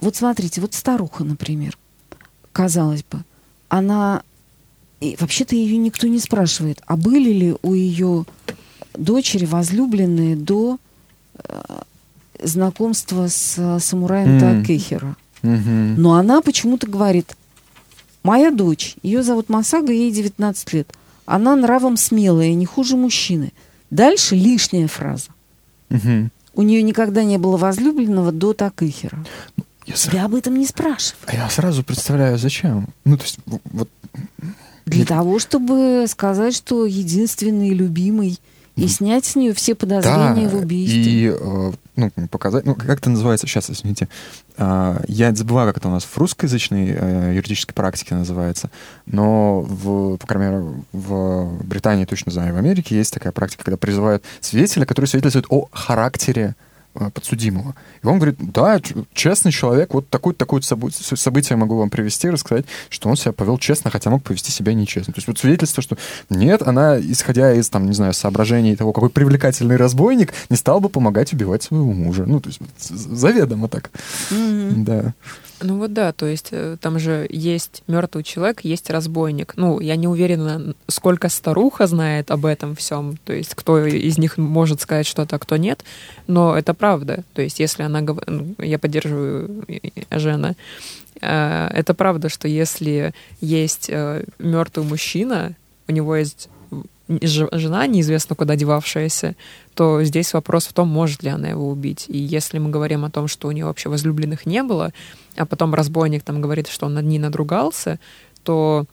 вот 0.00 0.16
смотрите, 0.16 0.62
вот 0.62 0.72
старуха, 0.72 1.22
например, 1.24 1.76
казалось 2.52 3.04
бы, 3.10 3.22
она 3.68 4.22
и 5.00 5.16
вообще-то 5.20 5.54
ее 5.54 5.76
никто 5.76 6.06
не 6.06 6.20
спрашивает, 6.20 6.80
а 6.86 6.96
были 6.96 7.30
ли 7.30 7.56
у 7.62 7.74
ее 7.74 8.24
дочери 8.94 9.44
возлюбленные 9.44 10.34
до 10.34 10.78
э, 11.34 11.60
знакомства 12.42 13.28
с 13.28 13.56
э, 13.58 13.78
самураем 13.80 14.38
М. 14.42 14.62
Такехиро. 14.62 15.16
Мгм. 15.44 15.94
Но 16.00 16.14
она 16.14 16.40
почему-то 16.40 16.86
говорит, 16.88 17.36
моя 18.22 18.50
дочь, 18.50 18.96
ее 19.02 19.22
зовут 19.22 19.48
Масага, 19.48 19.92
ей 19.92 20.10
19 20.10 20.72
лет. 20.72 20.92
Она 21.26 21.54
нравом 21.56 21.96
смелая, 21.96 22.52
не 22.54 22.66
хуже 22.66 22.96
мужчины. 22.96 23.52
Дальше 23.90 24.34
лишняя 24.34 24.88
фраза. 24.88 25.28
Мгм. 25.90 26.30
У 26.54 26.62
нее 26.62 26.82
никогда 26.82 27.22
не 27.24 27.38
было 27.38 27.56
возлюбленного 27.56 28.32
до 28.32 28.52
Такыхера. 28.54 29.24
Я, 29.86 29.94
сра- 29.94 30.10
Тебя 30.10 30.24
об 30.24 30.34
этом 30.34 30.56
не 30.56 30.66
спрашивают. 30.66 31.22
а 31.26 31.34
я 31.36 31.48
сразу 31.50 31.82
представляю, 31.84 32.38
зачем. 32.38 32.88
Ну, 33.04 33.16
то 33.18 33.24
есть, 33.24 33.38
вот 33.72 33.88
Для 34.86 35.00
Нет. 35.00 35.08
того, 35.08 35.38
чтобы 35.38 36.04
сказать, 36.08 36.54
что 36.54 36.84
единственный 36.86 37.70
любимый, 37.70 38.38
и 38.76 38.86
снять 38.88 39.24
с 39.24 39.34
нее 39.36 39.52
все 39.54 39.74
подозрения 39.74 40.48
в 40.48 40.56
убийстве. 40.56 41.02
и 41.02 41.26
э, 41.32 41.72
ну, 41.96 42.10
показать, 42.28 42.64
ну, 42.64 42.74
как 42.74 42.98
это 42.98 43.10
называется? 43.10 43.46
Сейчас, 43.46 43.70
извините, 43.70 44.08
А, 44.56 45.02
я 45.08 45.34
забываю, 45.34 45.68
как 45.68 45.78
это 45.78 45.88
у 45.88 45.90
нас 45.90 46.04
в 46.04 46.16
русскоязычной 46.16 46.94
э, 46.96 47.32
юридической 47.34 47.72
практике 47.72 48.14
называется, 48.14 48.70
но, 49.06 49.62
в, 49.62 50.16
по 50.16 50.26
крайней 50.26 50.50
мере, 50.50 50.64
в 50.92 51.62
Британии, 51.64 52.04
точно 52.04 52.30
знаю, 52.30 52.54
в 52.54 52.58
Америке 52.58 52.96
есть 52.96 53.12
такая 53.12 53.32
практика, 53.32 53.64
когда 53.64 53.76
призывают 53.76 54.24
свидетеля, 54.40 54.86
который 54.86 55.06
свидетельствует 55.06 55.46
о 55.48 55.68
характере 55.72 56.54
подсудимого. 57.12 57.74
И 58.02 58.06
он 58.06 58.18
говорит, 58.18 58.36
да, 58.38 58.80
честный 59.12 59.52
человек, 59.52 59.94
вот 59.94 60.08
такое-то 60.08 60.38
такое 60.38 60.60
событие 60.60 61.56
могу 61.56 61.76
вам 61.76 61.90
привести, 61.90 62.30
рассказать, 62.30 62.66
что 62.88 63.08
он 63.08 63.16
себя 63.16 63.32
повел 63.32 63.58
честно, 63.58 63.90
хотя 63.90 64.10
мог 64.10 64.22
повести 64.22 64.50
себя 64.50 64.74
нечестно. 64.74 65.12
То 65.12 65.18
есть 65.18 65.28
вот 65.28 65.38
свидетельство, 65.38 65.82
что 65.82 65.96
нет, 66.30 66.62
она, 66.62 66.98
исходя 66.98 67.52
из, 67.52 67.68
там, 67.68 67.86
не 67.86 67.94
знаю, 67.94 68.14
соображений 68.14 68.76
того, 68.76 68.92
какой 68.92 69.10
привлекательный 69.10 69.76
разбойник, 69.76 70.32
не 70.50 70.56
стал 70.56 70.80
бы 70.80 70.88
помогать 70.88 71.32
убивать 71.32 71.62
своего 71.62 71.92
мужа. 71.92 72.24
Ну, 72.26 72.40
то 72.40 72.48
есть 72.48 72.60
заведомо 72.78 73.68
так. 73.68 73.90
Мгм. 74.30 74.84
Да. 74.84 75.14
Ну 75.64 75.78
вот 75.78 75.94
да, 75.94 76.12
то 76.12 76.26
есть 76.26 76.48
э, 76.50 76.76
там 76.78 76.98
же 76.98 77.26
есть 77.30 77.84
мертвый 77.86 78.22
человек, 78.22 78.60
есть 78.60 78.90
разбойник. 78.90 79.54
Ну, 79.56 79.80
я 79.80 79.96
не 79.96 80.06
уверена, 80.06 80.74
сколько 80.88 81.30
старуха 81.30 81.86
знает 81.86 82.30
об 82.30 82.44
этом 82.44 82.76
всем, 82.76 83.16
то 83.24 83.32
есть 83.32 83.54
кто 83.54 83.86
из 83.86 84.18
них 84.18 84.36
может 84.36 84.82
сказать 84.82 85.06
что-то, 85.06 85.36
а 85.36 85.38
кто 85.38 85.56
нет, 85.56 85.82
но 86.26 86.54
это 86.54 86.74
правда. 86.74 87.24
То 87.32 87.40
есть 87.40 87.60
если 87.60 87.82
она... 87.82 88.02
ну, 88.02 88.54
Я 88.58 88.78
поддерживаю 88.78 89.64
э, 89.68 89.78
э, 90.10 90.18
Жена. 90.18 90.54
Э, 91.22 91.68
Это 91.72 91.94
правда, 91.94 92.28
что 92.28 92.46
если 92.46 93.14
есть 93.40 93.90
мертвый 94.38 94.86
мужчина, 94.86 95.54
у 95.88 95.92
него 95.92 96.14
есть 96.14 96.50
жена 97.08 97.86
неизвестно 97.86 98.34
куда 98.34 98.56
девавшаяся, 98.56 99.36
то 99.74 100.02
здесь 100.04 100.32
вопрос 100.32 100.66
в 100.66 100.72
том, 100.72 100.88
может 100.88 101.22
ли 101.22 101.30
она 101.30 101.48
его 101.48 101.68
убить. 101.68 102.06
И 102.08 102.16
если 102.18 102.58
мы 102.58 102.70
говорим 102.70 103.04
о 103.04 103.10
том, 103.10 103.28
что 103.28 103.48
у 103.48 103.52
нее 103.52 103.66
вообще 103.66 103.88
возлюбленных 103.88 104.46
не 104.46 104.62
было, 104.62 104.92
а 105.36 105.46
потом 105.46 105.74
разбойник 105.74 106.22
там 106.22 106.40
говорит, 106.40 106.68
что 106.68 106.86
он 106.86 106.94
над 106.94 107.04
ней 107.04 107.18
надругался, 107.18 107.98
то 108.42 108.86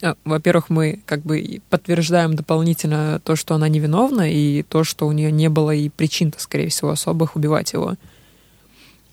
э, 0.00 0.14
во-первых, 0.24 0.68
мы 0.68 1.00
как 1.06 1.22
бы 1.22 1.60
подтверждаем 1.70 2.34
дополнительно 2.34 3.20
то, 3.22 3.36
что 3.36 3.54
она 3.54 3.68
невиновна, 3.68 4.30
и 4.30 4.62
то, 4.62 4.82
что 4.82 5.06
у 5.06 5.12
нее 5.12 5.30
не 5.30 5.48
было 5.48 5.70
и 5.72 5.88
причин-то, 5.88 6.40
скорее 6.40 6.68
всего, 6.68 6.90
особых 6.90 7.36
убивать 7.36 7.72
его. 7.72 7.94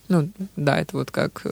Ну, 0.07 0.29
да, 0.55 0.79
это 0.79 0.97
вот 0.97 1.11
как... 1.11 1.43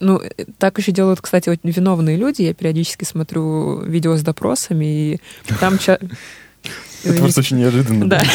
Ну, 0.00 0.18
э, 0.18 0.46
так 0.58 0.78
еще 0.78 0.92
делают, 0.92 1.20
кстати, 1.20 1.48
вот 1.48 1.58
виновные 1.62 2.16
люди. 2.16 2.42
Я 2.42 2.54
периодически 2.54 3.04
смотрю 3.04 3.82
видео 3.82 4.16
с 4.16 4.22
допросами, 4.22 4.84
и 4.84 5.20
там... 5.60 5.78
Это 7.04 7.18
просто 7.18 7.40
очень 7.40 7.58
неожиданно. 7.58 8.08
Да. 8.08 8.22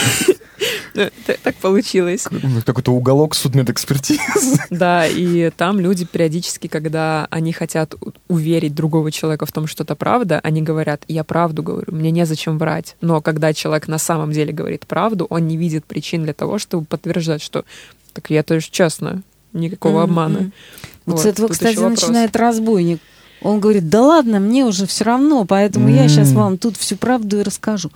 Ну, 0.93 1.09
Так 1.43 1.55
получилось. 1.55 2.25
Ну, 2.31 2.61
Какой-то 2.65 2.93
уголок 2.93 3.35
судмедэкспертизы. 3.35 4.57
Да, 4.69 5.05
и 5.05 5.49
там 5.49 5.79
люди 5.79 6.05
периодически, 6.05 6.67
когда 6.67 7.27
они 7.29 7.51
хотят 7.51 7.95
уверить 8.29 8.73
другого 8.73 9.11
человека 9.11 9.45
в 9.45 9.51
том, 9.51 9.67
что 9.67 9.83
это 9.83 9.95
правда, 9.95 10.39
они 10.41 10.61
говорят, 10.61 11.03
я 11.09 11.25
правду 11.25 11.63
говорю, 11.63 11.93
мне 11.93 12.11
незачем 12.11 12.57
врать. 12.57 12.95
Но 13.01 13.21
когда 13.21 13.53
человек 13.53 13.89
на 13.89 13.97
самом 13.97 14.31
деле 14.31 14.53
говорит 14.53 14.87
правду, 14.87 15.27
он 15.29 15.47
не 15.47 15.57
видит 15.57 15.83
причин 15.83 16.23
для 16.23 16.33
того, 16.33 16.59
чтобы 16.59 16.85
подтверждать, 16.85 17.41
что 17.41 17.65
так 18.13 18.29
я 18.29 18.43
тоже 18.43 18.67
честно, 18.71 19.21
никакого 19.51 20.03
Мгм, 20.03 20.03
обмана. 20.03 20.51
Мгм. 21.05 21.15
Вот, 21.15 21.19
с 21.21 21.23
Вот, 21.25 21.29
этого, 21.33 21.47
кстати, 21.49 21.77
начинает 21.77 22.35
разбойник. 22.35 22.99
Он 23.41 23.59
говорит, 23.59 23.89
да 23.89 24.01
ладно, 24.01 24.39
мне 24.39 24.65
уже 24.65 24.87
все 24.87 25.03
равно, 25.03 25.45
поэтому 25.45 25.89
я 25.89 26.07
сейчас 26.07 26.31
вам 26.31 26.57
тут 26.57 26.77
всю 26.77 26.95
правду 26.95 27.39
и 27.39 27.43
расскажу. 27.43 27.91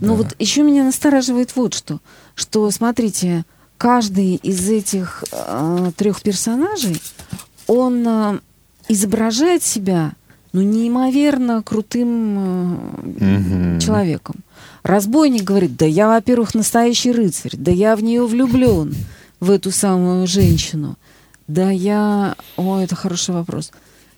Но 0.00 0.08
Да. 0.16 0.22
вот 0.22 0.34
еще 0.38 0.62
меня 0.62 0.84
настораживает 0.84 1.54
вот 1.56 1.74
что, 1.74 1.98
что, 2.34 2.70
смотрите, 2.70 3.44
каждый 3.76 4.36
из 4.36 4.66
этих 4.70 5.24
э, 5.32 5.90
трех 5.96 6.22
персонажей, 6.22 7.02
он 7.66 8.04
э, 8.06 8.38
изображает 8.88 9.62
себя, 9.62 10.12
ну, 10.52 10.62
неимоверно 10.62 11.62
крутым 11.62 12.38
э, 13.18 13.24
Мгм. 13.24 13.80
человеком. 13.80 14.36
Разбойник 14.84 15.42
говорит, 15.42 15.76
да 15.76 15.84
я, 15.86 16.08
во-первых, 16.08 16.54
настоящий 16.54 17.12
рыцарь, 17.12 17.52
да 17.56 17.72
я 17.72 17.96
в 17.96 18.02
нее 18.02 18.24
влюблен, 18.26 18.94
в 19.40 19.50
эту 19.50 19.70
самую 19.70 20.26
женщину. 20.26 20.96
Да 21.46 21.70
я... 21.70 22.36
О, 22.56 22.78
это 22.80 22.94
хороший 22.96 23.34
вопрос. 23.34 23.70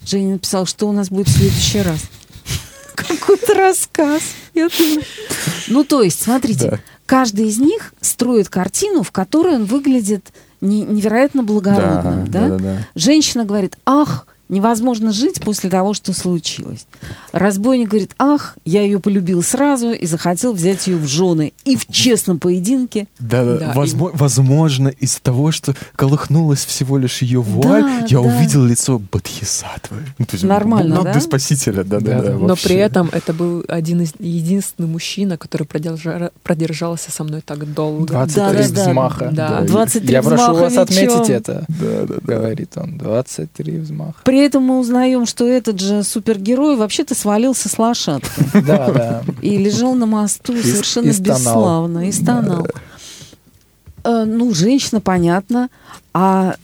Женя 0.05 0.35
написал, 0.35 0.67
что 0.67 0.89
у 0.89 0.93
нас 0.93 1.09
будет 1.09 1.29
в 1.29 1.37
следующий 1.37 1.83
раз. 1.83 2.01
Какой-то 2.95 3.55
рассказ. 3.55 4.23
Я 4.55 4.69
думаю. 4.69 5.03
Ну, 5.69 5.85
то 5.85 6.03
есть, 6.03 6.23
смотрите, 6.23 6.71
Да. 6.71 6.81
каждый 7.07 7.49
из 7.49 7.59
них 7.59 7.93
строит 8.01 8.49
картину, 8.49 9.03
в 9.03 9.11
которой 9.11 9.57
он 9.57 9.65
выглядит 9.65 10.33
не- 10.61 10.83
невероятно 10.83 11.43
благородным. 11.43 12.27
Да, 12.31 12.49
да, 12.51 12.59
да. 12.59 12.87
Женщина 12.95 13.45
говорит, 13.45 13.77
ах, 13.85 14.27
невозможно 14.49 15.13
жить 15.13 15.41
после 15.41 15.71
того, 15.71 15.95
что 15.95 16.13
случилось. 16.13 16.87
Разбойник 17.33 17.89
говорит, 17.89 18.13
ах, 18.19 18.57
я 18.65 18.83
ее 18.83 19.01
полюбил 19.01 19.43
сразу 19.43 19.91
и 19.93 20.07
захотел 20.07 20.53
взять 20.53 20.87
ее 20.87 20.97
в 20.97 21.07
жены. 21.07 21.53
И 21.65 21.77
в 21.77 21.87
честном 21.87 22.39
поединке. 22.39 23.09
Да, 23.19 23.45
да, 23.45 23.59
Да, 23.59 23.73
возмо- 23.75 24.11
возможно, 24.15 24.89
из 24.89 25.17
того, 25.17 25.51
что 25.51 25.75
колыхнулась 25.97 26.65
всего 26.65 26.97
лишь 26.99 27.23
ее 27.23 27.41
вуаль, 27.43 27.83
Да, 27.83 28.07
я 28.09 28.19
да. 28.19 28.21
увидел 28.21 28.65
лицо 28.65 28.99
Бодхисаттвы. 29.13 29.99
Ну, 30.19 30.27
есть 30.31 30.45
Нормально, 30.45 31.03
да? 31.03 31.21
спасителя, 31.21 31.83
да, 31.85 32.01
да, 32.01 32.17
Да, 32.17 32.23
да. 32.23 32.29
да. 32.29 32.39
Но 32.39 32.47
вообще. 32.49 32.69
при 32.69 32.77
этом 32.77 33.09
это 33.13 33.33
был 33.33 33.65
один 33.69 34.01
из 34.03 34.13
единственный 34.19 34.87
мужчина, 34.87 35.37
который 35.39 35.65
продержа- 35.67 36.31
продержался 36.43 37.11
со 37.11 37.25
мной 37.25 37.41
так 37.45 37.73
долго. 37.73 38.07
23 38.07 38.35
Да, 38.37 38.53
да, 38.69 38.75
да. 38.75 38.91
взмаха. 38.91 39.31
Да. 39.33 39.61
23 39.63 40.13
Я 40.13 40.23
прошу 40.23 40.43
взмаха 40.53 40.61
вас 40.61 40.77
отметить 40.77 41.03
мечом. 41.19 41.23
это, 41.31 41.65
Да, 41.69 42.07
да, 42.07 42.07
да. 42.07 42.15
говорит 42.37 42.73
он. 42.77 42.99
23 42.99 43.79
взмаха. 43.79 44.15
При 44.25 44.36
этом 44.41 44.63
мы 44.65 44.79
узнаем, 44.79 45.27
что 45.27 45.47
этот 45.47 45.81
же 45.81 46.03
супергерой 46.03 46.77
вообще-то 46.77 47.15
свалился 47.15 47.69
с 47.69 47.79
лошадки 47.79 48.29
Да, 48.55 48.91
да. 48.91 49.23
и 49.43 49.57
лежал 49.57 49.95
на 49.95 50.07
мосту 50.07 50.55
И- 50.55 50.63
совершенно 50.63 51.11
и 51.11 51.21
бесславно 51.21 52.09
и 52.09 52.13
стонал. 52.13 52.67
Э, 54.05 54.25
ну, 54.25 54.53
женщина, 54.55 55.01
понятно. 55.01 55.69
А 56.15 56.57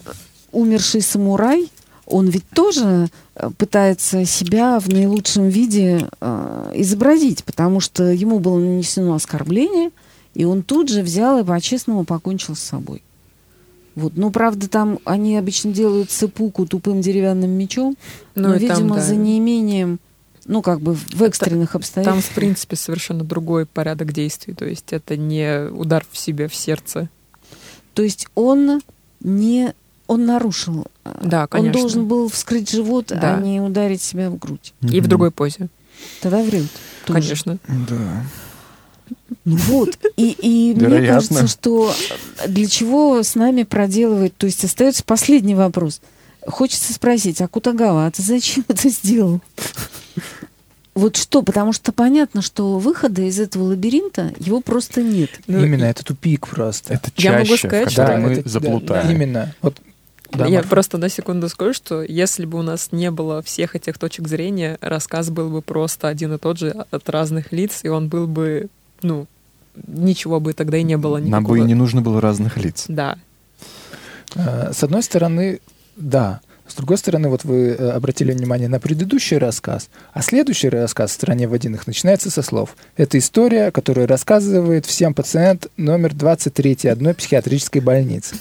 умерший 0.53 1.03
самурай, 1.03 1.71
он 2.07 2.29
ведь 2.29 2.49
тоже 2.51 3.09
э, 3.37 3.51
пытается 3.57 4.25
себя 4.25 4.79
в 4.81 4.89
наилучшем 4.89 5.49
виде 5.49 6.09
э, 6.21 6.73
изобразить, 6.75 7.45
потому 7.45 7.81
что 7.81 8.05
ему 8.05 8.39
было 8.39 8.59
нанесено 8.59 9.15
оскорбление, 9.15 9.91
и 10.35 10.45
он 10.45 10.63
тут 10.63 10.89
же 10.89 11.03
взял 11.03 11.39
и 11.41 11.45
по-честному 11.45 12.05
покончил 12.05 12.55
с 12.55 12.61
собой. 12.61 13.03
Вот. 13.95 14.13
Ну, 14.17 14.31
правда, 14.31 14.69
там 14.69 14.99
они 15.05 15.37
обычно 15.37 15.73
делают 15.73 16.11
цепуку 16.11 16.67
тупым 16.67 17.01
деревянным 17.01 17.51
мечом, 17.51 17.97
Ну 18.35 18.49
но, 18.49 18.55
и 18.55 18.67
там, 18.67 18.77
видимо, 18.79 18.97
да. 18.97 19.03
за 19.03 19.17
неимением, 19.17 20.01
ну, 20.47 20.63
как 20.63 20.81
бы 20.81 20.95
в 20.95 21.23
экстренных 21.23 21.73
Там, 21.73 21.81
обстоятельствах. 21.81 22.25
в 22.25 22.35
принципе, 22.35 22.77
совершенно 22.77 23.23
другой 23.25 23.67
порядок 23.67 24.13
действий. 24.13 24.55
То 24.55 24.65
есть 24.65 24.93
это 24.93 25.17
не 25.17 25.69
удар 25.71 26.05
в 26.11 26.17
себя 26.19 26.49
в 26.49 26.55
сердце. 26.55 27.09
То 27.95 28.03
есть 28.03 28.27
он 28.35 28.81
не 29.21 29.75
он 30.09 30.27
нарушил. 30.27 30.87
э, 31.05 31.21
Да, 31.25 31.43
Он 31.43 31.49
конечно. 31.49 31.81
должен 31.81 32.07
был 32.07 32.29
вскрыть 32.29 32.71
живот, 32.71 33.07
Да. 33.09 33.37
а 33.37 33.41
не 33.41 33.61
ударить 33.61 34.03
себя 34.03 34.31
в 34.31 34.37
грудь. 34.39 34.75
И 34.83 34.87
в 35.01 35.03
Мгм. 35.03 35.09
другой 35.09 35.31
позе. 35.31 35.69
Тогда 36.21 36.43
врет. 36.43 36.67
тоже. 37.07 37.21
Конечно. 37.21 37.59
Да. 37.69 38.25
Ну 39.45 39.57
вот. 39.57 39.99
И, 40.17 40.37
и 40.41 40.75
мне 40.75 41.07
кажется, 41.07 41.47
что 41.49 41.93
для 42.47 42.67
чего 42.67 43.23
с 43.23 43.35
нами 43.35 43.65
проделывает... 43.65 44.37
То 44.37 44.47
есть 44.47 44.65
остается 44.65 45.03
последний 45.05 45.55
вопрос. 45.55 46.01
Хочется 46.47 46.93
спросить, 46.93 47.41
а 47.41 47.49
Кутагава, 47.49 48.07
а 48.07 48.11
ты 48.11 48.23
зачем 48.23 48.65
это 48.69 48.89
сделал? 48.89 49.41
Вот 50.95 51.17
что? 51.17 51.43
Потому 51.43 51.73
что 51.73 51.91
понятно, 51.91 52.43
что 52.43 52.79
выхода 52.79 53.23
из 53.23 53.41
этого 53.41 53.65
лабиринта 53.65 54.35
его 54.39 54.61
просто 54.61 55.03
нет. 55.03 55.31
Ну, 55.47 55.65
Именно, 55.65 55.85
это 55.85 56.05
тупик 56.05 56.47
просто. 56.49 56.95
Это 56.95 57.11
Я 57.17 57.33
могу 57.33 57.47
чаще, 57.47 57.69
сказать, 57.69 57.89
в 57.89 57.93
что- 57.93 58.03
которой 58.03 58.21
мы 58.21 58.33
это- 58.33 58.43
да, 58.45 58.51
заплутаем. 58.51 59.07
да, 59.07 59.13
именно. 59.13 59.55
Вот, 59.63 59.81
да, 60.33 60.47
Я 60.47 60.57
Марфа. 60.57 60.69
просто 60.69 60.99
на 60.99 61.09
секунду 61.09 61.49
скажу, 61.49 61.73
что 61.73 62.03
если 62.03 62.45
бы 62.45 62.59
у 62.59 62.63
нас 62.63 62.89
не 62.93 63.11
было 63.11 63.41
всех 63.43 63.75
этих 63.75 63.97
точек 63.99 64.29
зрения, 64.29 64.77
рассказ 64.83 65.31
был 65.31 65.49
бы 65.49 65.63
просто 65.63 66.09
один 66.09 66.35
и 66.35 66.39
тот 66.39 66.59
же 66.59 66.71
от 66.91 67.09
разных 67.09 67.53
лиц, 67.53 67.81
и 67.85 67.89
он 67.89 68.09
был 68.09 68.27
бы, 68.27 68.69
ну, 69.03 69.27
ничего 69.87 70.41
бы 70.41 70.53
тогда 70.53 70.79
и 70.79 70.83
не 70.83 70.97
было 70.97 71.19
никакого. 71.19 71.33
Нам 71.33 71.45
бы 71.45 71.59
и 71.59 71.63
не 71.63 71.75
нужно 71.75 72.03
было 72.03 72.21
разных 72.21 72.57
лиц. 72.57 72.85
Да. 72.89 73.19
Э, 74.35 74.73
С 74.73 74.83
одной 74.83 75.03
стороны, 75.03 75.61
да. 75.97 76.41
С 76.67 76.75
другой 76.75 76.97
стороны, 76.97 77.29
вот 77.29 77.45
вы 77.45 77.71
э, 77.71 77.91
обратили 77.91 78.33
внимание 78.33 78.69
на 78.69 78.81
предыдущий 78.81 79.37
рассказ, 79.37 79.91
а 80.13 80.23
следующий 80.23 80.69
рассказ 80.69 81.11
в 81.11 81.15
«Стране 81.15 81.47
водяных» 81.47 81.87
начинается 81.87 82.31
со 82.31 82.41
слов. 82.41 82.77
Это 82.97 83.19
история, 83.19 83.71
которую 83.71 84.07
рассказывает 84.07 84.87
всем 84.87 85.13
пациент 85.13 85.67
номер 85.77 86.15
23 86.15 86.89
одной 86.89 87.15
психиатрической 87.15 87.83
больницы. 87.83 88.37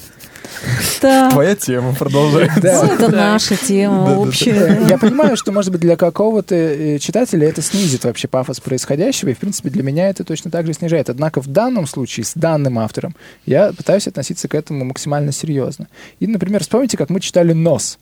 Да. 1.02 1.32
Твоя 1.32 1.56
тема, 1.56 1.94
продолжай. 1.96 2.50
Да. 2.62 2.84
Ну, 2.84 2.94
это 2.94 3.10
наша 3.10 3.56
тема 3.56 4.18
общая. 4.18 4.82
Я 4.88 4.98
понимаю, 4.98 5.36
что, 5.36 5.52
может 5.52 5.72
быть, 5.72 5.82
для 5.82 5.96
какого-то 5.96 6.56
э, 6.56 7.00
читателя 7.00 7.48
это 7.48 7.62
снизит 7.62 8.04
вообще 8.04 8.28
пафос 8.28 8.60
происходящего, 8.60 9.30
и, 9.30 9.34
в 9.34 9.40
принципе, 9.40 9.70
для 9.70 9.84
меня 9.84 10.10
это 10.10 10.24
точно 10.24 10.52
так 10.52 10.66
же 10.66 10.74
снижает. 10.74 11.10
Однако 11.10 11.42
в 11.42 11.48
данном 11.48 11.88
случае 11.88 12.26
с 12.26 12.34
данным 12.36 12.80
автором 12.80 13.16
я 13.46 13.74
пытаюсь 13.74 14.08
относиться 14.08 14.48
к 14.48 14.56
этому 14.56 14.86
максимально 14.86 15.32
серьезно. 15.32 15.88
И, 16.20 16.28
например, 16.28 16.62
вспомните, 16.62 16.98
как 16.98 17.10
мы 17.10 17.20
читали 17.20 17.54
«Нос». 17.54 17.98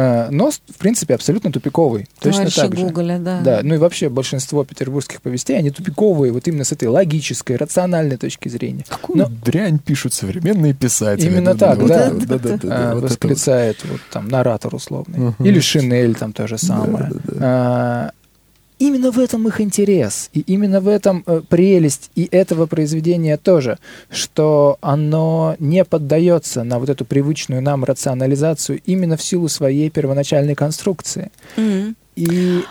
Э, 0.00 0.30
«Нос», 0.30 0.60
в 0.68 0.78
принципе, 0.78 1.14
абсолютно 1.14 1.52
тупиковый. 1.52 2.08
Точно 2.20 2.38
Товарища 2.44 2.60
так 2.62 2.76
же. 2.76 2.84
Гоголя, 2.86 3.18
да. 3.18 3.40
Да, 3.40 3.60
ну 3.62 3.74
и 3.74 3.78
вообще 3.78 4.08
большинство 4.08 4.64
петербургских 4.64 5.20
повестей, 5.20 5.58
они 5.58 5.70
тупиковые, 5.70 6.32
вот 6.32 6.46
именно 6.48 6.64
с 6.64 6.72
этой 6.72 6.88
логической, 6.88 7.56
рациональной 7.56 8.16
точки 8.16 8.48
зрения. 8.48 8.84
Какую 8.88 9.18
Но- 9.18 9.28
дрянь 9.28 9.78
пишут 9.78 10.14
современные 10.14 10.72
писатели. 10.74 11.26
Именно 11.26 11.54
Да, 11.54 11.74
так, 11.76 11.86
да. 11.86 12.00
это 12.06 12.14
вот, 12.14 12.26
да-да-да, 12.26 12.48
А, 12.52 12.54
вот 12.56 12.58
это 12.60 12.94
вот. 12.94 13.02
восклицает 13.04 13.76
вот 13.84 14.00
там 14.10 14.28
наратор 14.28 14.74
условный. 14.74 15.34
Или 15.40 15.60
Шинель 15.60 16.14
там 16.14 16.32
то 16.32 16.46
же 16.46 16.56
самое. 16.58 17.10
А, 17.40 18.10
Именно 18.80 19.10
в 19.10 19.18
этом 19.18 19.46
их 19.46 19.60
интерес, 19.60 20.30
и 20.32 20.40
именно 20.40 20.80
в 20.80 20.88
этом 20.88 21.22
э, 21.26 21.42
прелесть 21.46 22.10
и 22.14 22.26
этого 22.30 22.64
произведения 22.64 23.36
тоже, 23.36 23.78
что 24.10 24.78
оно 24.80 25.54
не 25.58 25.84
поддается 25.84 26.64
на 26.64 26.78
вот 26.78 26.88
эту 26.88 27.04
привычную 27.04 27.60
нам 27.60 27.84
рационализацию 27.84 28.80
именно 28.86 29.18
в 29.18 29.22
силу 29.22 29.48
своей 29.48 29.90
первоначальной 29.90 30.54
конструкции. 30.54 31.30
Мгм. 31.58 31.94
И 32.16 32.62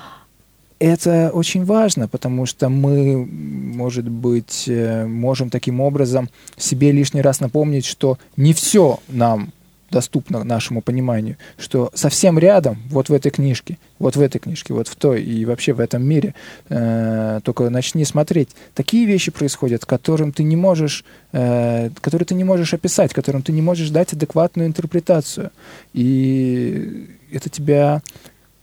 это 0.79 1.29
очень 1.31 1.63
важно, 1.63 2.07
потому 2.07 2.47
что 2.47 2.69
мы, 2.69 3.23
может 3.25 4.09
быть, 4.09 4.63
э, 4.67 5.05
можем 5.05 5.51
таким 5.51 5.79
образом 5.79 6.29
себе 6.57 6.91
лишний 6.91 7.21
раз 7.21 7.39
напомнить, 7.39 7.85
что 7.85 8.17
не 8.35 8.53
все 8.53 8.99
нам 9.09 9.51
доступно 9.91 10.43
нашему 10.43 10.81
пониманию, 10.81 11.37
что 11.57 11.91
совсем 11.93 12.37
рядом, 12.39 12.77
вот 12.89 13.09
в 13.09 13.13
этой 13.13 13.31
книжке, 13.31 13.77
вот 13.99 14.15
в 14.15 14.21
этой 14.21 14.39
книжке, 14.39 14.73
вот 14.73 14.87
в 14.87 14.95
той 14.95 15.23
и 15.23 15.45
вообще 15.45 15.73
в 15.73 15.79
этом 15.79 16.03
мире, 16.03 16.35
э, 16.69 17.39
только 17.43 17.69
начни 17.69 18.05
смотреть, 18.05 18.49
такие 18.75 19.05
вещи 19.05 19.31
происходят, 19.31 19.85
которым 19.85 20.31
ты 20.31 20.43
не 20.43 20.55
можешь, 20.55 21.03
э, 21.31 21.89
которые 22.01 22.25
ты 22.25 22.35
не 22.35 22.43
можешь 22.43 22.73
описать, 22.73 23.13
которым 23.13 23.41
ты 23.41 23.51
не 23.51 23.61
можешь 23.61 23.89
дать 23.89 24.13
адекватную 24.13 24.67
интерпретацию, 24.67 25.51
и 25.93 27.09
это 27.31 27.49
тебя... 27.49 28.01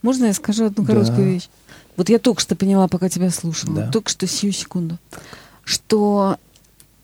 Можно 0.03 0.27
я 0.27 0.33
скажу 0.35 0.67
одну 0.67 0.85
Да. 0.85 0.93
короткую 0.93 1.27
вещь? 1.35 1.49
Вот 1.97 2.09
я 2.11 2.19
только 2.19 2.41
что 2.41 2.55
поняла, 2.57 2.89
пока 2.89 3.09
тебя 3.09 3.31
слушала, 3.31 3.75
Да. 3.83 3.91
только 3.91 4.11
что 4.11 4.27
сию 4.27 4.53
секунду, 4.53 4.99
что 5.65 6.37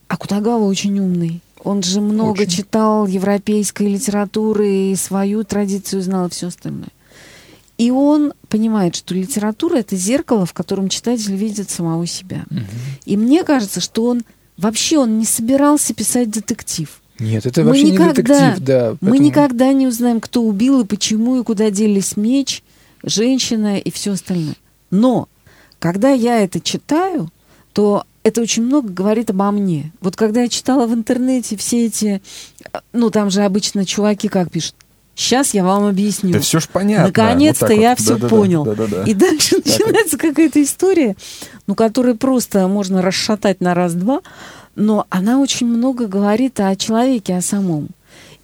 Акутагава 0.07 0.63
очень 0.63 0.99
умный. 0.99 1.41
Он 1.63 1.81
же 1.81 2.01
много 2.01 2.41
Очень. 2.41 2.51
читал 2.51 3.07
европейской 3.07 3.83
литературы 3.83 4.91
и 4.91 4.95
свою 4.95 5.43
традицию 5.43 6.01
знал 6.01 6.27
и 6.27 6.29
все 6.29 6.47
остальное. 6.47 6.89
И 7.77 7.89
он 7.89 8.33
понимает, 8.49 8.95
что 8.95 9.15
литература 9.15 9.77
это 9.77 9.95
зеркало, 9.95 10.45
в 10.45 10.53
котором 10.53 10.89
читатель 10.89 11.35
видит 11.35 11.69
самого 11.69 12.05
себя. 12.05 12.43
И 13.05 13.17
мне 13.17 13.43
кажется, 13.43 13.79
что 13.81 14.05
он 14.05 14.23
вообще 14.57 14.99
он 14.99 15.17
не 15.17 15.25
собирался 15.25 15.93
писать 15.93 16.29
детектив. 16.29 17.01
Нет, 17.19 17.45
это 17.45 17.61
Мы 17.61 17.67
вообще 17.67 17.83
никогда- 17.91 18.11
не 18.13 18.39
детектив, 18.41 18.65
да. 18.65 18.91
Мы 18.91 18.97
поэтому- 19.09 19.21
никогда 19.25 19.73
не 19.73 19.87
узнаем, 19.87 20.19
кто 20.19 20.43
убил 20.43 20.81
и 20.81 20.85
почему, 20.85 21.39
и 21.39 21.43
куда 21.43 21.69
делись 21.71 22.17
меч, 22.17 22.61
женщина 23.03 23.77
и 23.79 23.89
все 23.91 24.11
остальное. 24.13 24.55
Но 24.91 25.27
когда 25.79 26.09
я 26.11 26.39
это 26.43 26.59
читаю, 26.59 27.29
то 27.73 28.05
это 28.23 28.41
очень 28.41 28.63
много 28.63 28.89
говорит 28.89 29.29
обо 29.29 29.51
мне. 29.51 29.91
Вот 30.01 30.15
когда 30.15 30.41
я 30.41 30.49
читала 30.49 30.87
в 30.87 30.93
интернете 30.93 31.57
все 31.57 31.85
эти, 31.85 32.21
ну 32.91 33.09
там 33.09 33.29
же 33.29 33.43
обычно 33.43 33.85
чуваки 33.85 34.27
как 34.29 34.49
пишут, 34.49 34.75
сейчас 35.15 35.53
я 35.53 35.63
вам 35.63 35.85
объясню. 35.85 36.31
Да 36.33 36.39
все 36.39 36.59
ж 36.59 36.67
понятно. 36.67 37.07
Наконец-то 37.07 37.67
Вот 37.67 37.75
я 37.75 37.89
вот. 37.91 37.99
все 37.99 38.13
Да-да-да, 38.13 38.29
понял. 38.29 38.63
да-да-да. 38.63 39.03
И 39.03 39.13
дальше 39.13 39.61
Так 39.61 39.65
вот. 39.65 39.79
начинается 39.79 40.17
какая-то 40.17 40.63
история, 40.63 41.15
ну, 41.67 41.75
которую 41.75 42.17
просто 42.17 42.67
можно 42.67 43.01
расшатать 43.01 43.61
на 43.61 43.73
раз-два, 43.73 44.21
но 44.75 45.05
она 45.09 45.39
очень 45.39 45.67
много 45.67 46.07
говорит 46.07 46.59
о 46.59 46.75
человеке, 46.75 47.35
о 47.35 47.41
самом. 47.41 47.89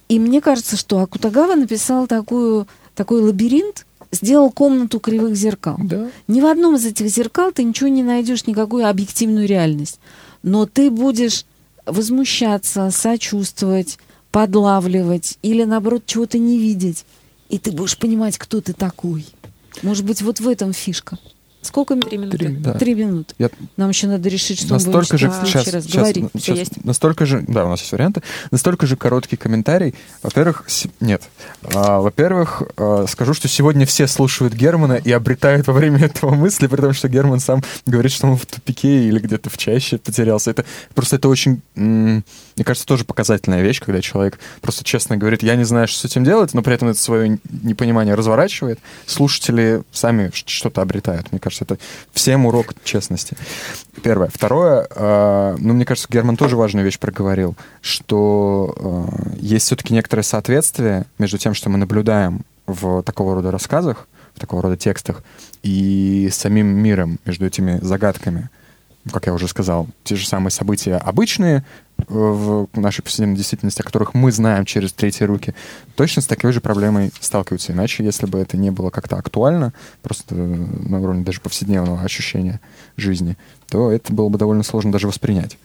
И 0.08 0.18
мне 0.18 0.40
кажется, 0.40 0.76
что 0.76 0.98
Акутагава 1.00 1.54
написал 1.54 2.06
такую, 2.06 2.66
такой 2.94 3.20
лабиринт, 3.20 3.86
сделал 4.12 4.50
комнату 4.50 5.00
кривых 5.00 5.36
зеркал. 5.36 5.76
Да. 5.78 6.10
Ни 6.28 6.40
в 6.40 6.46
одном 6.46 6.76
из 6.76 6.84
этих 6.84 7.08
зеркал 7.08 7.52
ты 7.52 7.62
ничего 7.62 7.88
не 7.88 8.02
найдешь, 8.02 8.46
никакую 8.46 8.88
объективную 8.88 9.46
реальность. 9.46 10.00
Но 10.42 10.66
ты 10.66 10.90
будешь 10.90 11.44
возмущаться, 11.86 12.90
сочувствовать, 12.90 13.98
подлавливать 14.30 15.38
или, 15.42 15.64
наоборот, 15.64 16.04
чего-то 16.06 16.38
не 16.38 16.58
видеть. 16.58 17.04
И 17.48 17.58
ты 17.58 17.72
будешь 17.72 17.98
понимать, 17.98 18.38
кто 18.38 18.60
ты 18.60 18.72
такой. 18.72 19.26
Может 19.82 20.04
быть, 20.04 20.22
вот 20.22 20.40
в 20.40 20.48
этом 20.48 20.72
фишка. 20.72 21.18
Сколько 21.62 21.94
Три 21.96 22.16
минуты. 22.16 22.38
Три 22.38 22.48
Да. 22.56 22.72
Три 22.74 22.94
минуты. 22.94 23.34
Я 23.38 23.50
Нам 23.76 23.90
еще 23.90 24.06
надо 24.06 24.28
решить, 24.30 24.58
что 24.60 24.74
мы 24.74 24.78
будем 24.78 24.92
настолько 24.92 25.18
же 25.18 25.30
сейчас, 25.44 25.68
раз. 25.72 25.84
сейчас, 25.84 25.94
Говори. 25.94 26.24
сейчас 26.34 26.58
есть. 26.58 26.84
настолько 26.84 27.26
же, 27.26 27.44
да, 27.46 27.66
у 27.66 27.68
нас 27.68 27.80
есть 27.80 27.92
варианты, 27.92 28.22
настолько 28.50 28.86
же 28.86 28.96
короткий 28.96 29.36
комментарий. 29.36 29.94
Во-первых, 30.22 30.64
с- 30.68 30.86
нет. 31.00 31.22
А, 31.74 32.00
во-первых, 32.00 32.62
а, 32.78 33.04
скажу, 33.06 33.34
что 33.34 33.46
сегодня 33.48 33.84
все 33.84 34.06
слушают 34.06 34.54
Германа 34.54 34.94
и 34.94 35.12
обретают 35.12 35.66
во 35.66 35.74
время 35.74 35.98
этого 36.06 36.34
мысли, 36.34 36.66
при 36.66 36.80
том, 36.80 36.94
что 36.94 37.08
Герман 37.08 37.40
сам 37.40 37.62
говорит, 37.84 38.12
что 38.12 38.26
он 38.26 38.36
в 38.38 38.46
тупике 38.46 39.04
или 39.08 39.18
где-то 39.18 39.50
в 39.50 39.58
чаще 39.58 39.98
потерялся. 39.98 40.50
Это 40.52 40.64
просто 40.94 41.16
это 41.16 41.28
очень, 41.28 41.60
мне 41.74 42.22
кажется, 42.64 42.86
тоже 42.86 43.04
показательная 43.04 43.60
вещь, 43.62 43.80
когда 43.80 44.00
человек 44.00 44.38
просто 44.62 44.82
честно 44.82 45.18
говорит, 45.18 45.42
я 45.42 45.56
не 45.56 45.64
знаю, 45.64 45.88
что 45.88 45.98
с 46.00 46.04
этим 46.06 46.24
делать, 46.24 46.54
но 46.54 46.62
при 46.62 46.74
этом 46.74 46.88
это 46.88 46.98
свое 46.98 47.38
непонимание 47.62 48.14
разворачивает. 48.14 48.78
Слушатели 49.04 49.82
сами 49.92 50.30
что-то 50.32 50.80
обретают. 50.80 51.30
Мне 51.32 51.38
кажется, 51.38 51.49
это 51.60 51.78
всем 52.12 52.46
урок 52.46 52.74
честности. 52.84 53.36
Первое. 54.02 54.28
Второе, 54.32 54.86
э, 54.90 55.56
ну, 55.58 55.74
мне 55.74 55.84
кажется, 55.84 56.08
Герман 56.10 56.36
тоже 56.36 56.56
важную 56.56 56.84
вещь 56.84 56.98
проговорил, 56.98 57.56
что 57.80 58.74
э, 58.76 59.36
есть 59.40 59.66
все-таки 59.66 59.94
некоторое 59.94 60.22
соответствие 60.22 61.06
между 61.18 61.38
тем, 61.38 61.54
что 61.54 61.68
мы 61.68 61.78
наблюдаем 61.78 62.44
в 62.66 63.02
такого 63.02 63.34
рода 63.34 63.50
рассказах, 63.50 64.08
в 64.34 64.40
такого 64.40 64.62
рода 64.62 64.76
текстах, 64.76 65.22
и 65.62 66.28
самим 66.32 66.66
миром, 66.66 67.18
между 67.24 67.46
этими 67.46 67.78
загадками. 67.82 68.48
Как 69.12 69.26
я 69.26 69.32
уже 69.32 69.48
сказал, 69.48 69.88
те 70.04 70.14
же 70.16 70.26
самые 70.26 70.50
события 70.50 70.96
обычные 70.96 71.64
э, 71.96 72.02
в 72.08 72.68
нашей 72.74 73.00
повседневной 73.02 73.36
действительности, 73.36 73.80
о 73.80 73.84
которых 73.84 74.12
мы 74.12 74.30
знаем 74.30 74.66
через 74.66 74.92
третьи 74.92 75.24
руки, 75.24 75.54
точно 75.96 76.20
с 76.20 76.26
такой 76.26 76.52
же 76.52 76.60
проблемой 76.60 77.10
сталкиваются. 77.18 77.72
Иначе, 77.72 78.04
если 78.04 78.26
бы 78.26 78.38
это 78.38 78.58
не 78.58 78.70
было 78.70 78.90
как-то 78.90 79.16
актуально, 79.16 79.72
просто 80.02 80.34
на 80.34 81.00
уровне 81.00 81.24
даже 81.24 81.40
повседневного 81.40 82.02
ощущения 82.02 82.60
жизни, 82.96 83.38
то 83.68 83.90
это 83.90 84.12
было 84.12 84.28
бы 84.28 84.38
довольно 84.38 84.62
сложно 84.62 84.92
даже 84.92 85.06
воспринять. 85.06 85.56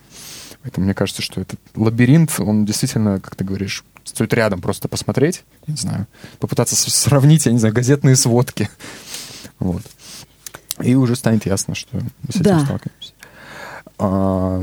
Поэтому 0.61 0.85
мне 0.85 0.93
кажется, 0.95 1.21
что 1.21 1.41
этот 1.41 1.59
лабиринт, 1.75 2.39
он 2.39 2.65
действительно, 2.65 3.19
как 3.19 3.35
ты 3.35 3.43
говоришь, 3.43 3.83
стоит 4.03 4.33
рядом 4.33 4.61
просто 4.61 4.87
посмотреть, 4.87 5.43
я 5.67 5.73
не 5.73 5.77
знаю, 5.77 6.07
попытаться 6.39 6.75
сравнить, 6.75 7.45
я 7.45 7.51
не 7.51 7.59
знаю, 7.59 7.73
газетные 7.75 8.15
сводки. 8.15 8.69
Вот. 9.59 9.83
И 10.81 10.95
уже 10.95 11.15
станет 11.15 11.45
ясно, 11.45 11.75
что 11.75 11.97
мы 11.97 12.09
с 12.31 12.35
этим 12.35 12.43
Да. 12.43 12.59
сталкиваемся. 12.65 13.04
А, 13.97 14.61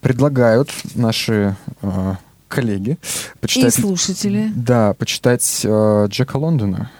предлагают 0.00 0.70
наши 0.94 1.56
а, 1.82 2.16
коллеги 2.48 2.98
И 3.36 3.38
почитать... 3.40 3.74
слушатели. 3.74 4.52
Да, 4.54 4.94
почитать 4.94 5.60
э, 5.64 6.06
Джека 6.08 6.36
Лондона. 6.36 6.90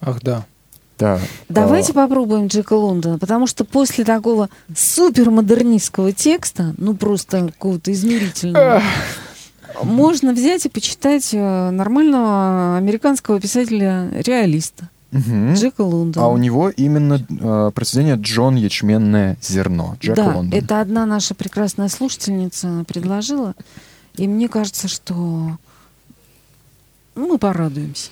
Ах, 0.00 0.20
да. 0.22 0.44
Да. 0.98 1.20
Давайте 1.48 1.92
А, 1.92 1.94
попробуем 1.94 2.48
Джека 2.48 2.72
Лондона, 2.72 3.18
потому 3.18 3.46
что 3.46 3.64
после 3.64 4.04
такого 4.04 4.48
супермодернистского 4.74 6.12
текста, 6.12 6.74
ну 6.76 6.94
просто 6.96 7.46
какого-то 7.46 7.92
измерительного, 7.92 8.82
можно 9.82 10.32
взять 10.32 10.66
и 10.66 10.68
почитать 10.68 11.30
э, 11.32 11.70
нормального 11.70 12.76
американского 12.76 13.40
писателя-реалиста 13.40 14.90
мгм. 15.10 15.54
Джека 15.54 15.82
Лондона. 15.82 16.26
А 16.26 16.28
у 16.28 16.36
него 16.36 16.70
именно 16.70 17.24
э, 17.28 17.70
произведение 17.74 18.16
«Джон 18.16 18.56
Ячменное 18.56 19.36
зерно». 19.40 19.96
Джек 20.00 20.16
да, 20.16 20.34
Лондон. 20.34 20.58
это 20.58 20.80
одна 20.80 21.06
наша 21.06 21.34
прекрасная 21.34 21.88
слушательница 21.88 22.84
предложила, 22.86 23.54
и 24.16 24.26
мне 24.26 24.48
кажется, 24.48 24.88
что 24.88 25.56
ну, 27.14 27.26
мы 27.26 27.38
порадуемся. 27.38 28.10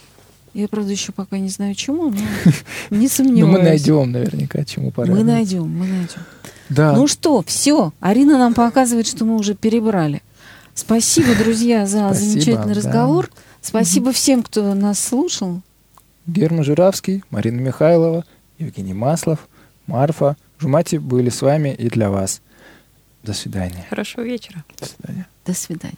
Я, 0.53 0.69
правда, 0.69 0.91
еще 0.91 1.13
пока 1.13 1.39
не 1.39 1.51
знаю 1.51 1.75
чему, 1.75 2.11
но 2.11 2.17
не 2.91 3.09
сомневаюсь. 3.09 3.59
мы 3.59 3.63
найдем 3.63 4.11
наверняка, 4.11 4.65
чему 4.65 4.91
пора. 4.91 5.15
Мы 5.15 5.23
найдем, 5.23 5.69
мы 5.69 5.87
найдем. 5.87 6.23
Да. 6.71 6.93
Ну 6.93 7.07
что, 7.07 7.45
все. 7.47 7.93
Арина 8.01 8.39
нам 8.39 8.55
показывает, 8.55 9.07
что 9.07 9.25
мы 9.25 9.37
уже 9.37 9.55
перебрали. 9.55 10.23
Спасибо, 10.75 11.35
друзья, 11.35 11.87
за 11.87 12.09
Спасибо, 12.09 12.31
замечательный 12.31 12.75
да. 12.75 12.81
разговор. 12.81 13.31
Спасибо 13.61 14.13
всем, 14.13 14.43
кто 14.43 14.75
нас 14.75 14.99
слушал. 14.99 15.61
Герман 16.27 16.65
Журавский, 16.65 17.23
Марина 17.31 17.61
Михайлова, 17.61 18.25
Евгений 18.59 18.95
Маслов, 18.95 19.49
Марфа, 19.87 20.37
Жумати 20.59 20.97
были 20.97 21.29
с 21.29 21.43
вами 21.43 21.75
и 21.75 21.89
для 21.89 22.11
вас. 22.11 22.41
До 23.23 23.33
свидания. 23.33 23.85
Хорошего 23.89 24.23
вечера. 24.23 24.65
До 24.79 24.87
свидания. 24.87 25.27
До 25.45 25.55
свидания. 25.55 25.97